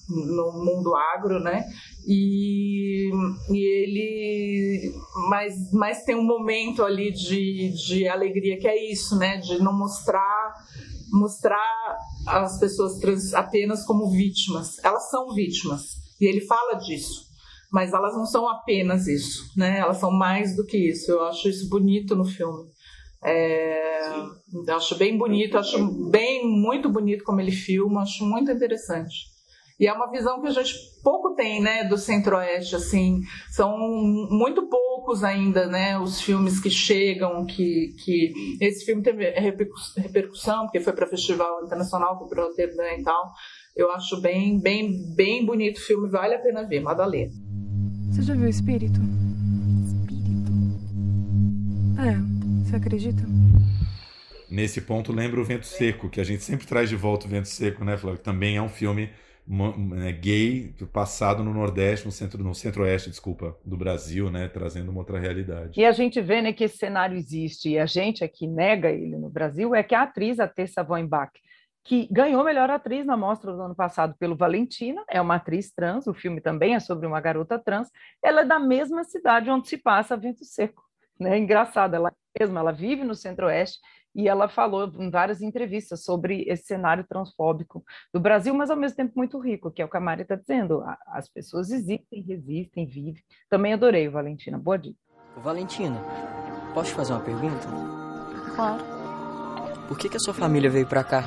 no 0.10 0.64
mundo 0.66 0.96
agro, 0.96 1.40
né? 1.40 1.64
E, 2.08 3.12
e 3.52 3.58
ele. 3.58 4.94
Mas, 5.30 5.72
mas 5.72 6.04
tem 6.04 6.16
um 6.16 6.26
momento 6.26 6.84
ali 6.84 7.12
de, 7.12 7.72
de 7.88 8.08
alegria 8.08 8.58
que 8.58 8.68
é 8.68 8.92
isso, 8.92 9.18
né? 9.18 9.38
De 9.38 9.60
não 9.60 9.78
mostrar 9.78 10.54
mostrar 11.12 11.98
as 12.28 12.60
pessoas 12.60 13.00
trans 13.00 13.34
apenas 13.34 13.84
como 13.86 14.12
vítimas. 14.12 14.78
Elas 14.84 15.10
são 15.10 15.34
vítimas 15.34 15.96
e 16.20 16.26
ele 16.26 16.42
fala 16.42 16.76
disso, 16.76 17.26
mas 17.72 17.94
elas 17.94 18.16
não 18.16 18.26
são 18.26 18.48
apenas 18.48 19.08
isso, 19.08 19.52
né? 19.58 19.80
Elas 19.80 19.98
são 19.98 20.12
mais 20.12 20.56
do 20.56 20.66
que 20.66 20.78
isso. 20.78 21.12
Eu 21.12 21.24
acho 21.24 21.50
isso 21.50 21.70
bonito 21.70 22.16
no 22.16 22.26
filme. 22.26 22.70
É, 23.24 24.12
acho 24.70 24.96
bem 24.96 25.18
bonito, 25.18 25.58
acho 25.58 26.10
bem 26.10 26.48
muito 26.48 26.90
bonito 26.90 27.24
como 27.24 27.42
ele 27.42 27.52
filma, 27.52 28.02
acho 28.02 28.26
muito 28.26 28.52
interessante. 28.52 29.39
E 29.80 29.88
é 29.88 29.94
uma 29.94 30.12
visão 30.12 30.42
que 30.42 30.48
a 30.48 30.52
gente 30.52 30.74
pouco 31.02 31.36
tem, 31.36 31.62
né, 31.62 31.86
do 31.86 31.98
Centro-Oeste, 31.98 32.76
assim, 32.76 33.22
são 33.50 33.78
muito 34.30 34.68
poucos 34.68 35.24
ainda, 35.24 35.68
né, 35.68 35.98
os 35.98 36.20
filmes 36.20 36.60
que 36.60 36.70
chegam, 36.70 37.46
que, 37.46 37.96
que 38.04 38.34
esse 38.60 38.84
filme 38.84 39.02
teve 39.02 39.30
repercussão, 39.30 40.64
porque 40.66 40.82
foi 40.82 40.92
para 40.92 41.08
festival 41.08 41.64
internacional, 41.64 42.18
foi 42.20 42.28
para 42.28 42.44
Roterdã 42.44 42.84
e 42.98 43.04
tal. 43.04 43.32
Eu 43.74 43.90
acho 43.92 44.20
bem, 44.20 44.60
bem, 44.60 44.92
bem 45.16 45.46
bonito 45.46 45.78
o 45.78 45.82
filme, 45.82 46.10
vale 46.10 46.36
a 46.36 46.40
pena 46.40 46.68
ver, 46.68 46.82
Madalena. 46.82 47.32
Você 48.12 48.22
já 48.22 48.34
viu 48.34 48.48
o 48.48 48.50
Espírito? 48.50 49.00
Espírito? 49.86 50.52
É, 51.98 52.66
você 52.66 52.76
acredita? 52.76 53.24
Nesse 54.50 54.82
ponto, 54.82 55.14
lembra 55.14 55.40
o 55.40 55.46
Vento 55.46 55.66
Seco, 55.66 56.10
que 56.10 56.20
a 56.20 56.24
gente 56.24 56.44
sempre 56.44 56.68
traz 56.68 56.90
de 56.90 56.98
volta 56.98 57.28
o 57.28 57.30
Vento 57.30 57.48
Seco, 57.48 57.86
né, 57.86 57.96
Flávio? 57.96 58.20
Também 58.20 58.58
é 58.58 58.62
um 58.62 58.68
filme 58.68 59.10
gay 60.22 60.74
passado 60.94 61.44
no 61.44 61.54
Nordeste, 61.54 62.06
no 62.06 62.12
centro, 62.12 62.44
no 62.44 62.54
Centro-Oeste, 62.54 63.10
desculpa, 63.10 63.58
do 63.66 63.76
Brasil, 63.76 64.30
né, 64.30 64.48
trazendo 64.48 64.92
uma 64.92 65.00
outra 65.00 65.20
realidade. 65.20 65.80
E 65.80 65.86
a 65.86 65.92
gente 65.92 66.22
vê, 66.22 66.42
né, 66.42 66.54
que 66.54 66.64
esse 66.64 66.78
cenário 66.78 67.18
existe 67.18 67.70
e 67.70 67.80
a 67.80 67.86
gente 67.86 68.24
aqui 68.24 68.46
nega 68.46 68.92
ele 68.92 69.18
no 69.18 69.30
Brasil 69.30 69.74
é 69.74 69.82
que 69.82 69.96
a 69.96 70.04
atriz, 70.04 70.40
a 70.40 70.48
Tessa 70.48 70.86
Weinbach, 70.88 71.32
que 71.84 72.08
ganhou 72.12 72.44
melhor 72.44 72.70
atriz 72.70 73.06
na 73.06 73.18
mostra 73.18 73.52
do 73.52 73.62
ano 73.62 73.76
passado 73.76 74.14
pelo 74.20 74.36
Valentina, 74.36 75.04
é 75.10 75.20
uma 75.20 75.36
atriz 75.36 75.74
trans, 75.74 76.06
o 76.06 76.14
filme 76.14 76.40
também 76.40 76.76
é 76.76 76.80
sobre 76.80 77.08
uma 77.08 77.20
garota 77.20 77.58
trans, 77.58 77.90
ela 78.24 78.42
é 78.42 78.46
da 78.46 78.60
mesma 78.60 79.04
cidade 79.04 79.50
onde 79.50 79.68
se 79.68 79.78
passa 79.78 80.16
Vento 80.16 80.46
Seco, 80.46 80.84
né? 81.20 81.40
Engraçado, 81.40 81.96
ela 81.96 82.14
mesma, 82.40 82.60
ela 82.60 82.72
vive 82.72 83.04
no 83.04 83.16
Centro-Oeste 83.16 83.80
e 84.20 84.28
ela 84.28 84.50
falou 84.50 84.92
em 84.98 85.10
várias 85.10 85.42
entrevistas 85.42 86.04
sobre 86.04 86.44
esse 86.46 86.66
cenário 86.66 87.06
transfóbico 87.08 87.82
do 88.14 88.20
Brasil, 88.20 88.54
mas 88.54 88.70
ao 88.70 88.76
mesmo 88.76 88.98
tempo 88.98 89.14
muito 89.16 89.40
rico, 89.40 89.72
que 89.72 89.82
é 89.82 89.86
o 89.86 89.90
que 89.90 89.96
a 89.96 90.02
Mari 90.02 90.24
está 90.24 90.36
dizendo. 90.36 90.84
As 91.08 91.30
pessoas 91.30 91.72
existem, 91.72 92.22
resistem, 92.22 92.86
vivem. 92.86 93.24
Também 93.50 93.72
adorei, 93.72 94.10
Valentina. 94.10 94.58
Boa 94.58 94.78
dica. 94.78 94.98
Valentina, 95.38 96.04
posso 96.74 96.90
te 96.90 96.96
fazer 96.98 97.14
uma 97.14 97.22
pergunta? 97.22 97.66
Claro. 98.56 98.84
Por 99.88 99.98
que, 99.98 100.10
que 100.10 100.18
a 100.18 100.20
sua 100.20 100.34
família 100.34 100.70
veio 100.70 100.86
para 100.86 101.04
cá? 101.06 101.24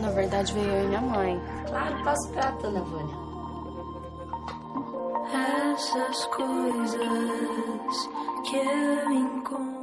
Na 0.00 0.10
verdade, 0.12 0.54
veio 0.54 0.70
eu 0.70 0.84
e 0.84 0.88
minha 0.88 1.02
mãe. 1.02 1.38
Claro, 1.68 2.02
posso 2.02 2.32
pra 2.32 2.50
dona 2.52 2.80
Vânia. 2.80 3.16
Essas 5.74 6.26
coisas 6.28 6.96
que 8.48 8.56
eu 8.56 9.12
encontro. 9.12 9.79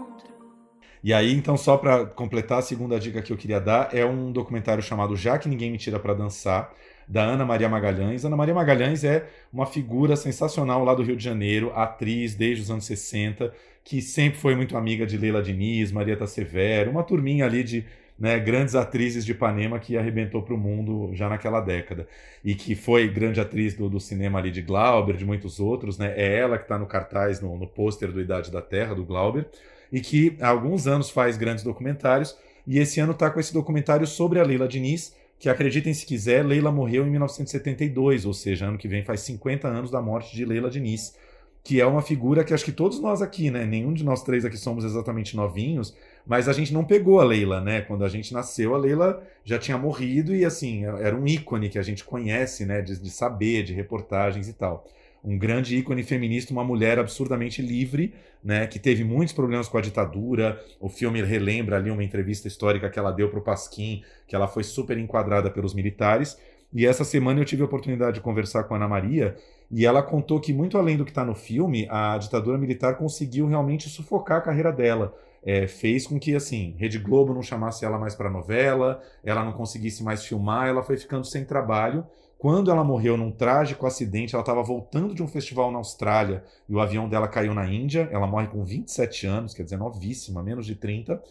E 1.03 1.13
aí, 1.13 1.33
então, 1.33 1.55
só 1.55 1.77
para 1.77 2.05
completar, 2.05 2.59
a 2.59 2.61
segunda 2.61 2.99
dica 2.99 3.21
que 3.21 3.31
eu 3.31 3.37
queria 3.37 3.59
dar 3.59 3.93
é 3.93 4.05
um 4.05 4.31
documentário 4.31 4.81
chamado 4.83 5.15
Já 5.15 5.37
que 5.37 5.47
Ninguém 5.47 5.71
Me 5.71 5.77
Tira 5.77 5.99
para 5.99 6.13
Dançar, 6.13 6.73
da 7.07 7.23
Ana 7.23 7.45
Maria 7.45 7.69
Magalhães. 7.69 8.25
Ana 8.25 8.35
Maria 8.35 8.53
Magalhães 8.53 9.03
é 9.03 9.25
uma 9.53 9.65
figura 9.65 10.15
sensacional 10.15 10.83
lá 10.83 10.93
do 10.93 11.03
Rio 11.03 11.15
de 11.15 11.23
Janeiro, 11.23 11.71
atriz 11.73 12.35
desde 12.35 12.63
os 12.63 12.71
anos 12.71 12.85
60, 12.85 13.53
que 13.83 14.01
sempre 14.01 14.39
foi 14.39 14.55
muito 14.55 14.75
amiga 14.75 15.05
de 15.05 15.17
Leila 15.17 15.41
Diniz, 15.41 15.91
Marieta 15.91 16.27
Severo, 16.27 16.91
uma 16.91 17.03
turminha 17.03 17.45
ali 17.45 17.63
de 17.63 17.85
né, 18.19 18.39
grandes 18.39 18.75
atrizes 18.75 19.23
de 19.23 19.31
Ipanema 19.31 19.79
que 19.79 19.95
arrebentou 19.95 20.41
para 20.41 20.53
o 20.53 20.57
mundo 20.57 21.11
já 21.13 21.29
naquela 21.29 21.61
década. 21.61 22.07
E 22.43 22.55
que 22.55 22.75
foi 22.75 23.07
grande 23.07 23.39
atriz 23.39 23.75
do, 23.75 23.87
do, 23.87 23.99
cinema 23.99 24.39
ali 24.39 24.51
de 24.51 24.61
Glauber, 24.61 25.15
de 25.15 25.23
muitos 25.23 25.59
outros. 25.59 25.97
Né? 25.97 26.13
É 26.17 26.39
ela 26.39 26.57
que 26.57 26.63
está 26.63 26.77
no 26.77 26.87
cartaz, 26.87 27.39
no, 27.39 27.55
no 27.57 27.67
pôster 27.67 28.11
do 28.11 28.19
Idade 28.19 28.51
da 28.51 28.61
Terra, 28.61 28.95
do 28.95 29.05
Glauber 29.05 29.47
e 29.91 30.01
que 30.01 30.37
há 30.39 30.49
alguns 30.49 30.87
anos 30.87 31.09
faz 31.09 31.37
grandes 31.37 31.63
documentários, 31.63 32.37
e 32.65 32.79
esse 32.79 32.99
ano 32.99 33.13
está 33.13 33.29
com 33.29 33.39
esse 33.39 33.53
documentário 33.53 34.05
sobre 34.05 34.39
a 34.39 34.43
Leila 34.43 34.67
Diniz, 34.67 35.15
que 35.39 35.49
acreditem 35.49 35.93
se 35.93 36.05
quiser, 36.05 36.45
Leila 36.45 36.71
morreu 36.71 37.05
em 37.05 37.11
1972, 37.11 38.25
ou 38.25 38.33
seja, 38.33 38.65
ano 38.65 38.77
que 38.77 38.87
vem 38.87 39.03
faz 39.03 39.21
50 39.21 39.67
anos 39.67 39.91
da 39.91 40.01
morte 40.01 40.35
de 40.35 40.43
Leila 40.43 40.69
Diniz, 40.69 41.15
que 41.63 41.81
é 41.81 41.85
uma 41.85 42.01
figura 42.01 42.43
que 42.43 42.53
acho 42.53 42.63
que 42.63 42.71
todos 42.71 42.99
nós 42.99 43.21
aqui, 43.21 43.51
né? 43.51 43.65
Nenhum 43.65 43.93
de 43.93 44.03
nós 44.03 44.23
três 44.23 44.45
aqui 44.45 44.57
somos 44.57 44.85
exatamente 44.85 45.35
novinhos, 45.35 45.93
mas 46.25 46.47
a 46.47 46.53
gente 46.53 46.73
não 46.73 46.83
pegou 46.83 47.19
a 47.19 47.25
Leila, 47.25 47.61
né? 47.61 47.81
Quando 47.81 48.05
a 48.05 48.09
gente 48.09 48.33
nasceu, 48.33 48.73
a 48.73 48.77
Leila 48.77 49.21
já 49.43 49.59
tinha 49.59 49.77
morrido 49.77 50.33
e 50.33 50.45
assim, 50.45 50.85
era 50.85 51.15
um 51.15 51.27
ícone 51.27 51.69
que 51.69 51.77
a 51.77 51.83
gente 51.83 52.03
conhece, 52.03 52.65
né? 52.65 52.81
De, 52.81 52.97
de 52.97 53.09
saber, 53.09 53.63
de 53.63 53.73
reportagens 53.73 54.47
e 54.47 54.53
tal 54.53 54.85
um 55.27 55.37
grande 55.37 55.75
ícone 55.75 56.03
feminista, 56.03 56.53
uma 56.53 56.63
mulher 56.63 56.97
absurdamente 56.97 57.61
livre, 57.61 58.13
né, 58.41 58.65
que 58.65 58.79
teve 58.79 59.03
muitos 59.03 59.33
problemas 59.33 59.67
com 59.67 59.77
a 59.77 59.81
ditadura. 59.81 60.57
O 60.79 60.87
filme 60.87 61.21
relembra 61.21 61.75
ali 61.75 61.91
uma 61.91 62.01
entrevista 62.01 62.47
histórica 62.47 62.89
que 62.89 62.97
ela 62.97 63.11
deu 63.11 63.29
para 63.29 63.39
o 63.39 63.41
Pasquim, 63.41 64.03
que 64.25 64.33
ela 64.33 64.47
foi 64.47 64.63
super 64.63 64.97
enquadrada 64.97 65.51
pelos 65.51 65.73
militares. 65.73 66.37
E 66.73 66.85
essa 66.85 67.03
semana 67.03 67.41
eu 67.41 67.45
tive 67.45 67.61
a 67.61 67.65
oportunidade 67.65 68.15
de 68.15 68.21
conversar 68.21 68.63
com 68.63 68.73
a 68.73 68.77
Ana 68.77 68.87
Maria 68.87 69.35
e 69.69 69.85
ela 69.85 70.01
contou 70.01 70.39
que, 70.39 70.53
muito 70.53 70.77
além 70.77 70.95
do 70.95 71.03
que 71.03 71.11
está 71.11 71.25
no 71.25 71.35
filme, 71.35 71.87
a 71.89 72.17
ditadura 72.17 72.57
militar 72.57 72.97
conseguiu 72.97 73.47
realmente 73.47 73.89
sufocar 73.89 74.37
a 74.37 74.41
carreira 74.41 74.71
dela. 74.71 75.13
É, 75.43 75.67
fez 75.67 76.07
com 76.07 76.17
que, 76.17 76.35
assim, 76.35 76.73
Rede 76.77 76.99
Globo 76.99 77.33
não 77.33 77.43
chamasse 77.43 77.83
ela 77.83 77.97
mais 77.97 78.15
para 78.15 78.29
novela, 78.29 79.01
ela 79.23 79.43
não 79.43 79.51
conseguisse 79.51 80.03
mais 80.03 80.25
filmar, 80.25 80.67
ela 80.67 80.83
foi 80.83 80.95
ficando 80.95 81.25
sem 81.25 81.43
trabalho. 81.43 82.05
Quando 82.37 82.69
ela 82.69 82.83
morreu 82.83 83.17
num 83.17 83.31
trágico 83.31 83.87
acidente, 83.87 84.35
ela 84.35 84.43
estava 84.43 84.61
voltando 84.61 85.15
de 85.15 85.23
um 85.23 85.27
festival 85.27 85.71
na 85.71 85.79
Austrália 85.79 86.43
e 86.69 86.75
o 86.75 86.79
avião 86.79 87.09
dela 87.09 87.27
caiu 87.27 87.53
na 87.53 87.65
Índia. 87.67 88.07
Ela 88.11 88.27
morre 88.27 88.47
com 88.47 88.63
27 88.63 89.25
anos, 89.25 89.53
quer 89.55 89.63
dizer, 89.63 89.77
novíssima, 89.77 90.43
menos 90.43 90.65
de 90.65 90.75
30. 90.75 91.21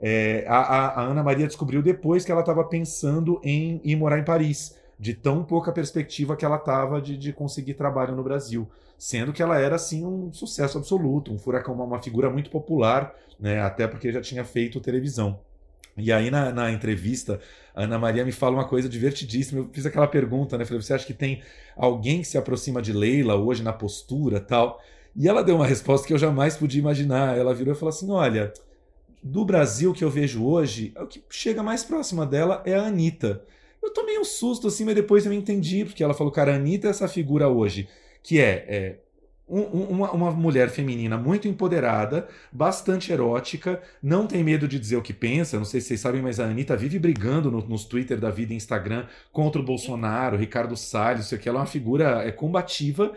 É, 0.00 0.44
a, 0.48 0.58
a, 0.58 1.02
Ana 1.02 1.22
Maria 1.22 1.46
descobriu 1.46 1.82
depois 1.82 2.24
que 2.24 2.32
ela 2.32 2.40
estava 2.40 2.64
pensando 2.64 3.40
em 3.44 3.80
ir 3.84 3.96
morar 3.96 4.18
em 4.18 4.24
Paris, 4.24 4.76
de 4.98 5.12
tão 5.12 5.44
pouca 5.44 5.70
perspectiva 5.70 6.34
que 6.34 6.44
ela 6.44 6.56
estava 6.56 7.00
de, 7.00 7.16
de 7.16 7.32
conseguir 7.32 7.74
trabalho 7.74 8.16
no 8.16 8.22
Brasil. 8.22 8.66
Sendo 8.98 9.32
que 9.32 9.42
ela 9.42 9.58
era, 9.58 9.76
assim, 9.76 10.04
um 10.06 10.32
sucesso 10.32 10.78
absoluto, 10.78 11.32
um 11.32 11.38
furacão, 11.38 11.74
uma, 11.74 11.84
uma 11.84 12.02
figura 12.02 12.30
muito 12.30 12.48
popular, 12.48 13.14
né, 13.38 13.60
até 13.60 13.86
porque 13.86 14.10
já 14.10 14.20
tinha 14.20 14.44
feito 14.44 14.80
televisão. 14.80 15.38
E 15.96 16.12
aí, 16.12 16.30
na, 16.30 16.50
na, 16.52 16.72
entrevista, 16.72 17.40
a 17.74 17.84
Ana 17.84 17.98
Maria 17.98 18.24
me 18.24 18.32
fala 18.32 18.56
uma 18.56 18.66
coisa 18.66 18.88
divertidíssima. 18.88 19.60
Eu 19.60 19.70
fiz 19.72 19.86
aquela 19.86 20.06
pergunta, 20.06 20.58
né? 20.58 20.64
Falei, 20.64 20.82
você 20.82 20.94
acha 20.94 21.06
que 21.06 21.14
tem 21.14 21.42
alguém 21.76 22.20
que 22.20 22.28
se 22.28 22.36
aproxima 22.36 22.82
de 22.82 22.92
Leila 22.92 23.36
hoje 23.36 23.62
na 23.62 23.72
postura 23.72 24.40
tal? 24.40 24.82
E 25.16 25.28
ela 25.28 25.42
deu 25.42 25.56
uma 25.56 25.66
resposta 25.66 26.06
que 26.06 26.12
eu 26.12 26.18
jamais 26.18 26.56
podia 26.56 26.80
imaginar. 26.80 27.38
Ela 27.38 27.54
virou 27.54 27.74
e 27.74 27.78
falou 27.78 27.90
assim: 27.90 28.10
olha, 28.10 28.52
do 29.22 29.44
Brasil 29.44 29.92
que 29.92 30.04
eu 30.04 30.10
vejo 30.10 30.44
hoje, 30.44 30.92
o 30.96 31.06
que 31.06 31.22
chega 31.30 31.62
mais 31.62 31.84
próxima 31.84 32.26
dela 32.26 32.62
é 32.66 32.74
a 32.74 32.86
Anitta. 32.86 33.42
Eu 33.82 33.90
tomei 33.90 34.18
um 34.18 34.24
susto 34.24 34.66
assim, 34.66 34.84
mas 34.84 34.94
depois 34.94 35.24
eu 35.24 35.32
entendi, 35.32 35.84
porque 35.84 36.02
ela 36.02 36.14
falou, 36.14 36.32
cara, 36.32 36.52
a 36.52 36.56
Anitta 36.56 36.88
é 36.88 36.90
essa 36.90 37.06
figura 37.06 37.48
hoje, 37.48 37.88
que 38.22 38.40
é, 38.40 38.64
é 38.68 38.98
um, 39.48 39.60
uma, 39.60 40.10
uma, 40.12 40.30
mulher 40.30 40.70
feminina 40.70 41.18
muito 41.18 41.46
empoderada, 41.46 42.26
bastante 42.50 43.12
erótica, 43.12 43.82
não 44.02 44.26
tem 44.26 44.42
medo 44.42 44.66
de 44.66 44.78
dizer 44.78 44.96
o 44.96 45.02
que 45.02 45.12
pensa. 45.12 45.58
Não 45.58 45.64
sei 45.64 45.80
se 45.80 45.88
vocês 45.88 46.00
sabem, 46.00 46.22
mas 46.22 46.40
a 46.40 46.46
Anitta 46.46 46.76
vive 46.76 46.98
brigando 46.98 47.50
no, 47.50 47.60
nos 47.60 47.84
Twitter 47.84 48.18
da 48.18 48.30
vida 48.30 48.52
e 48.52 48.56
Instagram 48.56 49.06
contra 49.30 49.60
o 49.60 49.64
Bolsonaro, 49.64 50.36
Ricardo 50.36 50.76
Salles, 50.76 51.26
isso 51.26 51.34
aqui. 51.34 51.48
Ela 51.48 51.58
é 51.58 51.60
uma 51.60 51.66
figura 51.66 52.22
é, 52.26 52.32
combativa. 52.32 53.12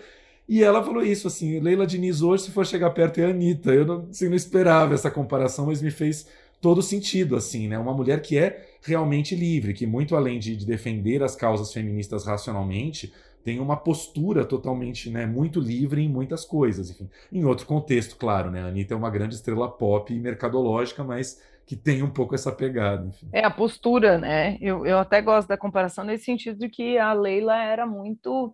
E 0.50 0.64
ela 0.64 0.84
falou 0.84 1.04
isso, 1.04 1.28
assim, 1.28 1.60
Leila 1.60 1.86
Diniz 1.86 2.22
hoje, 2.22 2.44
se 2.44 2.52
for 2.52 2.66
chegar 2.66 2.90
perto, 2.92 3.20
é 3.20 3.26
a 3.26 3.30
Anitta. 3.30 3.74
Eu 3.74 3.86
não, 3.86 4.08
assim, 4.10 4.28
não 4.28 4.36
esperava 4.36 4.94
essa 4.94 5.12
comparação, 5.12 5.68
mas 5.68 5.82
me 5.82 5.92
fez 5.92 6.28
todo 6.62 6.82
sentido, 6.82 7.36
assim, 7.36 7.68
né? 7.68 7.78
Uma 7.78 7.94
mulher 7.94 8.22
que 8.22 8.38
é 8.38 8.66
realmente 8.82 9.36
livre, 9.36 9.74
que 9.74 9.86
muito 9.86 10.16
além 10.16 10.40
de, 10.40 10.56
de 10.56 10.66
defender 10.66 11.24
as 11.24 11.36
causas 11.36 11.72
feministas 11.72 12.26
racionalmente, 12.26 13.14
tem 13.48 13.62
uma 13.62 13.78
postura 13.78 14.44
totalmente, 14.44 15.10
né, 15.10 15.26
muito 15.26 15.62
livre 15.62 16.02
em 16.02 16.10
muitas 16.10 16.44
coisas. 16.44 16.90
Enfim, 16.90 17.10
em 17.32 17.46
outro 17.46 17.66
contexto, 17.66 18.18
claro, 18.18 18.52
né? 18.52 18.62
A 18.62 18.66
Anitta 18.66 18.94
é 18.94 18.98
uma 18.98 19.10
grande 19.10 19.36
estrela 19.36 19.72
pop 19.72 20.14
e 20.14 20.20
mercadológica, 20.20 21.02
mas 21.02 21.42
que 21.66 21.74
tem 21.74 22.04
um 22.04 22.10
pouco 22.10 22.36
essa 22.36 22.52
pegada. 22.52 23.08
Enfim. 23.08 23.30
É 23.32 23.46
a 23.46 23.50
postura, 23.50 24.18
né? 24.18 24.58
Eu, 24.60 24.86
eu 24.86 25.00
até 25.00 25.22
gosto 25.22 25.48
da 25.48 25.56
comparação 25.56 26.04
nesse 26.04 26.26
sentido 26.26 26.60
de 26.60 26.68
que 26.68 26.98
a 26.98 27.14
Leila 27.14 27.56
era 27.64 27.88
muito 27.88 28.54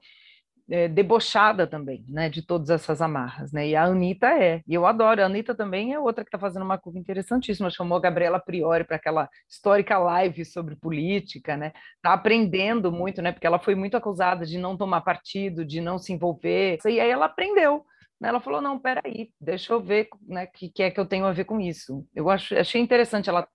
é, 0.69 0.87
debochada 0.87 1.67
também, 1.67 2.05
né, 2.07 2.29
de 2.29 2.41
todas 2.45 2.69
essas 2.69 3.01
amarras, 3.01 3.51
né, 3.51 3.67
e 3.67 3.75
a 3.75 3.83
Anitta 3.83 4.27
é, 4.27 4.61
e 4.67 4.73
eu 4.73 4.85
adoro, 4.85 5.21
a 5.21 5.25
Anitta 5.25 5.53
também 5.53 5.93
é 5.93 5.99
outra 5.99 6.23
que 6.23 6.29
está 6.29 6.39
fazendo 6.39 6.63
uma 6.63 6.77
curva 6.77 6.99
interessantíssima, 6.99 7.69
chamou 7.69 7.97
a 7.97 8.01
Gabriela 8.01 8.39
Priori 8.39 8.83
para 8.85 8.95
aquela 8.95 9.29
histórica 9.49 9.97
live 9.97 10.45
sobre 10.45 10.75
política, 10.75 11.57
né, 11.57 11.73
tá 12.01 12.13
aprendendo 12.13 12.91
muito, 12.91 13.21
né, 13.21 13.31
porque 13.31 13.47
ela 13.47 13.59
foi 13.59 13.75
muito 13.75 13.97
acusada 13.97 14.45
de 14.45 14.57
não 14.57 14.77
tomar 14.77 15.01
partido, 15.01 15.65
de 15.65 15.81
não 15.81 15.97
se 15.97 16.13
envolver, 16.13 16.77
e 16.85 16.99
aí 16.99 17.09
ela 17.09 17.25
aprendeu, 17.25 17.85
né, 18.19 18.29
ela 18.29 18.39
falou, 18.39 18.61
não, 18.61 18.79
peraí, 18.79 19.29
deixa 19.39 19.73
eu 19.73 19.81
ver, 19.81 20.07
né, 20.27 20.45
o 20.45 20.51
que, 20.51 20.69
que 20.69 20.83
é 20.83 20.91
que 20.91 20.99
eu 20.99 21.05
tenho 21.05 21.25
a 21.25 21.33
ver 21.33 21.43
com 21.45 21.59
isso, 21.59 22.05
eu 22.15 22.29
acho, 22.29 22.55
achei 22.57 22.81
interessante 22.81 23.29
ela 23.29 23.47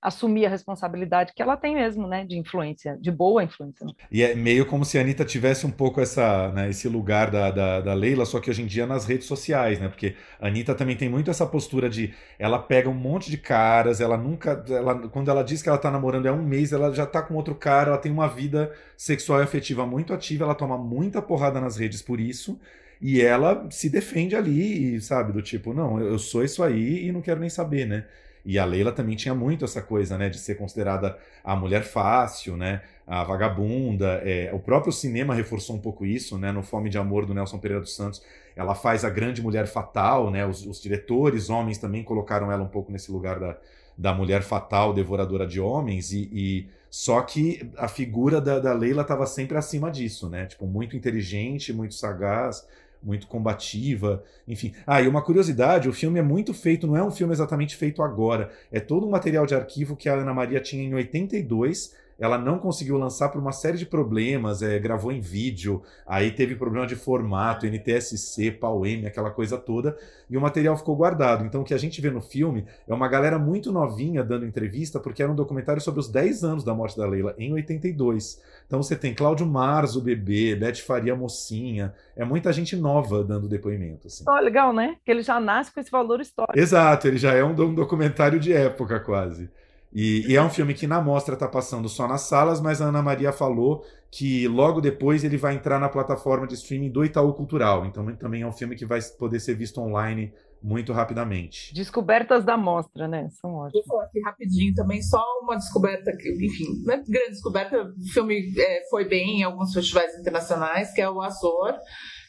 assumir 0.00 0.46
a 0.46 0.48
responsabilidade 0.48 1.32
que 1.34 1.42
ela 1.42 1.56
tem 1.56 1.74
mesmo, 1.74 2.06
né, 2.06 2.24
de 2.24 2.38
influência, 2.38 2.96
de 3.00 3.10
boa 3.10 3.42
influência. 3.42 3.86
E 4.10 4.22
é 4.22 4.34
meio 4.34 4.66
como 4.66 4.84
se 4.84 4.98
a 4.98 5.00
Anitta 5.00 5.24
tivesse 5.24 5.66
um 5.66 5.70
pouco 5.70 6.00
essa, 6.00 6.52
né, 6.52 6.68
esse 6.68 6.88
lugar 6.88 7.30
da, 7.30 7.50
da, 7.50 7.80
da, 7.80 7.94
Leila, 7.94 8.24
só 8.24 8.38
que 8.38 8.50
hoje 8.50 8.62
em 8.62 8.66
dia 8.66 8.86
nas 8.86 9.06
redes 9.06 9.26
sociais, 9.26 9.80
né, 9.80 9.88
porque 9.88 10.14
a 10.40 10.46
Anitta 10.48 10.74
também 10.74 10.96
tem 10.96 11.08
muito 11.08 11.30
essa 11.30 11.46
postura 11.46 11.88
de, 11.88 12.14
ela 12.38 12.58
pega 12.58 12.88
um 12.88 12.94
monte 12.94 13.30
de 13.30 13.38
caras, 13.38 14.00
ela 14.00 14.16
nunca, 14.16 14.64
ela, 14.68 15.08
quando 15.08 15.30
ela 15.30 15.42
diz 15.42 15.62
que 15.62 15.68
ela 15.68 15.78
tá 15.78 15.90
namorando 15.90 16.26
é 16.26 16.32
um 16.32 16.42
mês, 16.42 16.72
ela 16.72 16.92
já 16.92 17.06
tá 17.06 17.22
com 17.22 17.34
outro 17.34 17.54
cara, 17.54 17.90
ela 17.90 17.98
tem 17.98 18.12
uma 18.12 18.28
vida 18.28 18.72
sexual 18.96 19.40
e 19.40 19.42
afetiva 19.42 19.86
muito 19.86 20.12
ativa, 20.12 20.44
ela 20.44 20.54
toma 20.54 20.76
muita 20.78 21.22
porrada 21.22 21.60
nas 21.60 21.76
redes 21.76 22.02
por 22.02 22.20
isso, 22.20 22.60
e 23.00 23.20
ela 23.20 23.66
se 23.70 23.90
defende 23.90 24.34
ali, 24.34 25.00
sabe, 25.00 25.32
do 25.32 25.42
tipo, 25.42 25.74
não, 25.74 26.00
eu 26.00 26.18
sou 26.18 26.44
isso 26.44 26.62
aí 26.62 27.06
e 27.06 27.12
não 27.12 27.20
quero 27.20 27.40
nem 27.40 27.50
saber, 27.50 27.86
né? 27.86 28.04
E 28.46 28.60
a 28.60 28.64
Leila 28.64 28.92
também 28.92 29.16
tinha 29.16 29.34
muito 29.34 29.64
essa 29.64 29.82
coisa, 29.82 30.16
né, 30.16 30.28
de 30.28 30.38
ser 30.38 30.54
considerada 30.54 31.18
a 31.42 31.56
mulher 31.56 31.82
fácil, 31.82 32.56
né, 32.56 32.80
a 33.04 33.24
vagabunda. 33.24 34.22
É, 34.24 34.50
o 34.54 34.60
próprio 34.60 34.92
cinema 34.92 35.34
reforçou 35.34 35.74
um 35.74 35.80
pouco 35.80 36.06
isso, 36.06 36.38
né, 36.38 36.52
no 36.52 36.62
Fome 36.62 36.88
de 36.88 36.96
Amor 36.96 37.26
do 37.26 37.34
Nelson 37.34 37.58
Pereira 37.58 37.82
dos 37.82 37.96
Santos. 37.96 38.22
Ela 38.54 38.76
faz 38.76 39.04
a 39.04 39.10
grande 39.10 39.42
mulher 39.42 39.66
fatal, 39.66 40.30
né, 40.30 40.46
os, 40.46 40.64
os 40.64 40.80
diretores, 40.80 41.50
homens 41.50 41.76
também 41.76 42.04
colocaram 42.04 42.52
ela 42.52 42.62
um 42.62 42.68
pouco 42.68 42.92
nesse 42.92 43.10
lugar 43.10 43.40
da, 43.40 43.58
da 43.98 44.14
mulher 44.14 44.42
fatal, 44.42 44.94
devoradora 44.94 45.44
de 45.44 45.60
homens, 45.60 46.12
e, 46.12 46.30
e 46.32 46.68
só 46.88 47.22
que 47.22 47.68
a 47.76 47.88
figura 47.88 48.40
da, 48.40 48.60
da 48.60 48.72
Leila 48.72 49.02
estava 49.02 49.26
sempre 49.26 49.58
acima 49.58 49.90
disso, 49.90 50.30
né, 50.30 50.46
tipo, 50.46 50.66
muito 50.66 50.96
inteligente, 50.96 51.72
muito 51.72 51.94
sagaz, 51.94 52.64
muito 53.06 53.28
combativa, 53.28 54.22
enfim. 54.48 54.74
Ah, 54.84 55.00
e 55.00 55.06
uma 55.06 55.22
curiosidade, 55.22 55.88
o 55.88 55.92
filme 55.92 56.18
é 56.18 56.22
muito 56.22 56.52
feito, 56.52 56.88
não 56.88 56.96
é 56.96 57.04
um 57.04 57.10
filme 57.12 57.32
exatamente 57.32 57.76
feito 57.76 58.02
agora, 58.02 58.50
é 58.72 58.80
todo 58.80 59.06
um 59.06 59.10
material 59.10 59.46
de 59.46 59.54
arquivo 59.54 59.94
que 59.94 60.08
a 60.08 60.14
Ana 60.14 60.34
Maria 60.34 60.60
tinha 60.60 60.82
em 60.82 60.92
82 60.92 61.94
ela 62.18 62.38
não 62.38 62.58
conseguiu 62.58 62.96
lançar 62.96 63.28
por 63.28 63.40
uma 63.40 63.52
série 63.52 63.76
de 63.76 63.84
problemas, 63.84 64.62
é, 64.62 64.78
gravou 64.78 65.12
em 65.12 65.20
vídeo, 65.20 65.82
aí 66.06 66.30
teve 66.30 66.56
problema 66.56 66.86
de 66.86 66.96
formato, 66.96 67.66
NTSC, 67.66 68.52
PAU-M, 68.52 69.06
aquela 69.06 69.30
coisa 69.30 69.58
toda, 69.58 69.96
e 70.28 70.36
o 70.36 70.40
material 70.40 70.76
ficou 70.76 70.96
guardado. 70.96 71.44
Então 71.44 71.60
o 71.60 71.64
que 71.64 71.74
a 71.74 71.78
gente 71.78 72.00
vê 72.00 72.10
no 72.10 72.20
filme 72.20 72.66
é 72.88 72.94
uma 72.94 73.08
galera 73.08 73.38
muito 73.38 73.70
novinha 73.70 74.24
dando 74.24 74.46
entrevista, 74.46 74.98
porque 74.98 75.22
era 75.22 75.30
um 75.30 75.34
documentário 75.34 75.80
sobre 75.80 76.00
os 76.00 76.08
10 76.08 76.44
anos 76.44 76.64
da 76.64 76.74
morte 76.74 76.96
da 76.96 77.06
Leila, 77.06 77.34
em 77.38 77.52
82. 77.52 78.40
Então 78.66 78.82
você 78.82 78.96
tem 78.96 79.14
Cláudio 79.14 79.46
Marzo, 79.46 80.00
bebê, 80.00 80.56
Beth 80.56 80.76
Faria, 80.76 81.14
mocinha, 81.14 81.94
é 82.16 82.24
muita 82.24 82.52
gente 82.52 82.74
nova 82.76 83.22
dando 83.22 83.48
depoimento. 83.48 84.06
Assim. 84.06 84.24
Oh, 84.26 84.40
legal, 84.40 84.72
né? 84.72 84.96
Que 85.04 85.10
ele 85.10 85.22
já 85.22 85.38
nasce 85.38 85.72
com 85.72 85.80
esse 85.80 85.90
valor 85.90 86.20
histórico. 86.20 86.58
Exato, 86.58 87.06
ele 87.06 87.18
já 87.18 87.32
é 87.32 87.44
um, 87.44 87.50
um 87.50 87.74
documentário 87.74 88.40
de 88.40 88.52
época 88.52 88.98
quase. 89.00 89.50
E, 89.98 90.30
e, 90.30 90.36
é 90.36 90.42
um 90.42 90.50
filme 90.50 90.74
que 90.74 90.86
na 90.86 91.00
mostra 91.00 91.32
está 91.32 91.48
passando 91.48 91.88
só 91.88 92.06
nas 92.06 92.20
salas, 92.20 92.60
mas 92.60 92.82
a 92.82 92.84
Ana 92.84 93.00
Maria 93.00 93.32
falou 93.32 93.82
que 94.10 94.46
logo 94.46 94.78
depois 94.78 95.24
ele 95.24 95.38
vai 95.38 95.54
entrar 95.54 95.80
na 95.80 95.88
plataforma 95.88 96.46
de 96.46 96.52
streaming 96.52 96.90
do 96.90 97.02
Itaú 97.02 97.32
Cultural. 97.32 97.86
Então 97.86 98.14
também 98.16 98.42
é 98.42 98.46
um 98.46 98.52
filme 98.52 98.76
que 98.76 98.84
vai 98.84 99.00
poder 99.18 99.40
ser 99.40 99.54
visto 99.54 99.80
online 99.80 100.34
muito 100.62 100.92
rapidamente. 100.92 101.72
Descobertas 101.72 102.44
da 102.44 102.58
mostra, 102.58 103.08
né? 103.08 103.30
São 103.40 103.54
ótimas. 103.54 103.72
Vou 103.72 103.84
falar 103.84 104.04
aqui 104.04 104.20
rapidinho 104.20 104.74
também, 104.74 105.00
só 105.00 105.24
uma 105.40 105.56
descoberta, 105.56 106.14
que, 106.14 106.28
enfim, 106.44 106.82
não 106.84 106.92
é 106.92 106.96
grande 106.98 107.30
descoberta, 107.30 107.82
o 107.82 108.12
filme 108.12 108.52
é, 108.58 108.82
foi 108.90 109.06
bem 109.06 109.40
em 109.40 109.44
alguns 109.44 109.72
festivais 109.72 110.14
internacionais, 110.20 110.92
que 110.92 111.00
é 111.00 111.08
o 111.08 111.22
Azor, 111.22 111.74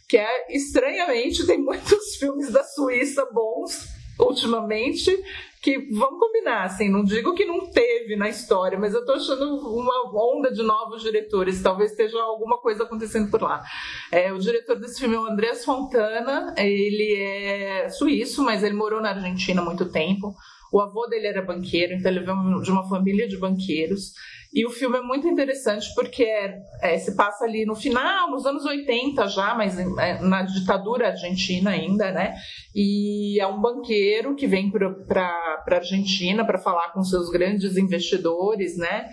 que 0.07 0.15
é, 0.15 0.55
estranhamente, 0.55 1.45
tem 1.45 1.61
muitos 1.61 2.15
filmes 2.17 2.49
da 2.49 2.63
Suíça 2.63 3.27
bons 3.33 3.97
ultimamente, 4.19 5.11
que 5.67 5.89
vamos 5.91 6.17
combinar, 6.17 6.63
assim, 6.63 6.89
não 6.89 7.03
digo 7.03 7.33
que 7.33 7.43
não 7.43 7.69
teve 7.69 8.15
na 8.15 8.29
história, 8.29 8.79
mas 8.79 8.93
eu 8.93 9.05
tô 9.05 9.11
achando 9.11 9.67
uma 9.67 10.13
onda 10.15 10.49
de 10.49 10.63
novos 10.63 11.03
diretores, 11.03 11.61
talvez 11.61 11.91
esteja 11.91 12.17
alguma 12.21 12.57
coisa 12.57 12.83
acontecendo 12.83 13.29
por 13.29 13.41
lá. 13.41 13.61
É, 14.09 14.31
o 14.31 14.39
diretor 14.39 14.79
desse 14.79 14.97
filme 14.97 15.15
é 15.15 15.19
o 15.19 15.25
Andrés 15.25 15.65
Fontana, 15.65 16.55
ele 16.57 17.15
é 17.21 17.89
suíço, 17.89 18.45
mas 18.45 18.63
ele 18.63 18.75
morou 18.75 19.01
na 19.01 19.09
Argentina 19.09 19.61
há 19.61 19.65
muito 19.65 19.91
tempo. 19.91 20.33
O 20.71 20.79
avô 20.79 21.05
dele 21.07 21.27
era 21.27 21.41
banqueiro, 21.41 21.95
então 21.95 22.09
ele 22.09 22.21
veio 22.21 22.61
de 22.61 22.71
uma 22.71 22.87
família 22.87 23.27
de 23.27 23.37
banqueiros. 23.37 24.13
E 24.53 24.65
o 24.65 24.69
filme 24.69 24.97
é 24.97 25.01
muito 25.01 25.27
interessante 25.27 25.93
porque 25.93 26.23
é, 26.23 26.61
é, 26.81 26.97
se 26.97 27.15
passa 27.15 27.45
ali 27.45 27.65
no 27.65 27.75
final, 27.75 28.31
nos 28.31 28.45
anos 28.45 28.65
80 28.65 29.27
já, 29.27 29.53
mas 29.53 29.77
é, 29.77 30.21
na 30.21 30.43
ditadura 30.43 31.09
argentina 31.09 31.71
ainda, 31.71 32.11
né? 32.11 32.33
E 32.73 33.39
é 33.39 33.47
um 33.47 33.59
banqueiro 33.59 34.35
que 34.35 34.47
vem 34.47 34.71
para 34.71 35.27
a 35.67 35.75
Argentina 35.75 36.45
para 36.45 36.57
falar 36.57 36.91
com 36.93 37.03
seus 37.03 37.29
grandes 37.29 37.77
investidores, 37.77 38.77
né? 38.77 39.09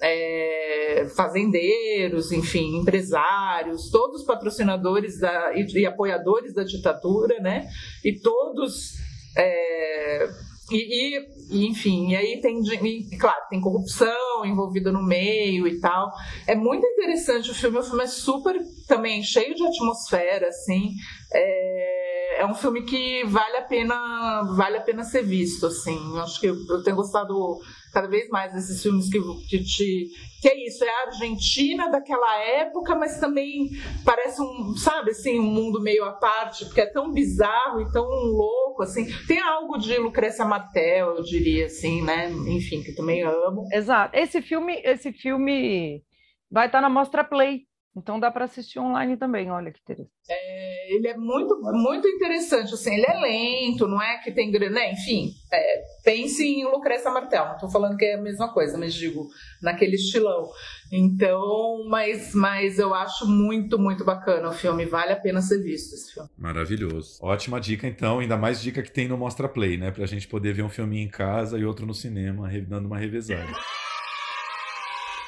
É, 0.00 1.08
fazendeiros, 1.16 2.30
enfim, 2.30 2.78
empresários, 2.80 3.90
todos 3.90 4.24
patrocinadores 4.24 5.18
da, 5.18 5.52
e, 5.54 5.66
e, 5.80 5.86
apoiadores 5.86 6.54
da 6.54 6.62
ditadura, 6.62 7.40
né? 7.40 7.68
E 8.04 8.18
todos 8.20 8.94
é, 9.36 10.28
e, 10.70 11.18
e, 11.50 11.66
enfim, 11.66 12.10
e 12.10 12.16
aí 12.16 12.40
tem, 12.40 12.60
e, 12.60 13.16
claro, 13.16 13.46
tem 13.48 13.60
corrupção 13.60 14.44
envolvida 14.44 14.92
no 14.92 15.02
meio 15.02 15.66
e 15.66 15.80
tal. 15.80 16.12
É 16.46 16.54
muito 16.54 16.86
interessante 16.86 17.50
o 17.50 17.54
filme, 17.54 17.78
o 17.78 17.82
filme 17.82 18.04
é 18.04 18.06
super 18.06 18.56
também 18.86 19.22
cheio 19.22 19.54
de 19.54 19.64
atmosfera, 19.66 20.48
assim. 20.48 20.90
É, 21.32 22.42
é 22.42 22.46
um 22.46 22.54
filme 22.54 22.82
que 22.82 23.24
vale 23.24 23.56
a 23.56 23.62
pena, 23.62 24.42
vale 24.56 24.76
a 24.76 24.82
pena 24.82 25.02
ser 25.04 25.22
visto, 25.22 25.66
assim. 25.66 25.98
Acho 26.18 26.40
que 26.40 26.46
eu, 26.46 26.56
eu 26.68 26.82
tenho 26.82 26.96
gostado 26.96 27.58
cada 27.92 28.08
vez 28.08 28.28
mais 28.28 28.52
desses 28.52 28.82
filmes 28.82 29.10
que, 29.10 29.20
que 29.48 29.62
te 29.62 30.08
que 30.40 30.48
é 30.48 30.66
isso, 30.66 30.84
é 30.84 30.88
a 30.88 31.06
Argentina 31.08 31.88
daquela 31.88 32.40
época, 32.44 32.94
mas 32.94 33.18
também 33.18 33.70
parece 34.04 34.40
um, 34.40 34.76
sabe, 34.76 35.10
assim, 35.10 35.40
um 35.40 35.50
mundo 35.50 35.80
meio 35.80 36.04
à 36.04 36.12
parte, 36.12 36.64
porque 36.64 36.80
é 36.80 36.86
tão 36.86 37.12
bizarro 37.12 37.80
e 37.80 37.90
tão 37.90 38.04
louco, 38.04 38.84
assim. 38.84 39.04
Tem 39.26 39.40
algo 39.40 39.76
de 39.78 39.98
Lucrécia 39.98 40.44
Martel, 40.44 41.16
eu 41.16 41.22
diria, 41.24 41.66
assim, 41.66 42.02
né? 42.02 42.30
Enfim, 42.30 42.82
que 42.84 42.92
também 42.92 43.22
amo. 43.22 43.66
Exato. 43.72 44.16
Esse 44.16 44.40
filme, 44.40 44.80
esse 44.84 45.12
filme 45.12 46.04
vai 46.48 46.66
estar 46.66 46.80
na 46.80 46.88
Mostra 46.88 47.24
Play 47.24 47.67
então 47.96 48.20
dá 48.20 48.30
para 48.30 48.44
assistir 48.44 48.78
online 48.78 49.16
também, 49.16 49.50
olha 49.50 49.72
que 49.72 49.80
interessante. 49.80 50.10
É, 50.30 50.94
ele 50.94 51.08
é 51.08 51.16
muito, 51.16 51.58
muito 51.60 52.06
interessante, 52.06 52.74
assim, 52.74 52.94
ele 52.94 53.06
é 53.06 53.18
lento, 53.18 53.88
não 53.88 54.00
é 54.00 54.18
que 54.18 54.30
tem 54.30 54.50
grande, 54.50 54.74
né? 54.74 54.92
Enfim, 54.92 55.32
é, 55.52 55.82
pense 56.04 56.46
em 56.46 56.64
Lucrécia 56.64 57.10
Martel, 57.10 57.46
não 57.46 57.54
estou 57.54 57.70
falando 57.70 57.96
que 57.96 58.04
é 58.04 58.14
a 58.14 58.20
mesma 58.20 58.52
coisa, 58.52 58.76
mas 58.78 58.94
digo, 58.94 59.28
naquele 59.62 59.96
estilão. 59.96 60.48
Então, 60.92 61.84
mas, 61.88 62.34
mas 62.34 62.78
eu 62.78 62.94
acho 62.94 63.26
muito, 63.26 63.78
muito 63.78 64.04
bacana 64.04 64.48
o 64.48 64.52
filme, 64.52 64.84
vale 64.84 65.12
a 65.12 65.20
pena 65.20 65.40
ser 65.40 65.62
visto 65.62 65.94
esse 65.94 66.14
filme. 66.14 66.28
Maravilhoso. 66.38 67.18
Ótima 67.22 67.60
dica, 67.60 67.86
então, 67.86 68.20
ainda 68.20 68.36
mais 68.36 68.60
dica 68.60 68.82
que 68.82 68.92
tem 68.92 69.08
no 69.08 69.16
Mostra 69.16 69.48
Play, 69.48 69.76
né? 69.76 69.90
Pra 69.90 70.06
gente 70.06 70.28
poder 70.28 70.52
ver 70.52 70.62
um 70.62 70.68
filminho 70.68 71.06
em 71.06 71.10
casa 71.10 71.58
e 71.58 71.64
outro 71.64 71.86
no 71.86 71.94
cinema, 71.94 72.48
dando 72.66 72.86
uma 72.86 72.98
revezada. 72.98 73.48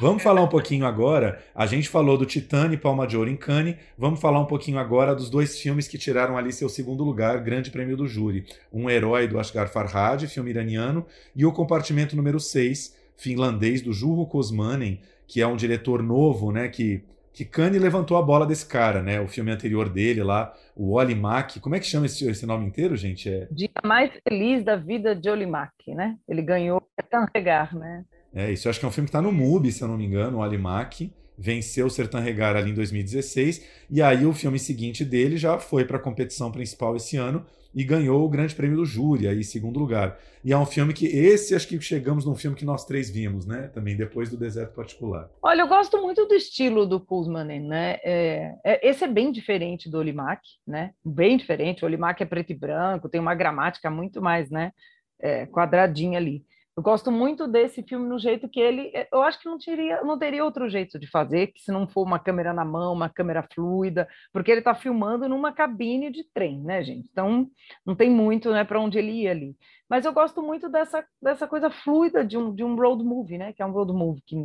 Vamos 0.00 0.22
falar 0.22 0.40
um 0.40 0.48
pouquinho 0.48 0.86
agora. 0.86 1.44
A 1.54 1.66
gente 1.66 1.86
falou 1.86 2.16
do 2.16 2.24
Titane 2.24 2.78
Palma 2.78 3.06
de 3.06 3.18
Ouro 3.18 3.28
em 3.28 3.36
Cannes. 3.36 3.76
Vamos 3.98 4.18
falar 4.18 4.40
um 4.40 4.46
pouquinho 4.46 4.78
agora 4.78 5.14
dos 5.14 5.28
dois 5.28 5.60
filmes 5.60 5.86
que 5.86 5.98
tiraram 5.98 6.38
ali 6.38 6.54
seu 6.54 6.70
segundo 6.70 7.04
lugar, 7.04 7.38
Grande 7.40 7.70
Prêmio 7.70 7.98
do 7.98 8.06
Júri. 8.06 8.46
Um 8.72 8.88
Herói 8.88 9.28
do 9.28 9.38
Asghar 9.38 9.68
Farhad, 9.68 10.26
filme 10.26 10.48
iraniano, 10.48 11.04
e 11.36 11.44
o 11.44 11.52
Compartimento 11.52 12.16
número 12.16 12.40
6, 12.40 12.96
finlandês 13.14 13.82
do 13.82 13.92
Juho 13.92 14.26
Kosmanen, 14.26 15.02
que 15.26 15.42
é 15.42 15.46
um 15.46 15.54
diretor 15.54 16.02
novo, 16.02 16.50
né, 16.50 16.68
que 16.68 17.04
que 17.32 17.44
Cannes 17.44 17.80
levantou 17.80 18.16
a 18.16 18.22
bola 18.22 18.44
desse 18.44 18.66
cara, 18.66 19.02
né? 19.02 19.20
O 19.20 19.28
filme 19.28 19.52
anterior 19.52 19.88
dele 19.88 20.22
lá, 20.22 20.52
o 20.74 20.94
Oli 20.94 21.14
Mack. 21.14 21.60
Como 21.60 21.76
é 21.76 21.78
que 21.78 21.86
chama 21.86 22.06
esse, 22.06 22.28
esse 22.28 22.44
nome 22.44 22.66
inteiro, 22.66 22.96
gente? 22.96 23.30
É... 23.30 23.46
Dia 23.52 23.70
mais 23.84 24.10
feliz 24.28 24.64
da 24.64 24.74
vida 24.74 25.14
de 25.14 25.30
Oli 25.30 25.46
Mack, 25.46 25.94
né? 25.94 26.18
Ele 26.28 26.42
ganhou 26.42 26.82
Canregar, 27.08 27.74
né? 27.76 28.04
É, 28.34 28.52
isso 28.52 28.68
eu 28.68 28.70
acho 28.70 28.78
que 28.78 28.86
é 28.86 28.88
um 28.88 28.92
filme 28.92 29.06
que 29.06 29.10
está 29.10 29.22
no 29.22 29.32
MUBI, 29.32 29.72
se 29.72 29.82
eu 29.82 29.88
não 29.88 29.96
me 29.96 30.06
engano, 30.06 30.38
o 30.38 30.42
Alimac. 30.42 31.12
Venceu 31.36 31.86
o 31.86 31.90
Sertan 31.90 32.20
Regar 32.20 32.54
ali 32.54 32.70
em 32.70 32.74
2016. 32.74 33.64
E 33.90 34.02
aí 34.02 34.26
o 34.26 34.32
filme 34.32 34.58
seguinte 34.58 35.04
dele 35.04 35.36
já 35.36 35.58
foi 35.58 35.84
para 35.84 35.96
a 35.96 36.00
competição 36.00 36.52
principal 36.52 36.96
esse 36.96 37.16
ano 37.16 37.46
e 37.74 37.84
ganhou 37.84 38.24
o 38.24 38.28
Grande 38.28 38.54
Prêmio 38.54 38.78
do 38.78 38.84
Júri, 38.84 39.28
aí 39.28 39.44
segundo 39.44 39.78
lugar. 39.78 40.18
E 40.44 40.52
é 40.52 40.58
um 40.58 40.66
filme 40.66 40.92
que 40.92 41.06
esse 41.06 41.54
acho 41.54 41.68
que 41.68 41.80
chegamos 41.80 42.24
num 42.24 42.34
filme 42.34 42.56
que 42.56 42.64
nós 42.64 42.84
três 42.84 43.10
vimos, 43.10 43.46
né? 43.46 43.68
Também 43.68 43.96
depois 43.96 44.28
do 44.28 44.36
Deserto 44.36 44.74
Particular. 44.74 45.30
Olha, 45.42 45.62
eu 45.62 45.68
gosto 45.68 46.00
muito 46.00 46.26
do 46.26 46.34
estilo 46.34 46.86
do 46.86 46.98
Kuzmanen, 46.98 47.60
né? 47.60 47.98
É, 48.02 48.54
é, 48.64 48.88
esse 48.88 49.04
é 49.04 49.08
bem 49.08 49.30
diferente 49.30 49.88
do 49.88 49.98
Olimac, 49.98 50.40
né? 50.66 50.92
Bem 51.04 51.36
diferente. 51.36 51.84
O 51.84 51.86
Olimac 51.86 52.20
é 52.20 52.26
preto 52.26 52.50
e 52.50 52.54
branco, 52.54 53.08
tem 53.08 53.20
uma 53.20 53.34
gramática 53.34 53.90
muito 53.90 54.20
mais, 54.20 54.50
né? 54.50 54.72
É, 55.20 55.46
quadradinha 55.46 56.18
ali. 56.18 56.44
Eu 56.80 56.82
gosto 56.82 57.12
muito 57.12 57.46
desse 57.46 57.82
filme 57.82 58.08
no 58.08 58.18
jeito 58.18 58.48
que 58.48 58.58
ele. 58.58 58.90
Eh, 58.94 59.06
eu 59.12 59.20
acho 59.20 59.38
que 59.38 59.44
não 59.44 59.58
teria, 59.58 60.02
não 60.02 60.18
teria 60.18 60.42
outro 60.42 60.66
jeito 60.66 60.98
de 60.98 61.06
fazer, 61.06 61.48
que 61.48 61.60
se 61.60 61.70
não 61.70 61.86
for 61.86 62.02
uma 62.06 62.18
câmera 62.18 62.54
na 62.54 62.64
mão, 62.64 62.94
uma 62.94 63.10
câmera 63.10 63.46
fluida, 63.52 64.08
porque 64.32 64.50
ele 64.50 64.60
está 64.60 64.74
filmando 64.74 65.28
numa 65.28 65.52
cabine 65.52 66.10
de 66.10 66.24
trem, 66.32 66.58
né, 66.58 66.82
gente? 66.82 67.06
Então 67.12 67.50
não 67.84 67.94
tem 67.94 68.08
muito 68.10 68.50
né, 68.50 68.64
para 68.64 68.80
onde 68.80 68.98
ele 68.98 69.12
ia 69.12 69.30
ali. 69.30 69.54
Mas 69.90 70.06
eu 70.06 70.12
gosto 70.14 70.40
muito 70.40 70.70
dessa, 70.70 71.04
dessa 71.20 71.46
coisa 71.46 71.68
fluida 71.68 72.24
de 72.24 72.38
um, 72.38 72.54
de 72.54 72.64
um 72.64 72.74
road 72.74 73.04
movie, 73.04 73.36
né? 73.36 73.52
Que 73.52 73.60
é 73.62 73.66
um 73.66 73.72
road 73.72 73.92
movie 73.92 74.22
que, 74.24 74.36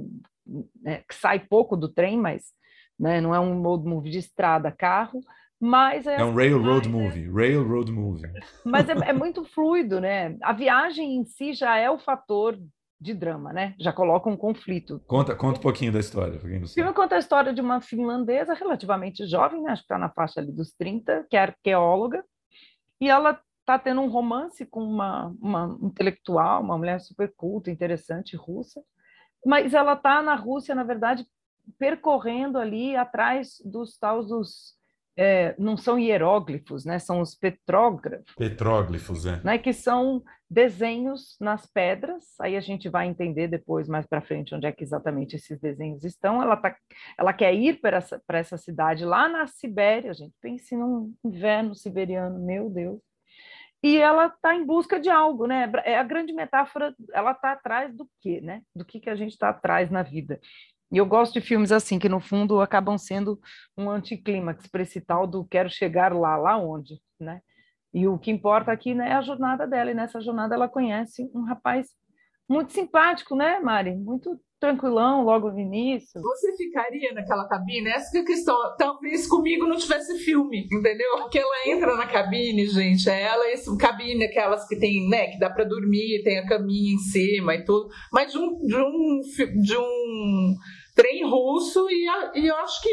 né, 0.81 1.03
que 1.07 1.15
sai 1.15 1.39
pouco 1.39 1.77
do 1.77 1.87
trem, 1.87 2.17
mas 2.17 2.51
né, 2.99 3.21
não 3.21 3.33
é 3.33 3.39
um 3.39 3.61
road 3.61 3.87
movie 3.87 4.11
de 4.11 4.17
estrada, 4.17 4.73
carro, 4.73 5.21
mas 5.59 6.05
é, 6.05 6.19
é 6.19 6.25
um 6.25 6.35
railroad 6.35 6.87
movie, 6.89 7.25
é... 7.25 7.31
railroad 7.31 7.91
movie. 7.91 8.29
Mas 8.65 8.89
é, 8.89 8.93
é, 8.93 9.13
muito 9.13 9.43
fluido, 9.45 9.99
né? 9.99 10.37
A 10.41 10.53
viagem 10.53 11.15
em 11.15 11.25
si 11.25 11.53
já 11.53 11.77
é 11.77 11.89
o 11.89 11.97
fator 11.97 12.59
de 12.99 13.13
drama, 13.13 13.53
né? 13.53 13.75
Já 13.79 13.93
coloca 13.93 14.29
um 14.29 14.37
conflito. 14.37 15.01
Conta, 15.07 15.35
conta 15.35 15.59
um 15.59 15.61
pouquinho 15.61 15.91
da 15.91 15.99
história. 15.99 16.37
O 16.37 16.67
filme 16.67 16.93
conta 16.93 17.15
a 17.15 17.19
história 17.19 17.53
de 17.53 17.61
uma 17.61 17.81
finlandesa 17.81 18.53
relativamente 18.53 19.25
jovem, 19.27 19.61
né? 19.61 19.71
acho 19.71 19.81
que 19.81 19.85
está 19.85 19.97
na 19.97 20.09
faixa 20.09 20.39
ali 20.39 20.51
dos 20.51 20.71
30, 20.73 21.25
que 21.29 21.37
é 21.37 21.41
arqueóloga, 21.41 22.23
e 22.99 23.09
ela 23.09 23.39
está 23.59 23.79
tendo 23.79 24.01
um 24.01 24.09
romance 24.09 24.65
com 24.65 24.83
uma, 24.83 25.35
uma 25.41 25.77
intelectual, 25.81 26.61
uma 26.61 26.77
mulher 26.77 26.99
super 26.99 27.33
culta, 27.35 27.71
interessante, 27.71 28.35
russa, 28.35 28.81
mas 29.45 29.73
ela 29.73 29.93
está 29.93 30.21
na 30.21 30.35
Rússia, 30.35 30.73
na 30.73 30.83
verdade, 30.83 31.27
percorrendo 31.77 32.57
ali 32.57 32.95
atrás 32.95 33.61
dos 33.65 33.97
tais 33.97 34.27
dos 34.27 34.75
é, 35.17 35.55
não 35.57 35.77
são 35.77 35.97
hieróglifos, 35.97 36.85
né? 36.85 36.99
São 36.99 37.21
os 37.21 37.35
petrógrafos. 37.35 38.33
Petróglifos, 38.35 39.25
é. 39.25 39.41
Né? 39.43 39.57
Que 39.57 39.71
são 39.71 40.21
desenhos 40.49 41.37
nas 41.39 41.65
pedras. 41.65 42.23
Aí 42.39 42.55
a 42.57 42.61
gente 42.61 42.89
vai 42.89 43.07
entender 43.07 43.47
depois, 43.47 43.87
mais 43.87 44.05
para 44.05 44.21
frente, 44.21 44.53
onde 44.53 44.67
é 44.67 44.71
que 44.71 44.83
exatamente 44.83 45.35
esses 45.35 45.59
desenhos 45.59 46.03
estão. 46.03 46.41
Ela, 46.41 46.57
tá, 46.57 46.75
ela 47.17 47.33
quer 47.33 47.53
ir 47.53 47.79
para 47.79 47.97
essa, 47.97 48.21
essa 48.29 48.57
cidade 48.57 49.05
lá 49.05 49.29
na 49.29 49.47
Sibéria, 49.47 50.13
gente. 50.13 50.33
Pense 50.41 50.75
num 50.75 51.13
inverno 51.23 51.73
siberiano, 51.73 52.39
meu 52.39 52.69
Deus. 52.69 52.99
E 53.85 53.97
ela 53.97 54.25
está 54.25 54.55
em 54.55 54.65
busca 54.65 54.99
de 54.99 55.09
algo, 55.09 55.45
né? 55.45 55.71
É 55.83 55.95
a 55.95 56.03
grande 56.03 56.33
metáfora, 56.33 56.95
ela 57.13 57.33
está 57.33 57.51
atrás 57.51 57.95
do 57.95 58.09
quê, 58.19 58.41
né? 58.41 58.63
Do 58.75 58.83
que, 58.83 58.99
que 58.99 59.11
a 59.11 59.15
gente 59.15 59.33
está 59.33 59.49
atrás 59.49 59.91
na 59.91 60.01
vida. 60.01 60.39
E 60.91 60.97
eu 60.97 61.05
gosto 61.05 61.33
de 61.33 61.41
filmes 61.41 61.71
assim, 61.71 61.97
que 61.97 62.07
no 62.07 62.19
fundo 62.19 62.61
acabam 62.61 62.97
sendo 62.97 63.39
um 63.77 63.89
anticlímax 63.89 64.67
para 64.67 64.83
esse 64.83 65.01
tal 65.01 65.25
do 65.25 65.45
quero 65.45 65.69
chegar 65.69 66.13
lá, 66.13 66.37
lá 66.37 66.57
onde, 66.57 66.99
né? 67.19 67.41
E 67.93 68.07
o 68.07 68.19
que 68.19 68.29
importa 68.29 68.71
aqui 68.71 68.93
né, 68.93 69.09
é 69.09 69.13
a 69.13 69.21
jornada 69.21 69.65
dela, 69.65 69.89
e 69.89 69.93
nessa 69.93 70.19
jornada 70.19 70.53
ela 70.53 70.67
conhece 70.67 71.29
um 71.33 71.43
rapaz 71.43 71.87
muito 72.47 72.71
simpático, 72.73 73.35
né, 73.35 73.59
Mari? 73.59 73.95
Muito 73.95 74.39
tranquilão 74.59 75.23
logo 75.23 75.51
no 75.51 75.59
início. 75.59 76.21
Você 76.21 76.55
ficaria 76.55 77.13
naquela 77.13 77.47
cabine? 77.47 77.89
Essa 77.89 78.17
é 78.17 78.21
a 78.21 78.25
questão. 78.25 78.55
Talvez 78.77 79.27
comigo 79.27 79.67
não 79.67 79.77
tivesse 79.77 80.17
filme, 80.19 80.67
entendeu? 80.71 81.17
Porque 81.17 81.37
ela 81.37 81.67
entra 81.67 81.95
na 81.95 82.07
cabine, 82.07 82.65
gente. 82.67 83.09
É 83.09 83.21
ela, 83.21 83.49
esse 83.51 83.75
cabine, 83.77 84.25
aquelas 84.25 84.67
que 84.67 84.77
tem, 84.77 85.07
né, 85.09 85.27
que 85.27 85.39
dá 85.39 85.49
para 85.49 85.65
dormir, 85.65 86.23
tem 86.23 86.39
a 86.39 86.47
caminha 86.47 86.93
em 86.93 86.97
cima 86.97 87.55
e 87.55 87.63
tudo. 87.63 87.89
Mas 88.11 88.31
de 88.31 88.37
um, 88.37 88.57
de 88.57 88.75
um, 88.75 89.21
de 89.61 89.77
um 89.77 90.55
trem 90.95 91.29
russo 91.29 91.87
e, 91.89 92.07
a, 92.07 92.31
e 92.35 92.47
eu 92.47 92.55
acho 92.55 92.81
que 92.81 92.89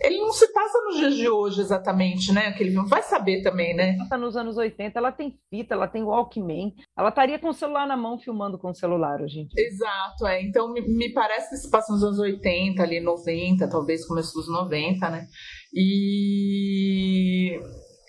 ele 0.00 0.18
não 0.18 0.32
se 0.32 0.50
passa 0.52 0.78
nos 0.84 0.96
dias 0.96 1.14
de 1.14 1.28
hoje 1.28 1.60
exatamente, 1.60 2.32
né? 2.32 2.46
Aquele 2.46 2.70
filme. 2.70 2.88
Vai 2.88 3.02
saber 3.02 3.42
também, 3.42 3.74
né? 3.76 3.96
Tá 4.08 4.16
nos 4.16 4.36
anos 4.36 4.56
80, 4.56 4.98
ela 4.98 5.12
tem 5.12 5.38
fita, 5.50 5.74
ela 5.74 5.86
tem 5.86 6.02
Walkman. 6.02 6.74
Ela 6.96 7.10
estaria 7.10 7.38
com 7.38 7.48
o 7.48 7.54
celular 7.54 7.86
na 7.86 7.96
mão 7.96 8.18
filmando 8.18 8.58
com 8.58 8.70
o 8.70 8.74
celular 8.74 9.20
hoje 9.20 9.40
em 9.40 9.46
dia. 9.46 9.66
Exato, 9.66 10.26
é. 10.26 10.42
Então 10.42 10.72
me, 10.72 10.80
me 10.80 11.12
parece 11.12 11.50
que 11.50 11.56
se 11.56 11.70
passa 11.70 11.92
nos 11.92 12.02
anos 12.02 12.18
80, 12.18 12.82
ali 12.82 13.00
90, 13.00 13.68
talvez 13.68 14.06
começo 14.06 14.32
dos 14.34 14.48
90, 14.48 15.10
né? 15.10 15.26
E 15.74 17.60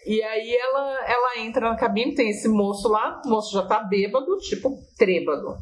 e 0.06 0.24
aí 0.24 0.56
ela, 0.56 1.06
ela 1.06 1.40
entra 1.40 1.70
na 1.70 1.76
cabine, 1.76 2.16
tem 2.16 2.30
esse 2.30 2.48
moço 2.48 2.88
lá, 2.88 3.22
o 3.26 3.30
moço 3.30 3.54
já 3.54 3.66
tá 3.66 3.84
bêbado, 3.84 4.38
tipo 4.38 4.78
trêbado 4.98 5.58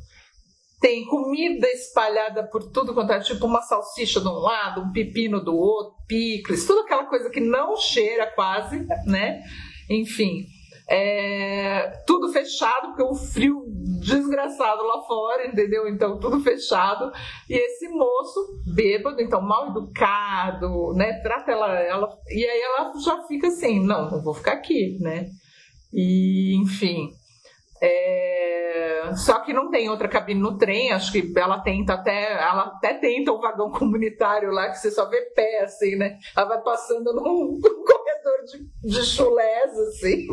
tem 0.79 1.05
comida 1.05 1.67
espalhada 1.67 2.43
por 2.43 2.71
tudo 2.71 2.93
quanto 2.93 3.13
é, 3.13 3.19
tipo 3.19 3.45
uma 3.45 3.61
salsicha 3.61 4.19
de 4.19 4.27
um 4.27 4.33
lado, 4.33 4.81
um 4.81 4.91
pepino 4.91 5.43
do 5.43 5.55
outro, 5.55 5.95
picles, 6.07 6.65
tudo 6.65 6.81
aquela 6.81 7.05
coisa 7.05 7.29
que 7.29 7.39
não 7.39 7.75
cheira 7.77 8.27
quase, 8.27 8.85
né? 9.05 9.41
Enfim. 9.89 10.45
É, 10.87 12.03
tudo 12.05 12.31
fechado, 12.31 12.89
porque 12.89 13.01
o 13.01 13.15
frio 13.15 13.63
desgraçado 13.99 14.83
lá 14.83 15.01
fora, 15.01 15.47
entendeu? 15.47 15.87
Então, 15.87 16.19
tudo 16.19 16.39
fechado. 16.41 17.11
E 17.49 17.55
esse 17.55 17.87
moço, 17.87 18.61
bêbado, 18.67 19.19
então 19.19 19.41
mal 19.41 19.69
educado, 19.69 20.93
né? 20.93 21.13
Trata 21.23 21.51
ela, 21.51 21.73
ela. 21.79 22.19
E 22.29 22.45
aí 22.45 22.61
ela 22.61 22.93
já 23.03 23.23
fica 23.23 23.47
assim: 23.47 23.83
não, 23.83 24.11
não 24.11 24.21
vou 24.21 24.33
ficar 24.35 24.53
aqui, 24.53 24.97
né? 24.99 25.27
E, 25.91 26.55
enfim. 26.61 27.09
É... 27.85 29.11
Só 29.15 29.39
que 29.39 29.53
não 29.53 29.69
tem 29.69 29.89
outra 29.89 30.07
cabine 30.07 30.39
no 30.39 30.57
trem, 30.57 30.91
acho 30.91 31.11
que 31.11 31.31
ela 31.37 31.59
tenta 31.59 31.93
até, 31.93 32.33
ela 32.33 32.63
até 32.63 32.95
tenta 32.95 33.31
o 33.31 33.39
vagão 33.39 33.69
comunitário 33.71 34.51
lá, 34.51 34.69
que 34.69 34.79
você 34.79 34.91
só 34.91 35.07
vê 35.07 35.21
pé, 35.35 35.63
assim, 35.63 35.95
né? 35.95 36.17
Ela 36.35 36.47
vai 36.47 36.61
passando 36.61 37.13
num 37.13 37.59
corredor 37.61 38.43
de, 38.45 38.89
de 38.89 39.03
chulés, 39.05 39.77
assim. 39.79 40.27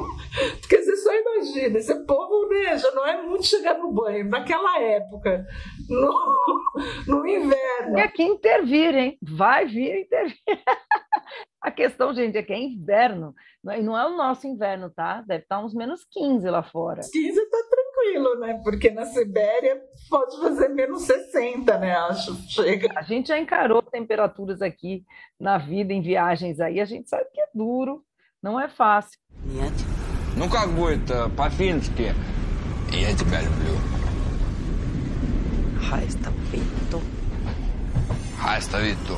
Porque 0.60 0.82
você 0.82 0.96
só 0.96 1.12
imagina, 1.14 1.78
esse 1.78 1.94
povo 2.06 2.48
né, 2.48 2.78
já 2.78 2.90
não 2.92 3.06
é 3.06 3.22
muito 3.22 3.46
chegar 3.46 3.78
no 3.78 3.92
banho, 3.92 4.28
naquela 4.28 4.80
época, 4.80 5.44
no, 5.88 6.61
no 7.07 7.25
inverno. 7.27 7.97
E 7.97 8.01
aqui 8.01 8.23
intervir, 8.23 8.95
hein? 8.95 9.17
Vai 9.21 9.65
vir 9.65 10.01
intervir. 10.01 10.37
A 11.61 11.71
questão, 11.71 12.13
gente, 12.13 12.37
é 12.37 12.43
que 12.43 12.53
é 12.53 12.59
inverno. 12.59 13.33
E 13.75 13.81
não 13.81 13.97
é 13.97 14.05
o 14.07 14.15
nosso 14.15 14.47
inverno, 14.47 14.89
tá? 14.89 15.21
Deve 15.27 15.43
estar 15.43 15.59
uns 15.59 15.73
menos 15.73 16.05
15 16.11 16.49
lá 16.49 16.63
fora. 16.63 17.01
15 17.01 17.49
tá 17.49 17.57
tranquilo, 17.69 18.39
né? 18.39 18.61
Porque 18.63 18.89
na 18.89 19.05
Sibéria 19.05 19.81
pode 20.09 20.39
fazer 20.39 20.69
menos 20.69 21.01
60, 21.03 21.77
né? 21.77 21.95
Acho. 21.97 22.35
Chega. 22.49 22.89
A 22.95 23.01
gente 23.01 23.27
já 23.27 23.37
encarou 23.37 23.81
temperaturas 23.81 24.61
aqui 24.61 25.03
na 25.39 25.57
vida, 25.57 25.91
em 25.91 26.01
viagens 26.01 26.59
aí. 26.59 26.79
A 26.79 26.85
gente 26.85 27.09
sabe 27.09 27.25
que 27.33 27.41
é 27.41 27.47
duro, 27.53 28.03
não 28.41 28.59
é 28.59 28.69
fácil. 28.69 29.19
Нет. 29.45 29.73
Ну 30.37 30.47
как 30.49 30.69
будет 30.69 31.09
по-фински? 31.35 32.13
Я 32.91 33.13
тебя 33.17 33.41
люблю. 33.41 33.90
Хаиста 35.89 36.31
Витто. 36.51 37.01
Хаиста 38.39 38.79
Витто. 38.81 39.17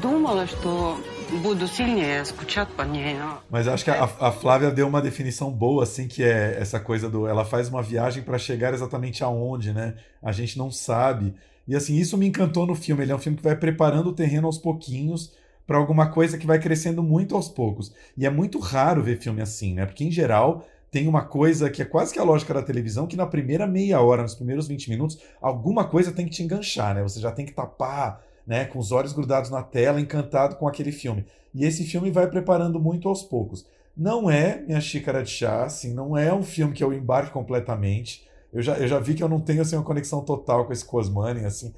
Думала, 0.00 0.46
что 0.46 0.96
буду 1.42 1.66
сильнее 1.66 2.24
скучать 2.24 2.68
по 2.68 2.82
ней. 2.82 3.16
Mas 3.50 3.66
acho 3.68 3.84
que 3.84 3.90
a, 3.90 4.04
a, 4.04 4.32
Flávia 4.32 4.70
deu 4.70 4.86
uma 4.86 5.02
definição 5.02 5.50
boa, 5.50 5.82
assim, 5.82 6.08
que 6.08 6.22
é 6.22 6.56
essa 6.58 6.80
coisa 6.80 7.08
do. 7.08 7.26
Ela 7.26 7.44
faz 7.44 7.68
uma 7.68 7.82
viagem 7.82 8.22
para 8.22 8.38
chegar 8.38 8.72
exatamente 8.72 9.22
aonde, 9.22 9.72
né? 9.72 9.94
A 10.22 10.32
gente 10.32 10.56
não 10.56 10.70
sabe. 10.70 11.34
E 11.66 11.76
assim, 11.76 11.96
isso 11.96 12.16
me 12.16 12.26
encantou 12.26 12.66
no 12.66 12.74
filme. 12.74 13.02
Ele 13.02 13.12
é 13.12 13.14
um 13.14 13.18
filme 13.18 13.36
que 13.36 13.44
vai 13.44 13.56
preparando 13.56 14.08
o 14.08 14.12
terreno 14.12 14.46
aos 14.46 14.58
pouquinhos 14.58 15.32
para 15.65 15.77
alguma 15.77 16.09
coisa 16.09 16.37
que 16.37 16.47
vai 16.47 16.59
crescendo 16.59 17.01
muito 17.01 17.35
aos 17.35 17.47
poucos. 17.47 17.93
E 18.17 18.25
é 18.25 18.29
muito 18.29 18.59
raro 18.59 19.01
ver 19.01 19.19
filme 19.19 19.41
assim, 19.41 19.73
né? 19.73 19.85
Porque 19.85 20.03
em 20.03 20.11
geral 20.11 20.65
tem 20.91 21.07
uma 21.07 21.23
coisa 21.23 21.69
que 21.69 21.81
é 21.81 21.85
quase 21.85 22.13
que 22.13 22.19
a 22.19 22.23
lógica 22.23 22.53
da 22.53 22.61
televisão, 22.61 23.07
que 23.07 23.17
na 23.17 23.25
primeira 23.25 23.65
meia 23.65 23.99
hora, 23.99 24.21
nos 24.21 24.35
primeiros 24.35 24.67
20 24.67 24.89
minutos, 24.89 25.19
alguma 25.41 25.85
coisa 25.85 26.11
tem 26.11 26.25
que 26.25 26.31
te 26.31 26.43
enganchar, 26.43 26.93
né? 26.93 27.01
Você 27.01 27.19
já 27.19 27.31
tem 27.31 27.45
que 27.45 27.53
tapar, 27.53 28.21
né, 28.45 28.65
com 28.65 28.77
os 28.77 28.91
olhos 28.91 29.13
grudados 29.13 29.49
na 29.49 29.63
tela, 29.63 29.99
encantado 29.99 30.55
com 30.55 30.67
aquele 30.67 30.91
filme. 30.91 31.25
E 31.53 31.65
esse 31.65 31.83
filme 31.83 32.11
vai 32.11 32.27
preparando 32.27 32.79
muito 32.79 33.09
aos 33.09 33.23
poucos. 33.23 33.65
Não 33.95 34.29
é 34.29 34.61
minha 34.61 34.81
xícara 34.81 35.23
de 35.23 35.29
chá, 35.29 35.63
assim, 35.63 35.93
não 35.93 36.17
é 36.17 36.33
um 36.33 36.43
filme 36.43 36.73
que 36.73 36.83
eu 36.83 36.93
embarque 36.93 37.31
completamente. 37.31 38.27
Eu 38.53 38.61
já, 38.61 38.77
eu 38.77 38.87
já 38.87 38.99
vi 38.99 39.15
que 39.15 39.23
eu 39.23 39.29
não 39.29 39.41
tenho 39.41 39.61
assim, 39.61 39.75
uma 39.75 39.83
conexão 39.83 40.23
total 40.23 40.65
com 40.65 40.71
esse 40.71 40.85
Cosmani, 40.85 41.43
assim. 41.45 41.73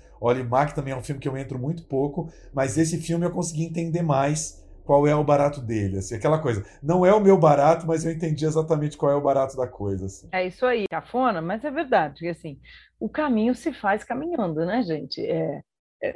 Mac 0.49 0.73
também 0.73 0.93
é 0.93 0.97
um 0.97 1.03
filme 1.03 1.21
que 1.21 1.28
eu 1.28 1.38
entro 1.38 1.57
muito 1.57 1.84
pouco, 1.86 2.30
mas 2.53 2.78
esse 2.78 2.97
filme 2.99 3.26
eu 3.26 3.32
consegui 3.32 3.63
entender 3.63 4.01
mais 4.01 4.63
qual 4.84 5.07
é 5.07 5.15
o 5.15 5.23
barato 5.23 5.61
dele, 5.61 5.97
assim, 5.97 6.15
aquela 6.15 6.39
coisa. 6.39 6.63
Não 6.82 7.05
é 7.05 7.13
o 7.13 7.19
meu 7.19 7.38
barato, 7.38 7.88
mas 7.88 8.05
eu 8.05 8.11
entendi 8.11 8.45
exatamente 8.45 8.97
qual 8.97 9.11
é 9.11 9.15
o 9.15 9.21
barato 9.21 9.57
da 9.57 9.67
coisa. 9.67 10.05
Assim. 10.05 10.28
É 10.32 10.45
isso 10.45 10.65
aí, 10.65 10.86
cafona, 10.89 11.41
mas 11.41 11.63
é 11.63 11.71
verdade, 11.71 12.28
assim, 12.28 12.59
o 12.99 13.09
caminho 13.09 13.55
se 13.55 13.73
faz 13.73 14.03
caminhando, 14.03 14.65
né, 14.65 14.84
gente? 14.84 15.26
É, 15.26 15.61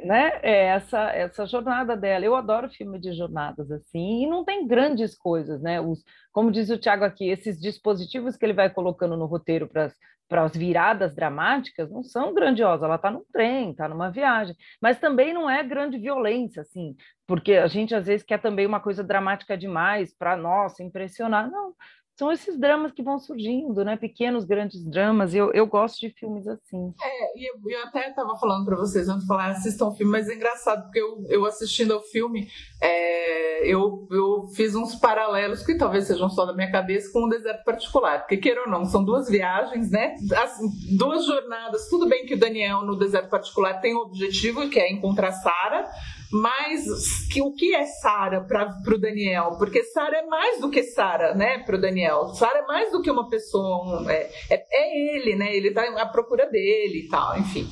né? 0.04 0.40
É 0.42 0.66
essa 0.66 0.98
essa 1.10 1.46
jornada 1.46 1.96
dela. 1.96 2.24
Eu 2.24 2.34
adoro 2.36 2.70
filme 2.70 2.98
de 2.98 3.12
jornadas 3.12 3.70
assim, 3.70 4.24
e 4.24 4.26
não 4.26 4.44
tem 4.44 4.66
grandes 4.66 5.16
coisas, 5.16 5.60
né? 5.60 5.80
Os, 5.80 6.02
como 6.32 6.50
diz 6.50 6.70
o 6.70 6.78
Tiago 6.78 7.04
aqui, 7.04 7.28
esses 7.28 7.60
dispositivos 7.60 8.36
que 8.36 8.44
ele 8.44 8.52
vai 8.52 8.70
colocando 8.70 9.16
no 9.16 9.26
roteiro 9.26 9.68
para 9.68 10.44
as 10.44 10.56
viradas 10.56 11.14
dramáticas 11.14 11.90
não 11.90 12.02
são 12.02 12.32
grandiosas. 12.34 12.82
Ela 12.82 12.96
está 12.96 13.10
num 13.10 13.24
trem, 13.32 13.70
está 13.72 13.88
numa 13.88 14.10
viagem, 14.10 14.56
mas 14.80 14.98
também 14.98 15.32
não 15.34 15.48
é 15.50 15.62
grande 15.62 15.98
violência, 15.98 16.62
assim, 16.62 16.96
porque 17.26 17.54
a 17.54 17.66
gente 17.66 17.94
às 17.94 18.06
vezes 18.06 18.24
quer 18.24 18.40
também 18.40 18.66
uma 18.66 18.80
coisa 18.80 19.02
dramática 19.02 19.56
demais 19.56 20.14
para 20.16 20.36
nossa 20.36 20.82
impressionar. 20.82 21.50
Não, 21.50 21.74
são 22.20 22.30
esses 22.30 22.58
dramas 22.58 22.92
que 22.92 23.02
vão 23.02 23.18
surgindo, 23.18 23.82
né? 23.82 23.96
Pequenos, 23.96 24.44
grandes 24.44 24.84
dramas. 24.84 25.34
Eu, 25.34 25.50
eu 25.54 25.66
gosto 25.66 26.00
de 26.00 26.10
filmes 26.10 26.46
assim. 26.46 26.92
É, 27.02 27.38
e 27.38 27.50
eu, 27.50 27.54
eu 27.66 27.82
até 27.84 28.10
estava 28.10 28.36
falando 28.36 28.66
para 28.66 28.76
vocês 28.76 29.08
antes 29.08 29.22
de 29.22 29.26
falar, 29.26 29.52
assistam 29.52 29.86
o 29.86 29.94
filme, 29.94 30.12
mas 30.12 30.28
é 30.28 30.34
engraçado, 30.34 30.82
porque 30.82 31.00
eu, 31.00 31.24
eu 31.30 31.46
assistindo 31.46 31.94
ao 31.94 32.02
filme, 32.02 32.46
é, 32.78 33.66
eu, 33.66 34.06
eu 34.10 34.48
fiz 34.54 34.74
uns 34.74 34.94
paralelos, 34.96 35.64
que 35.64 35.78
talvez 35.78 36.08
sejam 36.08 36.28
só 36.28 36.44
da 36.44 36.52
minha 36.52 36.70
cabeça, 36.70 37.10
com 37.10 37.24
o 37.24 37.30
Deserto 37.30 37.64
Particular. 37.64 38.18
Porque, 38.18 38.36
queira 38.36 38.64
ou 38.64 38.68
não, 38.68 38.84
são 38.84 39.02
duas 39.02 39.26
viagens, 39.26 39.90
né? 39.90 40.14
As, 40.36 40.58
duas 40.98 41.24
jornadas. 41.24 41.88
Tudo 41.88 42.06
bem 42.06 42.26
que 42.26 42.34
o 42.34 42.38
Daniel, 42.38 42.82
no 42.82 42.98
Deserto 42.98 43.30
Particular, 43.30 43.80
tem 43.80 43.96
um 43.96 44.00
objetivo, 44.00 44.68
que 44.68 44.78
é 44.78 44.92
encontrar 44.92 45.32
Sara, 45.32 45.88
mas 46.32 47.26
que, 47.32 47.42
o 47.42 47.52
que 47.52 47.74
é 47.74 47.84
Sara 47.84 48.40
para 48.40 48.72
o 48.86 48.98
Daniel? 48.98 49.56
Porque 49.58 49.82
Sara 49.84 50.18
é 50.18 50.26
mais 50.26 50.60
do 50.60 50.70
que 50.70 50.82
Sara, 50.82 51.34
né, 51.34 51.58
para 51.58 51.76
o 51.76 51.80
Daniel. 51.80 52.28
Sara 52.34 52.60
é 52.60 52.66
mais 52.66 52.92
do 52.92 53.02
que 53.02 53.10
uma 53.10 53.28
pessoa, 53.28 54.02
um, 54.02 54.08
é, 54.08 54.30
é, 54.48 54.66
é, 54.70 55.16
ele, 55.16 55.34
né? 55.36 55.54
Ele 55.54 55.68
está 55.68 55.82
à 56.00 56.06
procura 56.06 56.46
dele 56.48 57.04
e 57.04 57.08
tal, 57.08 57.36
enfim. 57.38 57.68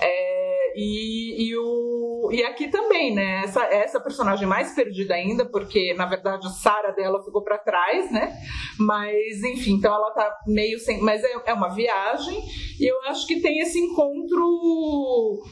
É, 0.00 0.72
e, 0.76 1.48
e, 1.48 1.56
o, 1.56 2.30
e 2.32 2.42
aqui 2.42 2.68
também, 2.68 3.14
né? 3.14 3.42
Essa, 3.44 3.64
essa 3.64 4.00
personagem 4.00 4.46
mais 4.46 4.74
perdida 4.74 5.14
ainda, 5.14 5.44
porque 5.46 5.94
na 5.94 6.06
verdade 6.06 6.46
a 6.46 6.50
Sara 6.50 6.92
dela 6.92 7.22
ficou 7.22 7.42
para 7.42 7.58
trás, 7.58 8.10
né? 8.10 8.36
Mas 8.78 9.42
enfim, 9.42 9.74
então 9.74 9.94
ela 9.94 10.10
tá 10.10 10.38
meio 10.46 10.78
sem. 10.78 11.00
Mas 11.00 11.22
é, 11.22 11.32
é 11.46 11.54
uma 11.54 11.68
viagem, 11.68 12.42
e 12.78 12.90
eu 12.90 13.02
acho 13.04 13.26
que 13.26 13.40
tem 13.40 13.60
esse 13.60 13.78
encontro 13.78 15.42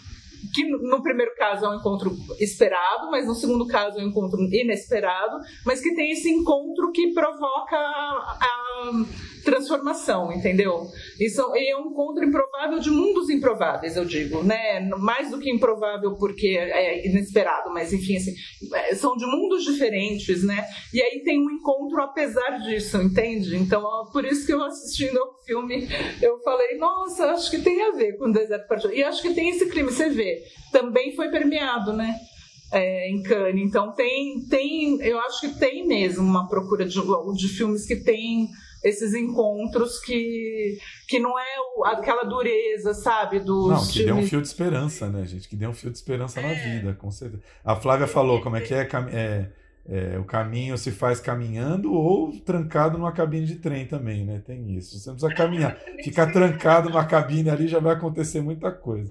que 0.55 0.65
no 0.65 1.03
primeiro 1.03 1.33
caso 1.37 1.67
é 1.67 1.69
um 1.69 1.75
encontro 1.77 2.17
esperado, 2.39 3.11
mas 3.11 3.27
no 3.27 3.35
segundo 3.35 3.67
caso 3.67 3.99
é 3.99 4.05
um 4.05 4.09
encontro 4.09 4.41
inesperado, 4.41 5.39
mas 5.65 5.81
que 5.81 5.95
tem 5.95 6.11
esse 6.11 6.31
encontro 6.31 6.91
que 6.93 7.13
provoca 7.13 7.77
a, 7.77 8.39
a 8.41 8.91
transformação, 9.45 10.33
entendeu? 10.33 10.87
Isso 11.19 11.41
é 11.55 11.77
um 11.77 11.91
encontro 11.91 12.25
improvável 12.25 12.79
de 12.79 12.91
mundos 12.91 13.29
improváveis, 13.31 13.97
eu 13.97 14.05
digo, 14.05 14.43
né? 14.43 14.81
Mais 14.99 15.31
do 15.31 15.39
que 15.39 15.51
improvável 15.51 16.17
porque 16.17 16.49
é 16.59 17.07
inesperado, 17.07 17.71
mas 17.73 17.93
enfim, 17.93 18.17
assim, 18.17 18.35
é, 18.75 18.95
são 18.95 19.17
de 19.17 19.27
mundos 19.27 19.65
diferentes, 19.65 20.45
né? 20.45 20.65
E 20.93 21.03
aí 21.03 21.23
tem 21.25 21.41
um 21.41 21.51
encontro 21.51 22.03
apesar 22.03 22.59
disso, 22.59 22.99
entende? 22.99 23.57
Então, 23.57 23.83
por 24.13 24.25
isso 24.25 24.47
que 24.47 24.53
eu 24.53 24.63
assistindo 24.63 25.19
ao 25.19 25.43
filme, 25.45 25.89
eu 26.23 26.39
falei, 26.41 26.77
nossa, 26.79 27.31
acho 27.31 27.51
que 27.51 27.59
tem 27.59 27.83
a 27.83 27.93
ver 27.93 28.17
com 28.17 28.29
o 28.29 28.33
Deserto 28.33 28.69
Partido. 28.69 28.95
E 28.95 29.03
acho 29.03 29.23
que 29.23 29.35
tem 29.35 29.51
esse 29.51 29.67
crime, 29.67 29.91
você 29.91 30.09
vê, 30.09 30.43
também 30.73 31.15
foi 31.15 31.29
permeado, 31.29 31.93
né? 31.93 32.15
É, 32.73 33.11
em 33.11 33.21
Cannes. 33.23 33.67
Então 33.67 33.93
tem, 33.93 34.47
tem, 34.49 35.01
eu 35.03 35.19
acho 35.21 35.41
que 35.41 35.59
tem 35.59 35.85
mesmo 35.85 36.23
uma 36.23 36.49
procura 36.49 36.85
de, 36.85 37.01
de 37.35 37.49
filmes 37.49 37.85
que 37.85 37.97
tem 37.97 38.49
esses 38.83 39.15
encontros 39.15 39.99
que, 40.01 40.79
que 41.09 41.19
não 41.19 41.39
é 41.39 41.57
o, 41.77 41.85
aquela 41.85 42.25
dureza, 42.25 42.95
sabe? 42.95 43.41
Dos 43.41 43.69
não, 43.69 43.87
que 43.87 44.05
dê 44.05 44.13
um 44.13 44.23
fio 44.23 44.41
de 44.41 44.49
esperança, 44.49 45.09
né, 45.09 45.27
gente? 45.27 45.49
Que 45.49 45.57
dê 45.57 45.67
um 45.67 45.75
fio 45.75 45.91
de 45.91 45.97
esperança 45.97 46.41
é. 46.41 46.43
na 46.43 46.55
vida, 46.55 46.95
com 46.95 47.11
certeza. 47.11 47.43
A 47.65 47.77
Flávia 47.77 48.07
falou 48.07 48.41
como 48.41 48.57
é 48.57 48.61
que 48.61 48.75
é, 48.75 48.89
é, 49.13 49.47
é, 49.89 50.19
o 50.19 50.25
caminho 50.25 50.79
se 50.79 50.91
faz 50.91 51.21
caminhando 51.21 51.93
ou 51.93 52.33
trancado 52.41 52.97
numa 52.97 53.13
cabine 53.13 53.47
de 53.47 53.57
trem 53.57 53.87
também, 53.87 54.25
né? 54.25 54.41
Tem 54.45 54.77
isso. 54.77 54.99
Você 54.99 55.09
não 55.09 55.17
precisa 55.17 55.35
caminhar. 55.35 55.77
Ficar 56.03 56.33
trancado 56.33 56.89
numa 56.89 57.05
cabine 57.05 57.51
ali 57.51 57.69
já 57.69 57.79
vai 57.79 57.95
acontecer 57.95 58.41
muita 58.41 58.71
coisa. 58.71 59.11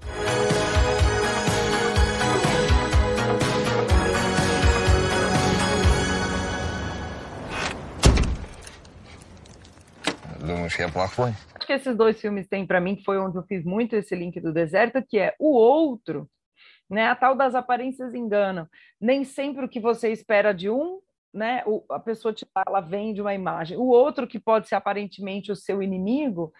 não 10.60 10.68
chego 10.68 10.98
lá 10.98 11.08
foi. 11.08 11.30
Acho 11.54 11.66
que 11.66 11.72
esses 11.72 11.96
dois 11.96 12.20
filmes 12.20 12.48
têm 12.48 12.66
para 12.66 12.80
mim, 12.80 12.96
que 12.96 13.04
foi 13.04 13.18
onde 13.18 13.36
eu 13.36 13.42
fiz 13.42 13.64
muito 13.64 13.96
esse 13.96 14.14
link 14.14 14.40
do 14.40 14.52
deserto, 14.52 15.02
que 15.02 15.18
é 15.18 15.34
o 15.38 15.52
outro, 15.52 16.28
né? 16.88 17.06
A 17.06 17.14
tal 17.14 17.34
das 17.34 17.54
aparências 17.54 18.14
enganam. 18.14 18.68
Nem 19.00 19.24
sempre 19.24 19.64
o 19.64 19.68
que 19.68 19.80
você 19.80 20.10
espera 20.10 20.52
de 20.52 20.68
um, 20.68 21.00
né? 21.32 21.62
O, 21.66 21.84
a 21.90 21.98
pessoa 21.98 22.34
te 22.34 22.46
ela 22.66 22.80
vende 22.80 23.20
uma 23.20 23.34
imagem. 23.34 23.76
O 23.76 23.86
outro 23.86 24.26
que 24.26 24.38
pode 24.38 24.68
ser 24.68 24.74
aparentemente 24.74 25.52
o 25.52 25.56
seu 25.56 25.82
inimigo 25.82 26.52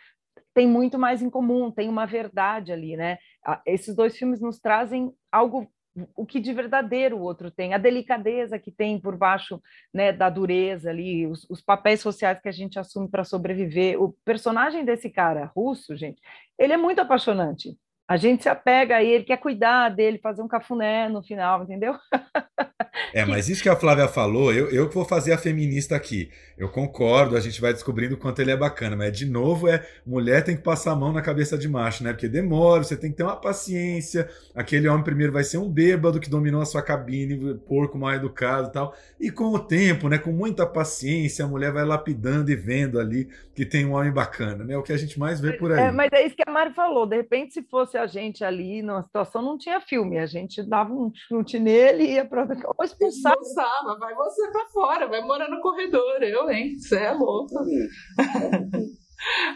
tem 0.54 0.66
muito 0.66 0.98
mais 0.98 1.22
em 1.22 1.30
comum, 1.30 1.70
tem 1.70 1.88
uma 1.88 2.06
verdade 2.06 2.72
ali, 2.72 2.96
né? 2.96 3.18
Esses 3.66 3.94
dois 3.94 4.16
filmes 4.16 4.40
nos 4.40 4.58
trazem 4.58 5.12
algo 5.30 5.70
o 6.14 6.24
que 6.24 6.40
de 6.40 6.52
verdadeiro 6.52 7.16
o 7.16 7.22
outro 7.22 7.50
tem, 7.50 7.74
a 7.74 7.78
delicadeza 7.78 8.58
que 8.58 8.70
tem 8.70 8.98
por 8.98 9.16
baixo 9.16 9.60
né, 9.92 10.12
da 10.12 10.30
dureza 10.30 10.90
ali, 10.90 11.26
os, 11.26 11.48
os 11.50 11.60
papéis 11.60 12.00
sociais 12.00 12.40
que 12.40 12.48
a 12.48 12.52
gente 12.52 12.78
assume 12.78 13.08
para 13.08 13.24
sobreviver. 13.24 14.00
O 14.00 14.12
personagem 14.24 14.84
desse 14.84 15.10
cara 15.10 15.50
russo, 15.54 15.96
gente, 15.96 16.20
ele 16.58 16.72
é 16.72 16.76
muito 16.76 17.00
apaixonante. 17.00 17.76
A 18.10 18.16
gente 18.16 18.42
se 18.42 18.48
apega 18.48 18.96
a 18.96 19.04
ele, 19.04 19.22
quer 19.22 19.36
cuidar 19.36 19.88
dele, 19.90 20.18
fazer 20.18 20.42
um 20.42 20.48
cafuné 20.48 21.08
no 21.08 21.22
final, 21.22 21.62
entendeu? 21.62 21.94
É, 23.12 23.24
mas 23.24 23.48
isso 23.48 23.62
que 23.62 23.68
a 23.68 23.74
Flávia 23.74 24.06
falou, 24.06 24.52
eu, 24.52 24.68
eu 24.70 24.88
que 24.88 24.94
vou 24.94 25.04
fazer 25.04 25.32
a 25.32 25.38
feminista 25.38 25.96
aqui. 25.96 26.30
Eu 26.56 26.68
concordo, 26.68 27.36
a 27.36 27.40
gente 27.40 27.60
vai 27.60 27.72
descobrindo 27.72 28.14
o 28.14 28.18
quanto 28.18 28.40
ele 28.40 28.50
é 28.50 28.56
bacana, 28.56 28.94
mas 28.94 29.16
de 29.16 29.26
novo 29.26 29.68
é 29.68 29.84
mulher 30.06 30.44
tem 30.44 30.56
que 30.56 30.62
passar 30.62 30.92
a 30.92 30.96
mão 30.96 31.12
na 31.12 31.22
cabeça 31.22 31.58
de 31.58 31.68
macho, 31.68 32.04
né? 32.04 32.12
Porque 32.12 32.28
demora, 32.28 32.84
você 32.84 32.96
tem 32.96 33.10
que 33.10 33.16
ter 33.16 33.22
uma 33.22 33.36
paciência. 33.36 34.28
Aquele 34.54 34.88
homem 34.88 35.02
primeiro 35.02 35.32
vai 35.32 35.42
ser 35.42 35.58
um 35.58 35.68
bêbado 35.68 36.20
que 36.20 36.30
dominou 36.30 36.60
a 36.60 36.66
sua 36.66 36.82
cabine, 36.82 37.54
porco 37.66 37.98
mal 37.98 38.12
educado 38.12 38.68
e 38.68 38.72
tal. 38.72 38.94
E 39.18 39.30
com 39.30 39.46
o 39.46 39.58
tempo, 39.58 40.08
né, 40.08 40.18
com 40.18 40.32
muita 40.32 40.66
paciência, 40.66 41.44
a 41.44 41.48
mulher 41.48 41.72
vai 41.72 41.84
lapidando 41.84 42.50
e 42.50 42.56
vendo 42.56 43.00
ali 43.00 43.28
que 43.54 43.64
tem 43.64 43.84
um 43.86 43.94
homem 43.94 44.12
bacana, 44.12 44.64
né? 44.64 44.74
É 44.74 44.78
o 44.78 44.82
que 44.82 44.92
a 44.92 44.96
gente 44.96 45.18
mais 45.18 45.40
vê 45.40 45.52
por 45.52 45.72
aí. 45.72 45.80
É, 45.80 45.90
mas 45.90 46.10
é 46.12 46.26
isso 46.26 46.36
que 46.36 46.44
a 46.46 46.50
Mari 46.50 46.72
falou, 46.74 47.06
de 47.06 47.16
repente 47.16 47.54
se 47.54 47.62
fosse 47.62 47.96
a 48.00 48.06
gente 48.06 48.44
ali 48.44 48.82
numa 48.82 49.02
situação 49.02 49.42
não 49.42 49.58
tinha 49.58 49.80
filme, 49.80 50.18
a 50.18 50.26
gente 50.26 50.62
dava 50.62 50.92
um 50.92 51.10
chute 51.14 51.58
nele 51.58 52.04
e 52.04 52.12
ia 52.14 52.24
para 52.24 52.42
ou 52.42 52.84
expulsava. 52.84 53.36
expulsava, 53.40 53.98
vai 53.98 54.14
você 54.14 54.50
para 54.50 54.66
fora, 54.68 55.08
vai 55.08 55.22
morar 55.22 55.48
no 55.48 55.60
corredor, 55.60 56.22
eu, 56.22 56.50
hein? 56.50 56.78
Você 56.78 56.98
é 56.98 57.12
louco. 57.12 57.54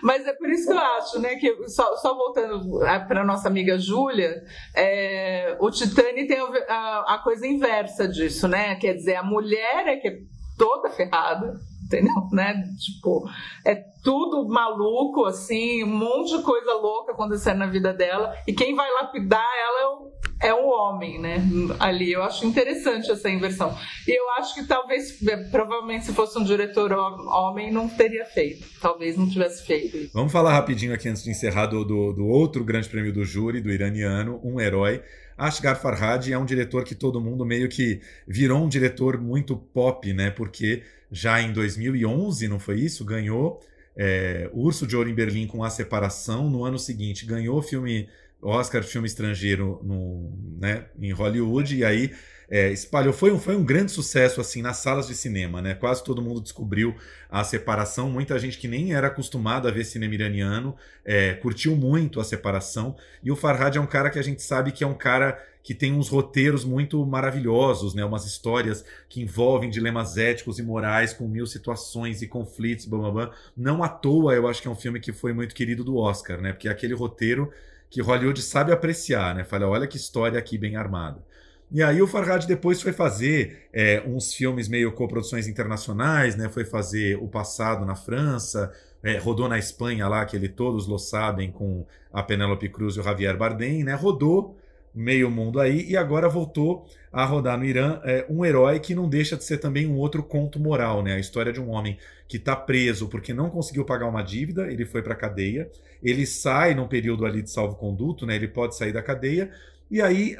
Mas 0.02 0.26
é 0.26 0.32
por 0.34 0.48
isso 0.50 0.66
que 0.66 0.72
eu 0.72 0.78
acho, 0.78 1.18
né, 1.20 1.36
que 1.36 1.68
só, 1.68 1.96
só 1.96 2.14
voltando 2.14 2.78
para 3.08 3.24
nossa 3.24 3.48
amiga 3.48 3.78
Júlia, 3.78 4.42
é, 4.76 5.56
o 5.58 5.70
Titani 5.70 6.26
tem 6.26 6.38
a, 6.68 7.14
a, 7.14 7.18
coisa 7.18 7.46
inversa 7.46 8.06
disso, 8.06 8.46
né? 8.46 8.74
Quer 8.76 8.94
dizer, 8.94 9.16
a 9.16 9.22
mulher 9.22 9.86
é 9.86 9.96
que 9.96 10.08
é 10.08 10.18
toda 10.58 10.90
ferrada, 10.90 11.54
entendeu? 11.84 12.14
Né? 12.32 12.64
Tipo, 12.78 13.28
é 13.64 13.76
tudo 14.02 14.48
maluco, 14.48 15.24
assim, 15.24 15.84
um 15.84 15.86
monte 15.86 16.36
de 16.36 16.42
coisa 16.42 16.74
louca 16.74 17.12
acontecendo 17.12 17.58
na 17.58 17.66
vida 17.66 17.92
dela, 17.92 18.34
e 18.46 18.52
quem 18.52 18.74
vai 18.74 18.90
lapidar 18.90 19.40
ela 19.40 19.80
é 19.82 19.86
o 19.86 20.14
é 20.40 20.54
um 20.54 20.68
homem, 20.68 21.18
né? 21.18 21.36
Ali. 21.78 22.12
Eu 22.12 22.22
acho 22.22 22.46
interessante 22.46 23.10
essa 23.10 23.30
inversão. 23.30 23.74
E 24.06 24.18
eu 24.18 24.30
acho 24.32 24.54
que 24.54 24.64
talvez, 24.66 25.26
é, 25.26 25.36
provavelmente, 25.48 26.04
se 26.04 26.12
fosse 26.12 26.38
um 26.38 26.44
diretor 26.44 26.92
homem, 26.92 27.72
não 27.72 27.88
teria 27.88 28.24
feito. 28.26 28.66
Talvez 28.80 29.16
não 29.16 29.28
tivesse 29.28 29.64
feito. 29.64 30.10
Vamos 30.12 30.32
falar 30.32 30.52
rapidinho 30.52 30.92
aqui 30.92 31.08
antes 31.08 31.22
de 31.22 31.30
encerrar 31.30 31.66
do, 31.66 31.84
do, 31.84 32.12
do 32.12 32.26
outro 32.26 32.62
grande 32.62 32.88
prêmio 32.88 33.12
do 33.12 33.24
júri, 33.24 33.60
do 33.60 33.70
iraniano, 33.70 34.40
Um 34.44 34.60
Herói. 34.60 35.02
Ashgar 35.36 35.80
Farhadi 35.80 36.32
é 36.32 36.38
um 36.38 36.44
diretor 36.44 36.84
que 36.84 36.94
todo 36.94 37.20
mundo 37.20 37.44
meio 37.44 37.68
que 37.68 38.00
virou 38.26 38.62
um 38.62 38.68
diretor 38.68 39.18
muito 39.20 39.56
pop, 39.56 40.12
né? 40.12 40.30
Porque 40.30 40.82
já 41.14 41.40
em 41.40 41.52
2011, 41.52 42.48
não 42.48 42.58
foi 42.58 42.80
isso? 42.80 43.04
Ganhou 43.04 43.60
é, 43.96 44.50
Urso 44.52 44.84
de 44.84 44.96
Ouro 44.96 45.08
em 45.08 45.14
Berlim 45.14 45.46
com 45.46 45.62
A 45.62 45.70
Separação. 45.70 46.50
No 46.50 46.64
ano 46.64 46.78
seguinte, 46.78 47.24
ganhou 47.24 47.62
filme 47.62 48.08
Oscar 48.42 48.82
filme 48.82 49.06
estrangeiro 49.06 49.80
no, 49.82 50.30
né, 50.60 50.86
em 51.00 51.12
Hollywood, 51.12 51.76
e 51.76 51.84
aí 51.84 52.12
é, 52.50 52.70
espalhou. 52.72 53.12
Foi 53.12 53.30
um, 53.30 53.38
foi 53.38 53.54
um 53.54 53.64
grande 53.64 53.92
sucesso 53.92 54.40
assim 54.40 54.60
nas 54.60 54.78
salas 54.78 55.06
de 55.06 55.14
cinema, 55.14 55.62
né? 55.62 55.72
Quase 55.74 56.02
todo 56.02 56.20
mundo 56.20 56.40
descobriu 56.40 56.94
a 57.30 57.44
separação. 57.44 58.10
Muita 58.10 58.38
gente 58.38 58.58
que 58.58 58.68
nem 58.68 58.92
era 58.92 59.06
acostumada 59.06 59.68
a 59.68 59.72
ver 59.72 59.84
cinema 59.84 60.14
iraniano 60.14 60.76
é, 61.04 61.34
curtiu 61.34 61.76
muito 61.76 62.20
a 62.20 62.24
separação. 62.24 62.96
E 63.22 63.30
o 63.30 63.36
Farhad 63.36 63.76
é 63.76 63.80
um 63.80 63.86
cara 63.86 64.10
que 64.10 64.18
a 64.18 64.22
gente 64.22 64.42
sabe 64.42 64.72
que 64.72 64.82
é 64.82 64.86
um 64.86 64.94
cara 64.94 65.42
que 65.64 65.74
tem 65.74 65.94
uns 65.94 66.10
roteiros 66.10 66.62
muito 66.62 67.04
maravilhosos, 67.06 67.94
né? 67.94 68.04
Umas 68.04 68.26
histórias 68.26 68.84
que 69.08 69.22
envolvem 69.22 69.70
dilemas 69.70 70.18
éticos 70.18 70.58
e 70.58 70.62
morais 70.62 71.14
com 71.14 71.26
mil 71.26 71.46
situações 71.46 72.20
e 72.20 72.28
conflitos, 72.28 72.84
blá, 72.84 72.98
blá, 72.98 73.10
blá. 73.10 73.30
Não 73.56 73.82
à 73.82 73.88
toa, 73.88 74.34
eu 74.34 74.46
acho 74.46 74.60
que 74.60 74.68
é 74.68 74.70
um 74.70 74.76
filme 74.76 75.00
que 75.00 75.10
foi 75.10 75.32
muito 75.32 75.54
querido 75.54 75.82
do 75.82 75.96
Oscar, 75.96 76.38
né? 76.38 76.52
Porque 76.52 76.68
é 76.68 76.70
aquele 76.70 76.92
roteiro 76.92 77.50
que 77.88 78.02
Hollywood 78.02 78.42
sabe 78.42 78.72
apreciar, 78.72 79.34
né? 79.34 79.42
Fala, 79.42 79.66
olha 79.66 79.86
que 79.86 79.96
história 79.96 80.38
aqui 80.38 80.58
bem 80.58 80.76
armada. 80.76 81.24
E 81.72 81.82
aí 81.82 82.02
o 82.02 82.06
Farhad 82.06 82.44
depois 82.44 82.82
foi 82.82 82.92
fazer 82.92 83.66
é, 83.72 84.02
uns 84.06 84.34
filmes 84.34 84.68
meio 84.68 84.92
coproduções 84.92 85.48
internacionais, 85.48 86.36
né? 86.36 86.50
Foi 86.50 86.66
fazer 86.66 87.16
O 87.16 87.26
Passado 87.26 87.86
na 87.86 87.94
França, 87.94 88.70
é, 89.02 89.16
rodou 89.16 89.48
na 89.48 89.58
Espanha 89.58 90.06
lá, 90.08 90.26
que 90.26 90.36
ele 90.36 90.50
todos 90.50 90.86
lo 90.86 90.98
sabem, 90.98 91.50
com 91.50 91.86
a 92.12 92.22
Penélope 92.22 92.68
Cruz 92.68 92.96
e 92.96 93.00
o 93.00 93.02
Javier 93.02 93.34
Bardem, 93.38 93.82
né? 93.82 93.94
Rodou 93.94 94.58
meio 94.94 95.30
mundo 95.30 95.58
aí 95.58 95.84
e 95.88 95.96
agora 95.96 96.28
voltou 96.28 96.86
a 97.12 97.24
rodar 97.24 97.58
no 97.58 97.64
Irã 97.64 98.00
é, 98.04 98.24
um 98.28 98.44
herói 98.44 98.78
que 98.78 98.94
não 98.94 99.08
deixa 99.08 99.36
de 99.36 99.44
ser 99.44 99.58
também 99.58 99.86
um 99.86 99.96
outro 99.96 100.22
conto 100.22 100.60
moral, 100.60 101.02
né? 101.02 101.14
A 101.14 101.18
história 101.18 101.52
de 101.52 101.60
um 101.60 101.70
homem 101.70 101.98
que 102.28 102.36
está 102.36 102.54
preso 102.54 103.08
porque 103.08 103.34
não 103.34 103.50
conseguiu 103.50 103.84
pagar 103.84 104.08
uma 104.08 104.22
dívida, 104.22 104.70
ele 104.70 104.84
foi 104.84 105.02
para 105.02 105.14
a 105.14 105.16
cadeia, 105.16 105.68
ele 106.02 106.26
sai 106.26 106.74
num 106.74 106.86
período 106.86 107.26
ali 107.26 107.42
de 107.42 107.50
salvo-conduto, 107.50 108.24
né? 108.24 108.36
Ele 108.36 108.48
pode 108.48 108.76
sair 108.76 108.92
da 108.92 109.02
cadeia, 109.02 109.50
e 109.90 110.00
aí, 110.00 110.34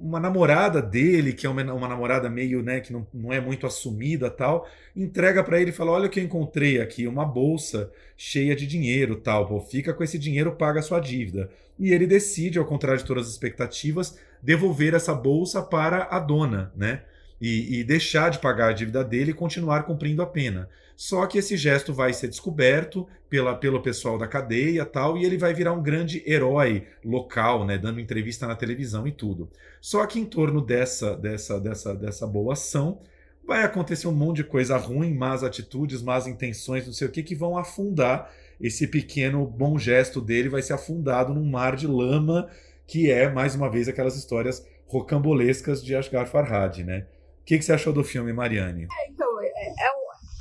uma 0.00 0.18
namorada 0.18 0.82
dele, 0.82 1.32
que 1.32 1.46
é 1.46 1.48
uma, 1.48 1.62
uma 1.72 1.88
namorada 1.88 2.28
meio, 2.28 2.62
né, 2.62 2.80
que 2.80 2.92
não, 2.92 3.06
não 3.14 3.32
é 3.32 3.40
muito 3.40 3.66
assumida 3.66 4.28
tal, 4.28 4.68
entrega 4.94 5.42
para 5.44 5.60
ele 5.60 5.70
e 5.70 5.72
fala: 5.72 5.92
Olha 5.92 6.06
o 6.06 6.10
que 6.10 6.20
eu 6.20 6.24
encontrei 6.24 6.80
aqui, 6.80 7.06
uma 7.06 7.24
bolsa 7.24 7.90
cheia 8.16 8.54
de 8.56 8.66
dinheiro 8.66 9.16
tal. 9.16 9.46
Pô, 9.46 9.60
fica 9.60 9.94
com 9.94 10.02
esse 10.02 10.18
dinheiro, 10.18 10.52
paga 10.56 10.80
a 10.80 10.82
sua 10.82 11.00
dívida. 11.00 11.48
E 11.78 11.92
ele 11.92 12.06
decide, 12.06 12.58
ao 12.58 12.64
contrário 12.64 12.98
de 12.98 13.06
todas 13.06 13.26
as 13.26 13.32
expectativas, 13.32 14.18
devolver 14.42 14.94
essa 14.94 15.14
bolsa 15.14 15.62
para 15.62 16.08
a 16.10 16.18
dona, 16.18 16.72
né? 16.76 17.02
E, 17.40 17.78
e 17.78 17.84
deixar 17.84 18.30
de 18.30 18.40
pagar 18.40 18.70
a 18.70 18.72
dívida 18.72 19.04
dele 19.04 19.30
e 19.30 19.34
continuar 19.34 19.84
cumprindo 19.84 20.22
a 20.22 20.26
pena. 20.26 20.68
Só 20.96 21.24
que 21.26 21.38
esse 21.38 21.56
gesto 21.56 21.94
vai 21.94 22.12
ser 22.12 22.26
descoberto 22.26 23.06
pela, 23.30 23.54
pelo 23.54 23.80
pessoal 23.80 24.18
da 24.18 24.26
cadeia 24.26 24.84
tal, 24.84 25.16
e 25.16 25.24
ele 25.24 25.38
vai 25.38 25.54
virar 25.54 25.72
um 25.72 25.80
grande 25.80 26.20
herói 26.26 26.88
local, 27.04 27.64
né, 27.64 27.78
dando 27.78 28.00
entrevista 28.00 28.48
na 28.48 28.56
televisão 28.56 29.06
e 29.06 29.12
tudo. 29.12 29.48
Só 29.80 30.04
que 30.06 30.18
em 30.18 30.24
torno 30.24 30.60
dessa, 30.60 31.16
dessa, 31.16 31.60
dessa, 31.60 31.94
dessa 31.94 32.26
boa 32.26 32.54
ação 32.54 32.98
vai 33.46 33.62
acontecer 33.62 34.08
um 34.08 34.12
monte 34.12 34.38
de 34.38 34.44
coisa 34.44 34.76
ruim, 34.76 35.14
más 35.14 35.44
atitudes, 35.44 36.02
más 36.02 36.26
intenções, 36.26 36.84
não 36.84 36.92
sei 36.92 37.06
o 37.06 37.10
que, 37.12 37.22
que 37.22 37.36
vão 37.36 37.56
afundar 37.56 38.30
esse 38.60 38.86
pequeno 38.86 39.46
bom 39.46 39.78
gesto 39.78 40.20
dele, 40.20 40.48
vai 40.48 40.62
ser 40.62 40.72
afundado 40.72 41.34
num 41.34 41.48
mar 41.48 41.76
de 41.76 41.86
lama, 41.86 42.48
que 42.86 43.10
é, 43.10 43.30
mais 43.30 43.54
uma 43.54 43.70
vez, 43.70 43.88
aquelas 43.88 44.16
histórias 44.16 44.66
rocambolescas 44.86 45.84
de 45.84 45.94
Asghar 45.94 46.26
Farhad, 46.26 46.78
né? 46.82 47.06
O 47.40 47.44
que, 47.44 47.58
que 47.58 47.64
você 47.64 47.72
achou 47.72 47.92
do 47.92 48.04
filme, 48.04 48.32
Mariane? 48.32 48.84
É, 48.84 49.10
então, 49.10 49.28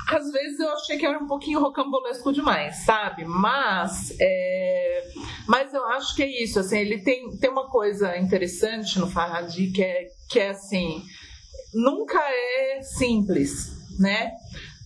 às 0.07 0.31
vezes 0.31 0.59
eu 0.59 0.71
achei 0.71 0.97
que 0.97 1.05
era 1.05 1.17
um 1.19 1.27
pouquinho 1.27 1.59
rocambolesco 1.59 2.31
demais, 2.31 2.85
sabe? 2.85 3.25
Mas, 3.25 4.15
é... 4.21 5.03
mas 5.47 5.73
eu 5.73 5.85
acho 5.87 6.15
que 6.15 6.23
é 6.23 6.43
isso. 6.43 6.59
Assim, 6.59 6.77
ele 6.77 6.99
tem, 6.99 7.29
tem 7.37 7.49
uma 7.49 7.69
coisa 7.69 8.17
interessante 8.17 8.97
no 8.99 9.09
Farhadi 9.09 9.67
que 9.67 9.83
é, 9.83 10.07
que 10.29 10.39
é 10.39 10.49
assim: 10.49 11.03
nunca 11.73 12.17
é 12.19 12.81
simples, 12.81 13.99
né? 13.99 14.31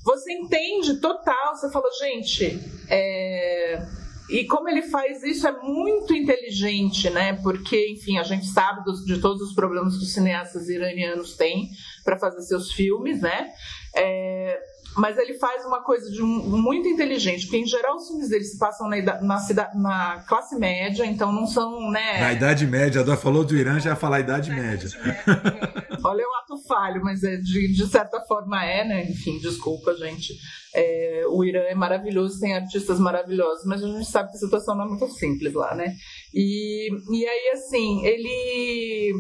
Você 0.04 0.34
entende 0.34 1.00
total. 1.00 1.56
Você 1.56 1.72
falou, 1.72 1.90
gente, 2.00 2.60
é... 2.90 3.82
E 4.30 4.46
como 4.46 4.70
ele 4.70 4.84
faz 4.84 5.22
isso 5.24 5.46
é 5.46 5.52
muito 5.52 6.14
inteligente, 6.14 7.10
né? 7.10 7.34
Porque, 7.44 7.90
enfim, 7.90 8.18
a 8.18 8.24
gente 8.24 8.46
sabe 8.46 8.82
dos, 8.86 9.04
de 9.06 9.20
todos 9.20 9.42
os 9.42 9.54
problemas 9.54 9.98
que 9.98 10.04
os 10.04 10.14
cineastas 10.14 10.70
iranianos 10.70 11.36
têm 11.36 11.70
para 12.06 12.18
fazer 12.18 12.42
seus 12.44 12.72
filmes, 12.72 13.22
né? 13.22 13.50
É, 13.94 14.58
mas 14.98 15.18
ele 15.18 15.36
faz 15.36 15.66
uma 15.66 15.82
coisa 15.82 16.10
de 16.12 16.22
um, 16.22 16.28
muito 16.28 16.88
inteligente, 16.88 17.46
porque 17.46 17.58
em 17.58 17.66
geral 17.66 17.96
os 17.96 18.08
filmes 18.08 18.30
dele 18.30 18.44
se 18.44 18.58
passam 18.58 18.90
na, 18.90 18.98
na, 19.22 19.74
na, 19.76 20.24
classe 20.28 20.56
média, 20.58 21.06
então 21.06 21.32
não 21.32 21.48
são, 21.48 21.90
né? 21.90 22.20
Na 22.20 22.34
Idade 22.34 22.68
Média, 22.68 23.02
a 23.02 23.18
falou 23.18 23.44
do 23.44 23.56
Irã, 23.56 23.80
já 23.80 23.92
ia 23.92 23.96
falar 23.96 24.20
Idade 24.20 24.52
Média. 24.52 24.90
Olha, 26.04 26.24
o 26.26 26.36
ato 26.42 26.68
falho, 26.68 27.02
mas 27.04 27.24
é, 27.24 27.38
de, 27.38 27.74
de 27.74 27.88
certa 27.88 28.20
forma 28.22 28.64
é, 28.66 28.84
né? 28.84 29.10
Enfim, 29.10 29.38
desculpa, 29.40 29.94
gente. 29.96 30.34
É, 30.74 31.24
o 31.30 31.44
Irã 31.44 31.62
é 31.62 31.76
maravilhoso, 31.76 32.40
tem 32.40 32.56
artistas 32.56 33.00
maravilhosos, 33.00 33.66
mas 33.66 33.84
a 33.84 33.88
gente 33.88 34.10
sabe 34.10 34.32
que 34.32 34.38
a 34.38 34.40
situação 34.40 34.76
não 34.76 34.86
é 34.86 34.88
muito 34.88 35.08
simples 35.10 35.54
lá, 35.54 35.76
né? 35.76 35.94
E, 36.34 36.90
e 37.12 37.26
aí, 37.26 37.52
assim, 37.54 38.06
ele. 38.06 39.14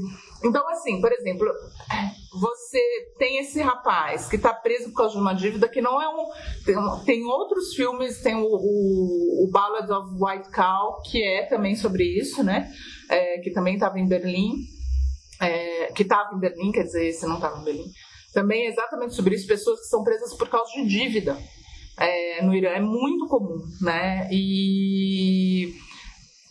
Então, 0.44 0.68
assim, 0.70 1.00
por 1.00 1.12
exemplo, 1.12 1.48
você 2.32 2.80
tem 3.18 3.40
esse 3.40 3.62
rapaz 3.62 4.28
que 4.28 4.38
está 4.38 4.54
preso 4.54 4.90
por 4.90 4.98
causa 4.98 5.16
de 5.16 5.22
uma 5.22 5.34
dívida 5.34 5.68
que 5.68 5.82
não 5.82 6.02
é 6.02 6.08
um. 6.08 6.30
Tem, 6.66 6.76
tem 7.06 7.26
outros 7.26 7.74
filmes, 7.74 8.22
tem 8.22 8.36
o, 8.36 8.46
o, 8.46 9.44
o, 9.46 9.52
Ballad 9.52 9.92
of 9.92 10.16
White 10.18 10.50
Cow, 10.52 11.02
que 11.04 11.22
é 11.24 11.46
também 11.46 11.76
sobre 11.76 12.04
isso, 12.04 12.44
né? 12.44 12.72
É, 13.10 13.40
que 13.40 13.52
também 13.52 13.74
estava 13.74 14.00
em 14.00 14.08
Berlim. 14.08 14.54
É, 15.42 15.92
que 15.94 16.04
estava 16.04 16.36
em 16.36 16.40
Berlim, 16.40 16.72
quer 16.72 16.84
dizer, 16.84 17.08
esse 17.08 17.26
não 17.26 17.36
estava 17.36 17.60
em 17.60 17.64
Berlim. 17.64 17.92
Também 18.34 18.66
é 18.66 18.70
exatamente 18.70 19.14
sobre 19.14 19.36
isso, 19.36 19.46
pessoas 19.46 19.82
que 19.82 19.88
são 19.88 20.04
presas 20.04 20.34
por 20.34 20.48
causa 20.48 20.72
de 20.72 20.88
dívida. 20.88 21.38
É, 22.00 22.42
no 22.42 22.56
Irã 22.56 22.70
é 22.70 22.80
muito 22.80 23.28
comum, 23.28 23.60
né? 23.82 24.30
E 24.32 25.74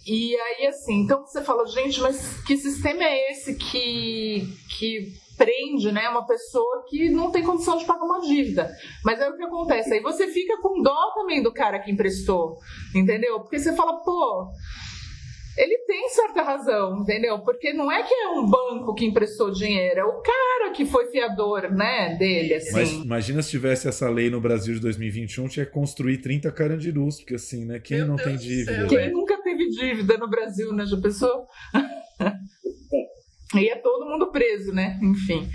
E 0.06 0.36
aí, 0.36 0.66
assim, 0.66 1.00
então 1.00 1.24
você 1.24 1.42
fala, 1.42 1.66
gente, 1.66 2.00
mas 2.00 2.42
que 2.42 2.56
sistema 2.56 3.02
é 3.02 3.30
esse 3.30 3.54
que, 3.54 4.46
que 4.76 5.12
prende 5.40 5.90
né, 5.90 6.06
uma 6.10 6.26
pessoa 6.26 6.84
que 6.86 7.08
não 7.08 7.30
tem 7.30 7.42
condição 7.42 7.78
de 7.78 7.86
pagar 7.86 8.04
uma 8.04 8.20
dívida. 8.20 8.70
Mas 9.02 9.18
aí 9.18 9.30
o 9.30 9.36
que 9.38 9.42
acontece? 9.42 9.94
Aí 9.94 10.00
você 10.00 10.28
fica 10.28 10.60
com 10.60 10.82
dó 10.82 11.14
também 11.14 11.42
do 11.42 11.50
cara 11.50 11.78
que 11.78 11.90
emprestou, 11.90 12.58
entendeu? 12.94 13.40
Porque 13.40 13.58
você 13.58 13.74
fala, 13.74 14.02
pô, 14.02 14.50
ele 15.56 15.78
tem 15.86 16.10
certa 16.10 16.42
razão, 16.42 17.00
entendeu? 17.00 17.38
Porque 17.38 17.72
não 17.72 17.90
é 17.90 18.02
que 18.02 18.12
é 18.12 18.28
um 18.28 18.46
banco 18.46 18.94
que 18.94 19.06
emprestou 19.06 19.50
dinheiro, 19.50 20.00
é 20.00 20.04
o 20.04 20.20
cara 20.20 20.72
que 20.72 20.84
foi 20.84 21.06
fiador, 21.06 21.72
né, 21.72 22.16
dele, 22.16 22.54
assim. 22.54 22.72
Mas 22.72 22.92
imagina 22.92 23.40
se 23.40 23.50
tivesse 23.50 23.88
essa 23.88 24.10
lei 24.10 24.28
no 24.28 24.42
Brasil 24.42 24.74
de 24.74 24.80
2021, 24.80 25.48
tinha 25.48 25.64
que 25.64 25.72
construir 25.72 26.18
30 26.18 26.52
carandirus, 26.52 27.16
porque 27.16 27.36
assim, 27.36 27.64
né, 27.64 27.80
quem 27.80 27.98
Meu 27.98 28.08
não 28.08 28.16
Deus 28.16 28.28
tem 28.28 28.36
dívida? 28.36 28.74
Céu, 28.74 28.88
Quem 28.88 28.98
é. 28.98 29.10
nunca 29.10 29.42
teve 29.42 29.70
dívida 29.70 30.18
no 30.18 30.28
Brasil, 30.28 30.70
né, 30.74 30.84
já 30.84 31.00
pensou? 31.00 31.46
e 33.54 33.68
é 33.68 33.76
todo 33.76 34.08
mundo 34.08 34.30
preso, 34.30 34.72
né, 34.72 34.98
enfim. 35.02 35.48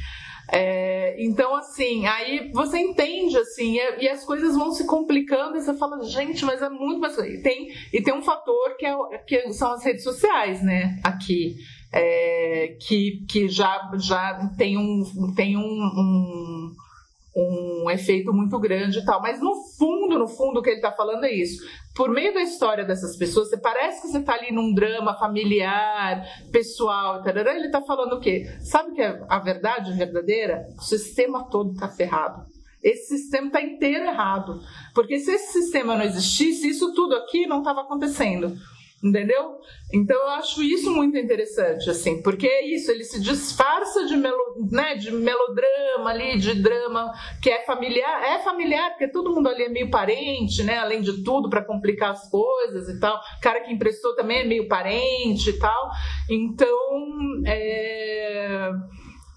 É, 0.52 1.16
então, 1.24 1.56
assim, 1.56 2.06
aí 2.06 2.52
você 2.54 2.78
entende, 2.78 3.36
assim, 3.38 3.78
e, 3.78 4.04
e, 4.04 4.08
as 4.08 4.24
coisas 4.24 4.56
vão 4.56 4.72
se 4.72 4.86
complicando 4.86 5.58
e 5.58 5.62
você 5.62 5.74
fala, 5.74 6.04
gente, 6.04 6.46
mas 6.46 6.62
é 6.62 6.70
muito 6.70 7.00
mais. 7.00 7.18
E 7.18 7.42
tem, 7.42 7.74
e 7.92 8.02
tem 8.02 8.14
um 8.14 8.22
fator 8.22 8.78
que, 8.78 8.86
é, 8.86 9.18
que 9.26 9.54
são 9.54 9.72
as 9.74 9.84
redes 9.84 10.04
sociais, 10.04 10.62
né, 10.62 11.00
aqui, 11.04 11.56
é, 11.92 12.78
que, 12.80 13.26
que 13.28 13.48
já, 13.48 13.92
já 13.98 14.52
tem 14.58 14.78
um. 14.78 15.34
Tem 15.36 15.58
um, 15.58 15.62
um 15.62 16.76
um 17.36 17.90
efeito 17.90 18.34
muito 18.34 18.58
grande 18.60 19.00
e 19.00 19.06
tal. 19.06 19.22
Mas 19.22 19.42
no 19.42 19.56
fundo, 19.78 20.18
no 20.18 20.28
fundo, 20.28 20.60
o 20.60 20.64
que 20.64 20.70
ele 20.70 20.78
está 20.78 20.92
falando 20.92 21.26
é 21.26 21.34
isso. 21.34 21.62
Por 21.94 22.10
meio 22.10 22.34
da 22.34 22.42
história 22.42 22.86
dessas 22.86 23.18
pessoas, 23.18 23.50
você 23.50 23.58
parece 23.58 24.02
que 24.02 24.08
você 24.08 24.20
está 24.20 24.34
ali 24.34 24.52
num 24.52 24.74
drama 24.74 25.18
familiar, 25.18 26.26
pessoal, 26.52 27.22
tarará, 27.22 27.56
ele 27.56 27.68
está 27.68 27.82
falando 27.82 28.14
o 28.14 28.20
quê? 28.20 28.46
Sabe 28.62 28.94
que 28.94 29.02
é 29.02 29.22
a 29.28 29.40
verdade 29.40 29.92
verdadeira? 29.94 30.66
O 30.78 30.82
sistema 30.82 31.50
todo 31.50 31.74
está 31.74 31.90
ferrado. 31.90 32.46
Esse 32.82 33.18
sistema 33.18 33.48
está 33.48 33.62
inteiro 33.62 34.06
errado. 34.06 34.62
Porque 34.94 35.20
se 35.20 35.32
esse 35.32 35.54
sistema 35.54 35.96
não 35.96 36.06
existisse, 36.06 36.70
isso 36.70 36.94
tudo 36.94 37.16
aqui 37.16 37.48
não 37.48 37.60
estava 37.60 37.82
acontecendo 37.82 38.56
entendeu? 39.06 39.60
Então 39.94 40.18
eu 40.18 40.30
acho 40.30 40.64
isso 40.64 40.92
muito 40.92 41.16
interessante, 41.16 41.90
assim, 41.90 42.22
porque 42.24 42.48
é 42.48 42.66
isso, 42.66 42.90
ele 42.90 43.04
se 43.04 43.22
disfarça 43.22 44.06
de, 44.06 44.16
melo, 44.18 44.68
né, 44.72 44.96
de 44.96 45.12
melodrama 45.12 46.10
ali, 46.10 46.38
de 46.40 46.56
drama 46.56 47.14
que 47.42 47.50
é 47.50 47.64
familiar, 47.64 48.24
é 48.24 48.40
familiar, 48.40 48.90
porque 48.90 49.08
todo 49.08 49.34
mundo 49.34 49.48
ali 49.48 49.64
é 49.64 49.70
meio 49.70 49.92
parente, 49.92 50.64
né, 50.64 50.80
além 50.80 51.02
de 51.02 51.24
tudo, 51.24 51.50
para 51.50 51.64
complicar 51.64 52.12
as 52.12 52.30
coisas 52.30 52.90
e 52.90 53.00
tal, 53.00 53.16
o 53.16 53.42
cara 53.42 53.62
que 53.62 53.72
emprestou 53.72 54.16
também 54.16 54.40
é 54.40 54.46
meio 54.46 54.68
parente 54.68 55.52
e 55.52 55.60
tal, 55.60 55.90
então 56.30 56.98
é 57.46 58.72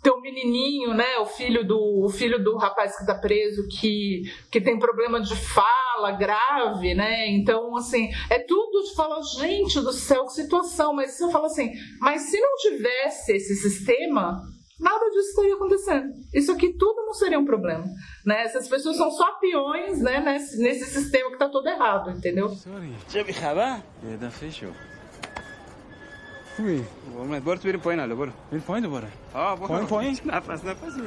tem 0.08 0.12
um 0.12 0.20
menininho, 0.20 0.94
né, 0.94 1.18
o 1.18 1.26
filho 1.26 1.66
do 1.66 1.78
o 2.04 2.08
filho 2.08 2.42
do 2.42 2.56
rapaz 2.56 2.96
que 2.96 3.02
está 3.02 3.14
preso 3.14 3.68
que, 3.68 4.22
que 4.50 4.60
tem 4.60 4.78
problema 4.78 5.20
de 5.20 5.36
fala 5.36 6.12
grave, 6.12 6.94
né? 6.94 7.28
Então, 7.28 7.76
assim, 7.76 8.08
é 8.30 8.38
tudo 8.38 8.82
de 8.84 8.94
falar, 8.94 9.20
gente 9.22 9.80
do 9.80 9.92
céu, 9.92 10.24
que 10.24 10.32
situação, 10.32 10.94
mas 10.94 11.12
você 11.12 11.30
fala 11.30 11.46
assim, 11.46 11.72
mas 12.00 12.22
se 12.22 12.40
não 12.40 12.56
tivesse 12.56 13.32
esse 13.32 13.56
sistema, 13.56 14.40
nada 14.80 15.10
disso 15.10 15.30
estaria 15.30 15.54
acontecendo. 15.54 16.08
Isso 16.32 16.52
aqui 16.52 16.72
tudo 16.72 17.04
não 17.04 17.12
seria 17.12 17.38
um 17.38 17.44
problema, 17.44 17.84
né? 18.24 18.44
Essas 18.44 18.68
pessoas 18.68 18.96
são 18.96 19.10
só 19.10 19.32
peões, 19.38 20.00
né, 20.00 20.20
nesse, 20.20 20.58
nesse 20.58 20.86
sistema 20.86 21.28
que 21.28 21.34
está 21.34 21.48
todo 21.48 21.68
errado, 21.68 22.10
entendeu? 22.10 22.48
Sorry. 22.48 22.94
Oui. 26.58 26.84
Bora 27.42 27.58
tu 27.58 27.78
point 27.78 27.96
là, 27.96 28.14
bora. 28.14 28.32
Ele 28.50 28.60
point 28.60 28.86
bora. 28.86 29.08
Ah, 29.34 29.56
point 29.56 29.86
point. 29.86 30.26
Não 30.26 30.42
faz, 30.42 30.62
não 30.62 30.74
faz 30.74 30.96
isso. 30.96 31.04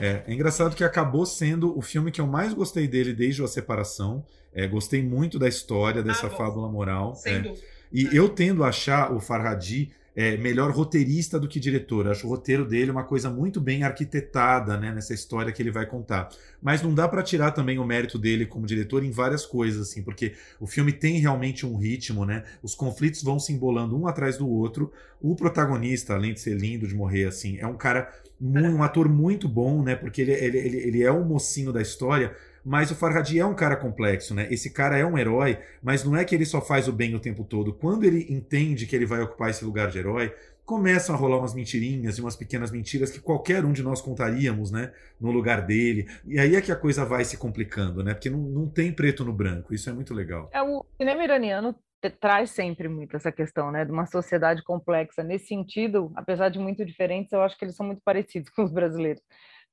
É, 0.00 0.22
é 0.26 0.32
engraçado 0.32 0.74
que 0.74 0.84
acabou 0.84 1.26
sendo 1.26 1.76
o 1.76 1.82
filme 1.82 2.10
que 2.10 2.20
eu 2.20 2.26
mais 2.26 2.52
gostei 2.54 2.88
dele 2.88 3.12
desde 3.12 3.42
a 3.42 3.46
separação. 3.46 4.24
É, 4.52 4.66
gostei 4.66 5.02
muito 5.02 5.38
da 5.38 5.48
história 5.48 6.02
dessa 6.02 6.28
ah, 6.28 6.30
fábula 6.30 6.68
moral. 6.68 7.14
Sem 7.14 7.34
é. 7.34 7.38
dúvida. 7.40 7.66
E 7.92 8.08
eu 8.12 8.28
tendo 8.28 8.64
a 8.64 8.68
achar 8.68 9.12
o 9.12 9.20
Farhadi 9.20 9.92
é, 10.16 10.36
melhor 10.36 10.70
roteirista 10.70 11.38
do 11.38 11.48
que 11.48 11.58
diretor. 11.58 12.06
Acho 12.08 12.26
o 12.26 12.30
roteiro 12.30 12.64
dele 12.64 12.90
uma 12.90 13.04
coisa 13.04 13.28
muito 13.28 13.60
bem 13.60 13.82
arquitetada 13.82 14.76
né, 14.76 14.92
nessa 14.92 15.12
história 15.12 15.52
que 15.52 15.60
ele 15.60 15.70
vai 15.70 15.86
contar. 15.86 16.28
Mas 16.62 16.82
não 16.82 16.94
dá 16.94 17.08
para 17.08 17.22
tirar 17.22 17.50
também 17.50 17.78
o 17.78 17.84
mérito 17.84 18.18
dele 18.18 18.46
como 18.46 18.66
diretor 18.66 19.04
em 19.04 19.10
várias 19.10 19.44
coisas, 19.44 19.88
assim, 19.88 20.02
porque 20.02 20.34
o 20.60 20.66
filme 20.66 20.92
tem 20.92 21.18
realmente 21.18 21.66
um 21.66 21.76
ritmo, 21.76 22.24
né? 22.24 22.44
Os 22.62 22.74
conflitos 22.74 23.22
vão 23.22 23.38
se 23.38 23.52
embolando 23.52 23.98
um 23.98 24.06
atrás 24.06 24.38
do 24.38 24.48
outro. 24.48 24.92
O 25.20 25.34
protagonista, 25.34 26.14
além 26.14 26.32
de 26.32 26.40
ser 26.40 26.56
lindo 26.56 26.86
de 26.86 26.94
morrer, 26.94 27.26
assim, 27.26 27.58
é 27.58 27.66
um 27.66 27.76
cara, 27.76 28.12
um 28.40 28.82
ator 28.82 29.08
muito 29.08 29.48
bom, 29.48 29.82
né? 29.82 29.96
Porque 29.96 30.22
ele, 30.22 30.32
ele, 30.32 30.58
ele, 30.58 30.76
ele 30.78 31.02
é 31.02 31.10
o 31.10 31.24
mocinho 31.24 31.72
da 31.72 31.82
história 31.82 32.34
mas 32.64 32.90
o 32.90 32.96
Farhadi 32.96 33.38
é 33.38 33.44
um 33.44 33.54
cara 33.54 33.76
complexo, 33.76 34.34
né? 34.34 34.48
Esse 34.50 34.70
cara 34.70 34.96
é 34.96 35.04
um 35.04 35.18
herói, 35.18 35.58
mas 35.82 36.02
não 36.02 36.16
é 36.16 36.24
que 36.24 36.34
ele 36.34 36.46
só 36.46 36.60
faz 36.60 36.88
o 36.88 36.92
bem 36.92 37.14
o 37.14 37.20
tempo 37.20 37.44
todo. 37.44 37.74
Quando 37.74 38.04
ele 38.04 38.26
entende 38.32 38.86
que 38.86 38.96
ele 38.96 39.04
vai 39.04 39.20
ocupar 39.20 39.50
esse 39.50 39.64
lugar 39.64 39.88
de 39.90 39.98
herói, 39.98 40.34
começam 40.64 41.14
a 41.14 41.18
rolar 41.18 41.38
umas 41.38 41.54
mentirinhas 41.54 42.16
e 42.16 42.22
umas 42.22 42.36
pequenas 42.36 42.70
mentiras 42.70 43.10
que 43.10 43.20
qualquer 43.20 43.64
um 43.64 43.72
de 43.72 43.82
nós 43.82 44.00
contaríamos, 44.00 44.70
né? 44.70 44.92
No 45.20 45.30
lugar 45.30 45.66
dele. 45.66 46.08
E 46.24 46.38
aí 46.38 46.56
é 46.56 46.60
que 46.60 46.72
a 46.72 46.76
coisa 46.76 47.04
vai 47.04 47.24
se 47.24 47.36
complicando, 47.36 48.02
né? 48.02 48.14
Porque 48.14 48.30
não, 48.30 48.38
não 48.38 48.66
tem 48.66 48.90
preto 48.90 49.24
no 49.24 49.32
branco. 49.32 49.74
Isso 49.74 49.90
é 49.90 49.92
muito 49.92 50.14
legal. 50.14 50.48
É, 50.52 50.62
o 50.62 50.84
cinema 50.96 51.22
iraniano 51.22 51.76
traz 52.20 52.50
sempre 52.50 52.88
muito 52.88 53.16
essa 53.16 53.32
questão, 53.32 53.70
né, 53.70 53.84
de 53.84 53.90
uma 53.90 54.06
sociedade 54.06 54.62
complexa. 54.62 55.22
Nesse 55.22 55.46
sentido, 55.46 56.12
apesar 56.14 56.50
de 56.50 56.58
muito 56.58 56.84
diferentes, 56.84 57.32
eu 57.32 57.42
acho 57.42 57.58
que 57.58 57.64
eles 57.64 57.76
são 57.76 57.86
muito 57.86 58.02
parecidos 58.04 58.48
com 58.56 58.62
os 58.62 58.72
brasileiros. 58.72 59.22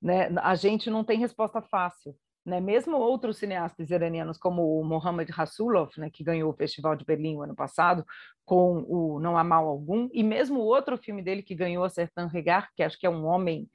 Né? 0.02 0.30
A 0.42 0.56
gente 0.56 0.90
não 0.90 1.04
tem 1.04 1.20
resposta 1.20 1.62
fácil 1.62 2.16
né? 2.46 2.60
Mesmo 2.60 2.98
outros 2.98 3.38
cineastas 3.38 3.90
iranianos, 3.90 4.38
como 4.38 4.80
o 4.80 4.84
Mohammad 4.84 5.30
Rasulov, 5.30 5.92
né, 5.98 6.10
que 6.12 6.24
ganhou 6.24 6.52
o 6.52 6.56
Festival 6.56 6.96
de 6.96 7.06
Berlim 7.06 7.36
o 7.36 7.44
ano 7.44 7.56
passado, 7.56 8.06
com 8.46 8.84
o 8.88 9.20
Não 9.20 9.38
Há 9.38 9.44
Mal 9.44 9.68
Algum, 9.68 10.10
e 10.12 10.24
mesmo 10.24 10.60
o 10.60 10.66
outro 10.66 10.98
filme 10.98 11.22
dele 11.22 11.44
que 11.44 11.56
ganhou 11.56 11.84
a 11.84 11.90
Sertan 11.90 12.28
Regar, 12.28 12.70
que 12.76 12.84
acho 12.84 13.00
que 13.00 13.06
é 13.06 13.10
um 13.10 13.26
homem 13.26 13.70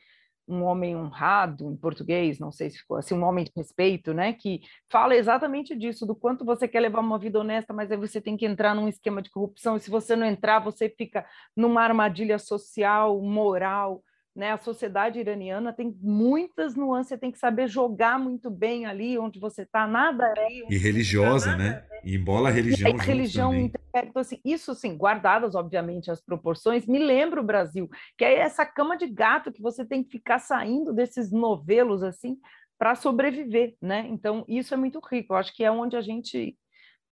um 0.49 0.63
homem 0.63 0.95
honrado 0.97 1.69
em 1.73 1.77
português, 1.77 2.39
não 2.39 2.53
sei 2.53 2.71
se 2.71 2.79
ficou 2.79 2.97
assim, 2.97 3.15
um 3.15 3.25
homem 3.25 3.45
de 3.45 3.51
respeito, 3.57 4.15
né, 4.15 4.33
que 4.33 4.61
fala 4.89 5.17
exatamente 5.17 5.75
disso, 5.77 6.07
do 6.07 6.15
quanto 6.15 6.45
você 6.45 6.69
quer 6.69 6.81
levar 6.81 7.01
uma 7.01 7.19
vida 7.19 7.41
honesta, 7.41 7.73
mas 7.73 7.91
aí 7.91 7.97
você 7.97 8.21
tem 8.21 8.37
que 8.37 8.47
entrar 8.47 8.75
num 8.75 8.87
esquema 8.89 9.21
de 9.21 9.31
corrupção, 9.31 9.77
e 9.77 9.81
se 9.81 9.91
você 9.91 10.15
não 10.15 10.25
entrar, 10.27 10.61
você 10.61 10.89
fica 10.89 11.27
numa 11.57 11.83
armadilha 11.83 12.39
social, 12.39 13.21
moral, 13.21 14.05
né? 14.37 14.53
A 14.53 14.59
sociedade 14.59 15.19
iraniana 15.19 15.73
tem 15.73 15.97
muitas 16.03 16.77
nuances, 16.77 17.09
você 17.09 17.19
tem 17.19 17.33
que 17.33 17.39
saber 17.39 17.67
jogar 17.67 18.19
muito 18.19 18.51
bem 18.51 18.85
ali 18.85 19.19
onde 19.19 19.41
você 19.41 19.63
está, 19.63 19.87
nada 19.87 20.33
é. 20.37 20.73
E 20.73 20.77
religiosa, 20.77 21.53
tá 21.53 21.57
né? 21.57 21.85
E 22.05 22.17
embola 22.17 22.51
a 22.51 22.53
religião. 22.53 22.91
E 22.91 23.01
a 23.01 23.03
religião 23.03 23.55
então, 23.55 24.21
assim, 24.21 24.39
isso 24.45 24.73
assim, 24.73 24.95
guardadas, 24.95 25.55
obviamente, 25.55 26.11
as 26.11 26.21
proporções, 26.21 26.87
me 26.87 26.99
lembra 26.99 27.41
o 27.41 27.45
Brasil, 27.45 27.89
que 28.19 28.25
é 28.25 28.39
essa 28.41 28.67
cama 28.67 28.97
de 28.97 29.07
gato 29.07 29.51
que 29.51 29.63
você 29.63 29.87
tem 29.87 30.05
que 30.05 30.11
ficar 30.11 30.39
saindo 30.39 30.93
desses 30.93 31.33
novelos 31.33 32.03
assim 32.03 32.37
para 32.79 32.95
sobreviver, 32.95 33.75
né? 33.81 34.07
Então, 34.11 34.45
isso 34.47 34.75
é 34.75 34.77
muito 34.77 35.01
rico. 35.11 35.33
Eu 35.33 35.39
acho 35.39 35.55
que 35.55 35.65
é 35.65 35.71
onde 35.71 35.97
a 35.97 36.03
gente 36.03 36.55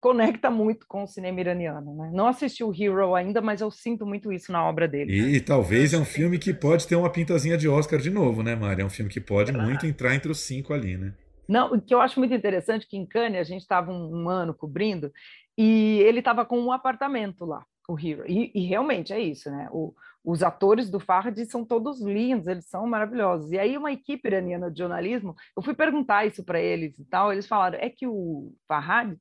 conecta 0.01 0.49
muito 0.49 0.87
com 0.87 1.03
o 1.03 1.07
cinema 1.07 1.39
iraniano. 1.39 1.95
Né? 1.95 2.09
Não 2.11 2.27
assisti 2.27 2.63
o 2.63 2.73
Hero 2.73 3.13
ainda, 3.13 3.39
mas 3.39 3.61
eu 3.61 3.69
sinto 3.69 4.03
muito 4.03 4.33
isso 4.33 4.51
na 4.51 4.67
obra 4.67 4.87
dele. 4.87 5.13
E, 5.13 5.35
e 5.35 5.39
talvez 5.39 5.93
é 5.93 5.97
um 5.97 6.03
filme 6.03 6.39
que 6.39 6.53
pode 6.53 6.87
ter 6.87 6.95
uma 6.95 7.09
pintazinha 7.09 7.55
de 7.55 7.69
Oscar 7.69 7.99
de 7.99 8.09
novo, 8.09 8.41
né, 8.41 8.55
Mari? 8.55 8.81
É 8.81 8.85
um 8.85 8.89
filme 8.89 9.11
que 9.11 9.21
pode 9.21 9.51
muito 9.53 9.85
entrar 9.85 10.15
entre 10.15 10.31
os 10.31 10.39
cinco 10.39 10.73
ali, 10.73 10.97
né? 10.97 11.13
Não, 11.47 11.73
o 11.73 11.81
que 11.81 11.93
eu 11.93 12.01
acho 12.01 12.19
muito 12.19 12.33
interessante 12.33 12.87
que 12.87 12.97
em 12.97 13.05
Cannes 13.05 13.39
a 13.39 13.43
gente 13.43 13.61
estava 13.61 13.91
um, 13.91 14.23
um, 14.23 14.29
ano 14.29 14.53
cobrindo 14.53 15.11
e 15.57 15.99
ele 15.99 16.19
estava 16.19 16.45
com 16.45 16.59
um 16.59 16.71
apartamento 16.71 17.45
lá, 17.45 17.63
o 17.87 17.99
Hero. 17.99 18.23
E, 18.27 18.51
e 18.55 18.65
realmente 18.65 19.13
é 19.13 19.19
isso, 19.19 19.51
né? 19.51 19.67
O, 19.71 19.93
os 20.23 20.41
atores 20.41 20.89
do 20.89 20.99
Farhad 20.99 21.37
são 21.45 21.63
todos 21.63 22.01
lindos, 22.01 22.47
eles 22.47 22.65
são 22.65 22.87
maravilhosos. 22.87 23.51
E 23.51 23.59
aí 23.59 23.77
uma 23.77 23.91
equipe 23.91 24.27
iraniana 24.27 24.71
de 24.71 24.79
jornalismo, 24.79 25.35
eu 25.55 25.61
fui 25.61 25.75
perguntar 25.75 26.25
isso 26.25 26.43
para 26.43 26.59
eles 26.59 26.97
e 26.97 27.05
tal, 27.05 27.31
eles 27.31 27.47
falaram, 27.47 27.77
é 27.79 27.89
que 27.89 28.07
o 28.07 28.53
Farhad 28.67 29.15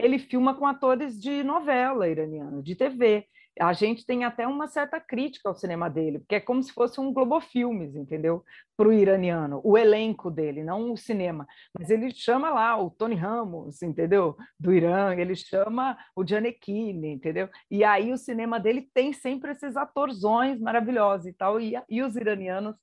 ele 0.00 0.18
filma 0.18 0.54
com 0.54 0.66
atores 0.66 1.20
de 1.20 1.42
novela 1.42 2.08
iraniana, 2.08 2.62
de 2.62 2.74
TV. 2.74 3.26
A 3.60 3.72
gente 3.72 4.06
tem 4.06 4.24
até 4.24 4.46
uma 4.46 4.68
certa 4.68 4.98
crítica 4.98 5.48
ao 5.48 5.54
cinema 5.54 5.90
dele, 5.90 6.20
porque 6.20 6.36
é 6.36 6.40
como 6.40 6.62
se 6.62 6.72
fosse 6.72 6.98
um 7.00 7.12
Globo 7.12 7.40
Filmes, 7.40 7.94
entendeu? 7.94 8.42
Para 8.76 8.88
o 8.88 8.92
iraniano, 8.92 9.60
o 9.62 9.76
elenco 9.76 10.30
dele, 10.30 10.62
não 10.64 10.92
o 10.92 10.96
cinema. 10.96 11.46
Mas 11.78 11.90
ele 11.90 12.10
chama 12.10 12.48
lá 12.48 12.80
o 12.80 12.90
Tony 12.90 13.16
Ramos, 13.16 13.82
entendeu? 13.82 14.36
Do 14.58 14.72
Irã, 14.72 15.14
ele 15.14 15.36
chama 15.36 15.98
o 16.16 16.26
Gianecchini, 16.26 17.08
entendeu? 17.08 17.50
E 17.70 17.84
aí 17.84 18.12
o 18.12 18.16
cinema 18.16 18.58
dele 18.58 18.88
tem 18.94 19.12
sempre 19.12 19.50
esses 19.50 19.76
atorzões 19.76 20.58
maravilhosos 20.60 21.26
e 21.26 21.32
tal, 21.32 21.60
e, 21.60 21.74
e 21.88 22.02
os 22.02 22.16
iranianos 22.16 22.76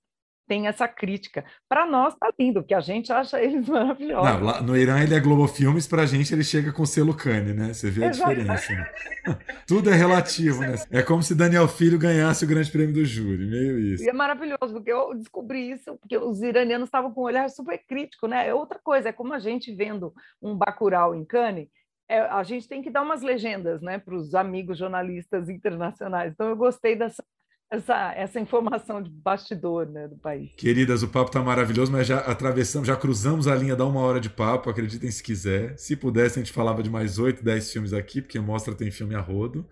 tem 0.47 0.67
essa 0.67 0.87
crítica. 0.87 1.43
Para 1.67 1.85
nós 1.85 2.15
tá 2.15 2.31
lindo, 2.39 2.61
porque 2.61 2.73
a 2.73 2.79
gente 2.79 3.11
acha 3.11 3.41
eles 3.41 3.67
maravilhosos. 3.69 4.31
Não, 4.31 4.43
lá, 4.43 4.61
no 4.61 4.77
Irã 4.77 5.01
ele 5.01 5.13
é 5.13 5.19
Globo 5.19 5.47
Filmes, 5.47 5.87
pra 5.87 6.05
gente 6.05 6.33
ele 6.33 6.43
chega 6.43 6.71
com 6.71 6.85
selo 6.85 7.13
Cane, 7.13 7.53
né? 7.53 7.73
Você 7.73 7.89
vê 7.89 8.05
a 8.05 8.09
diferença. 8.09 8.73
Né? 8.73 8.89
Tudo 9.67 9.89
é 9.89 9.93
relativo, 9.93 10.61
né? 10.61 10.75
É 10.89 11.03
como 11.03 11.21
se 11.21 11.35
Daniel 11.35 11.67
Filho 11.67 11.99
ganhasse 11.99 12.45
o 12.45 12.47
Grande 12.47 12.71
Prêmio 12.71 12.93
do 12.93 13.05
Júri, 13.05 13.45
meio 13.45 13.79
isso. 13.79 14.03
E 14.03 14.09
é 14.09 14.13
maravilhoso, 14.13 14.73
porque 14.73 14.91
eu 14.91 15.13
descobri 15.13 15.71
isso, 15.71 15.97
porque 15.97 16.17
os 16.17 16.41
iranianos 16.41 16.87
estavam 16.87 17.11
com 17.11 17.21
um 17.21 17.25
olhar 17.25 17.49
super 17.49 17.77
crítico, 17.85 18.27
né? 18.27 18.47
É 18.47 18.53
outra 18.53 18.79
coisa, 18.79 19.09
é 19.09 19.13
como 19.13 19.33
a 19.33 19.39
gente 19.39 19.75
vendo 19.75 20.13
um 20.41 20.55
Bacurau 20.55 21.13
em 21.13 21.25
Cannes, 21.25 21.67
é, 22.09 22.19
a 22.21 22.41
gente 22.43 22.69
tem 22.69 22.81
que 22.81 22.89
dar 22.89 23.01
umas 23.01 23.21
legendas 23.21 23.81
né, 23.81 23.99
para 23.99 24.15
os 24.15 24.33
amigos 24.33 24.77
jornalistas 24.77 25.49
internacionais. 25.49 26.31
Então, 26.31 26.47
eu 26.47 26.55
gostei 26.55 26.95
dessa 26.95 27.21
essa, 27.69 28.13
essa 28.13 28.39
informação 28.39 29.01
de 29.01 29.09
bastidor 29.09 29.87
né, 29.87 30.07
do 30.07 30.15
país. 30.15 30.51
Queridas, 30.55 31.03
o 31.03 31.07
papo 31.07 31.29
está 31.29 31.41
maravilhoso, 31.41 31.91
mas 31.91 32.07
já 32.07 32.19
atravessamos, 32.19 32.87
já 32.87 32.95
cruzamos 32.95 33.47
a 33.47 33.55
linha 33.55 33.75
da 33.75 33.85
uma 33.85 33.99
hora 33.99 34.19
de 34.19 34.29
papo, 34.29 34.69
acreditem 34.69 35.11
se 35.11 35.21
quiser. 35.21 35.77
Se 35.77 35.95
pudesse, 35.95 36.39
a 36.39 36.43
gente 36.43 36.53
falava 36.53 36.81
de 36.81 36.89
mais 36.89 37.19
oito, 37.19 37.43
dez 37.43 37.71
filmes 37.71 37.93
aqui, 37.93 38.21
porque 38.21 38.39
mostra 38.39 38.73
tem 38.73 38.89
filme 38.89 39.15
a 39.15 39.19
rodo. 39.19 39.65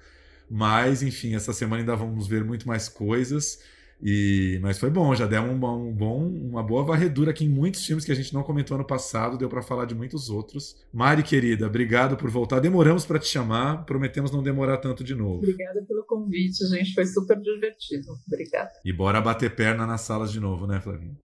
Mas, 0.50 1.02
enfim, 1.02 1.36
essa 1.36 1.54
semana 1.54 1.82
ainda 1.82 1.96
vamos 1.96 2.28
ver 2.28 2.44
muito 2.44 2.68
mais 2.68 2.88
coisas. 2.90 3.62
E, 4.02 4.60
mas 4.62 4.78
foi 4.78 4.90
bom, 4.90 5.16
já 5.16 5.26
deu 5.26 5.42
um, 5.42 5.54
um, 5.54 5.94
bom, 5.94 6.28
uma 6.28 6.62
boa 6.62 6.84
varredura 6.84 7.32
aqui 7.32 7.46
em 7.46 7.50
muitos 7.50 7.86
filmes 7.86 8.06
que 8.06 8.12
a 8.12 8.16
gente 8.16 8.34
não 8.34 8.44
comentou 8.44 8.76
ano 8.76 8.86
passado, 8.86 9.38
deu 9.38 9.50
para 9.50 9.62
falar 9.62 9.86
de 9.86 9.96
muitos 9.96 10.30
outros. 10.30 10.76
Mari, 10.94 11.24
querida, 11.24 11.66
obrigado 11.66 12.18
por 12.18 12.30
voltar. 12.30 12.60
Demoramos 12.60 13.06
para 13.06 13.20
te 13.20 13.28
chamar, 13.28 13.86
prometemos 13.86 14.32
não 14.32 14.44
demorar 14.44 14.78
tanto 14.78 15.04
de 15.04 15.16
novo. 15.16 15.38
Obrigada 15.38 15.84
pelo 15.88 16.04
convite, 16.06 16.68
gente, 16.68 16.94
foi 16.94 17.06
super 17.06 17.40
divertido. 17.40 18.08
Obrigada. 18.28 18.72
E 18.84 18.92
bora 18.92 19.22
bater 19.22 19.56
perna 19.56 19.86
nas 19.86 20.02
salas 20.02 20.32
de 20.32 20.40
novo, 20.40 20.68
né, 20.68 20.80
Flavinha? 20.82 21.25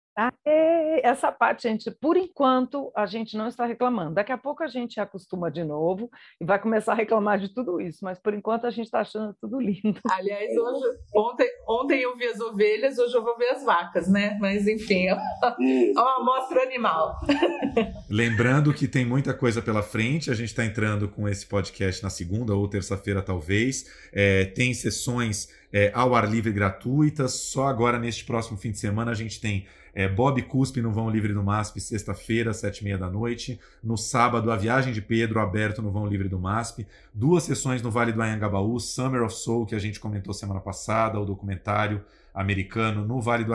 Essa 1.03 1.31
parte, 1.31 1.69
gente, 1.69 1.91
por 1.91 2.17
enquanto, 2.17 2.91
a 2.95 3.07
gente 3.07 3.37
não 3.37 3.47
está 3.47 3.65
reclamando. 3.67 4.15
Daqui 4.15 4.33
a 4.33 4.39
pouco 4.39 4.63
a 4.63 4.67
gente 4.67 4.99
acostuma 5.01 5.51
de 5.51 5.63
novo 5.65 6.11
e 6.41 6.45
vai 6.45 6.59
começar 6.59 6.93
a 6.93 6.97
reclamar 6.97 7.39
de 7.39 7.53
tudo 7.53 7.81
isso, 7.81 8.01
mas 8.03 8.19
por 8.19 8.35
enquanto 8.35 8.67
a 8.67 8.71
gente 8.71 8.87
está 8.87 9.01
achando 9.01 9.35
tudo 9.41 9.61
lindo. 9.61 10.01
Aliás, 10.11 10.51
hoje, 10.57 10.99
ontem, 11.15 11.49
ontem 11.69 12.01
eu 12.01 12.17
vi 12.17 12.27
as 12.27 12.41
ovelhas, 12.41 12.99
hoje 12.99 13.15
eu 13.15 13.23
vou 13.23 13.37
ver 13.37 13.51
as 13.51 13.65
vacas, 13.65 14.09
né? 14.09 14.37
Mas 14.41 14.67
enfim, 14.67 15.07
é 15.07 15.15
uma 15.15 16.17
amostra 16.21 16.63
animal. 16.63 17.21
Lembrando 18.11 18.75
que 18.75 18.89
tem 18.89 19.05
muita 19.05 19.33
coisa 19.33 19.63
pela 19.63 19.83
frente, 19.83 20.31
a 20.31 20.35
gente 20.35 20.49
está 20.49 20.65
entrando 20.65 21.09
com 21.09 21.29
esse 21.29 21.47
podcast 21.47 22.03
na 22.03 22.11
segunda 22.11 22.55
ou 22.55 22.69
terça-feira, 22.69 23.23
talvez. 23.23 23.87
É, 24.13 24.47
tem 24.47 24.75
sessões 24.75 25.49
é, 25.73 25.91
ao 25.95 26.15
ar 26.15 26.29
livre 26.29 26.53
gratuitas. 26.53 27.33
Só 27.35 27.67
agora, 27.67 27.99
neste 27.99 28.25
próximo 28.25 28.57
fim 28.57 28.71
de 28.71 28.79
semana, 28.79 29.11
a 29.11 29.15
gente 29.15 29.41
tem 29.41 29.67
é, 29.99 30.07
Bob 30.07 30.41
Cuspe 30.43 30.81
no 30.81 30.93
Vão 30.93 31.11
Livre 31.11 31.33
do 31.33 31.43
MASP, 31.43 31.81
sexta-feira, 31.81 32.55
sete 32.55 32.83
e 32.83 32.85
meia 32.85 32.97
da 32.97 33.11
noite. 33.11 33.59
No 33.83 33.97
sábado, 33.97 34.53
A 34.53 34.57
Viagem 34.57 34.93
de 34.93 35.03
Pedro, 35.03 35.41
aberto 35.41 35.83
no 35.83 35.91
Vão 35.91 36.07
Livre 36.07 36.29
do 36.29 36.39
MASP. 36.39 36.87
Duas 37.13 37.43
sessões 37.43 37.83
no 37.83 37.91
Vale 37.91 38.13
do 38.13 38.23
Anhangabaú, 38.23 38.79
Summer 38.79 39.25
of 39.25 39.35
Soul, 39.35 39.67
que 39.67 39.75
a 39.75 39.79
gente 39.81 39.99
comentou 39.99 40.33
semana 40.33 40.61
passada, 40.61 41.19
o 41.19 41.25
documentário 41.25 42.01
americano 42.33 43.05
no 43.05 43.21
Vale 43.21 43.43
do, 43.43 43.53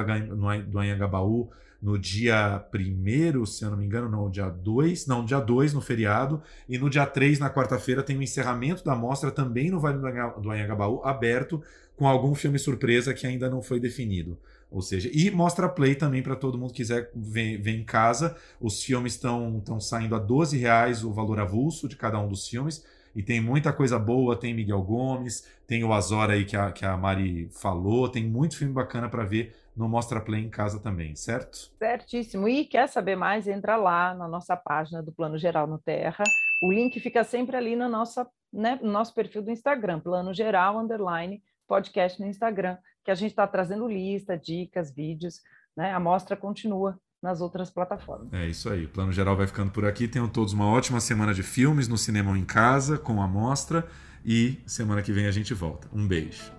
do 0.68 0.80
Anhangabaú, 0.80 1.50
no 1.82 1.98
dia 1.98 2.62
1 2.74 3.46
se 3.46 3.64
eu 3.64 3.72
não 3.72 3.78
me 3.78 3.86
engano, 3.86 4.10
não, 4.10 4.30
dia 4.30 4.50
2, 4.50 5.08
não, 5.08 5.24
dia 5.24 5.40
2 5.40 5.74
no 5.74 5.80
feriado, 5.80 6.42
e 6.68 6.78
no 6.78 6.90
dia 6.90 7.06
3, 7.06 7.40
na 7.40 7.50
quarta-feira, 7.50 8.04
tem 8.04 8.18
o 8.18 8.22
encerramento 8.22 8.84
da 8.84 8.94
mostra 8.94 9.32
também 9.32 9.72
no 9.72 9.80
Vale 9.80 9.98
do 9.98 10.52
Anhangabaú, 10.52 11.06
aberto, 11.06 11.64
com 11.96 12.06
algum 12.06 12.36
filme 12.36 12.60
surpresa 12.60 13.14
que 13.14 13.26
ainda 13.26 13.50
não 13.50 13.62
foi 13.62 13.80
definido. 13.80 14.38
Ou 14.74 14.82
seja, 14.82 15.08
e 15.14 15.30
mostra 15.30 15.70
play 15.70 15.94
também 15.94 16.24
para 16.24 16.36
todo 16.36 16.58
mundo 16.58 16.72
que 16.72 16.78
quiser 16.78 17.12
ver, 17.16 17.58
ver, 17.62 17.76
em 17.76 17.86
casa. 17.86 18.36
Os 18.60 18.84
filmes 18.84 19.14
estão 19.14 19.80
saindo 19.80 20.16
a 20.16 20.20
12 20.20 20.58
reais 20.58 21.04
o 21.04 21.14
valor 21.14 21.40
avulso 21.40 21.88
de 21.88 21.96
cada 21.96 22.20
um 22.20 22.28
dos 22.28 22.48
filmes. 22.48 22.84
E 23.16 23.22
tem 23.22 23.40
muita 23.40 23.72
coisa 23.72 24.00
boa, 24.00 24.36
tem 24.36 24.52
Miguel 24.52 24.82
Gomes, 24.82 25.48
tem 25.68 25.84
o 25.84 25.94
Azora 25.94 26.34
aí 26.34 26.44
que 26.44 26.58
a, 26.58 26.72
que 26.72 26.84
a 26.84 26.98
Mari 26.98 27.48
falou, 27.52 28.10
tem 28.10 28.24
muito 28.24 28.58
filme 28.58 28.74
bacana 28.74 29.08
para 29.08 29.24
ver 29.24 29.56
no 29.78 29.88
Mostra 29.88 30.20
Play 30.20 30.42
em 30.42 30.50
casa 30.50 30.80
também, 30.80 31.16
certo? 31.16 31.72
Certíssimo. 31.78 32.50
E 32.50 32.66
quer 32.66 32.88
saber 32.90 33.16
mais? 33.16 33.48
Entra 33.48 33.76
lá 33.76 34.16
na 34.16 34.28
nossa 34.28 34.58
página 34.58 35.04
do 35.04 35.12
Plano 35.12 35.38
Geral 35.38 35.68
no 35.68 35.78
Terra. 35.78 36.24
O 36.64 36.72
link 36.72 37.00
fica 37.00 37.24
sempre 37.24 37.56
ali 37.56 37.76
no, 37.76 37.88
nossa, 37.88 38.28
né, 38.52 38.80
no 38.82 38.92
nosso 38.92 39.14
perfil 39.14 39.44
do 39.44 39.52
Instagram, 39.52 40.00
Plano 40.00 40.34
Geral 40.34 40.80
Underline 40.80 41.44
Podcast 41.68 42.20
no 42.20 42.28
Instagram 42.28 42.78
que 43.04 43.12
a 43.12 43.16
gente 43.16 43.32
está 43.32 43.46
trazendo 43.46 43.88
lista, 43.88 44.38
dicas, 44.38 44.94
vídeos, 44.94 45.42
né? 45.76 45.94
A 45.94 46.00
mostra 46.00 46.36
continua 46.38 46.98
nas 47.22 47.40
outras 47.40 47.70
plataformas. 47.70 48.32
É 48.34 48.48
isso 48.48 48.70
aí. 48.70 48.86
O 48.86 48.90
Plano 48.90 49.12
Geral 49.12 49.38
vai 49.38 49.48
ficando 49.48 49.72
por 49.72 49.86
aqui. 49.86 50.08
Tenham 50.08 50.28
todos 50.28 50.54
uma 50.54 50.68
ótima 50.68 51.00
semana 51.00 51.34
de 51.34 51.42
filmes 51.42 51.88
no 51.88 51.98
cinema 51.98 52.32
ou 52.32 52.38
em 52.38 52.46
casa, 52.46 52.98
com 52.98 53.22
a 53.22 53.28
mostra. 53.28 53.88
E 54.26 54.62
semana 54.66 55.02
que 55.02 55.12
vem 55.12 55.26
a 55.26 55.32
gente 55.32 55.54
volta. 55.54 55.88
Um 55.94 56.08
beijo. 56.08 56.52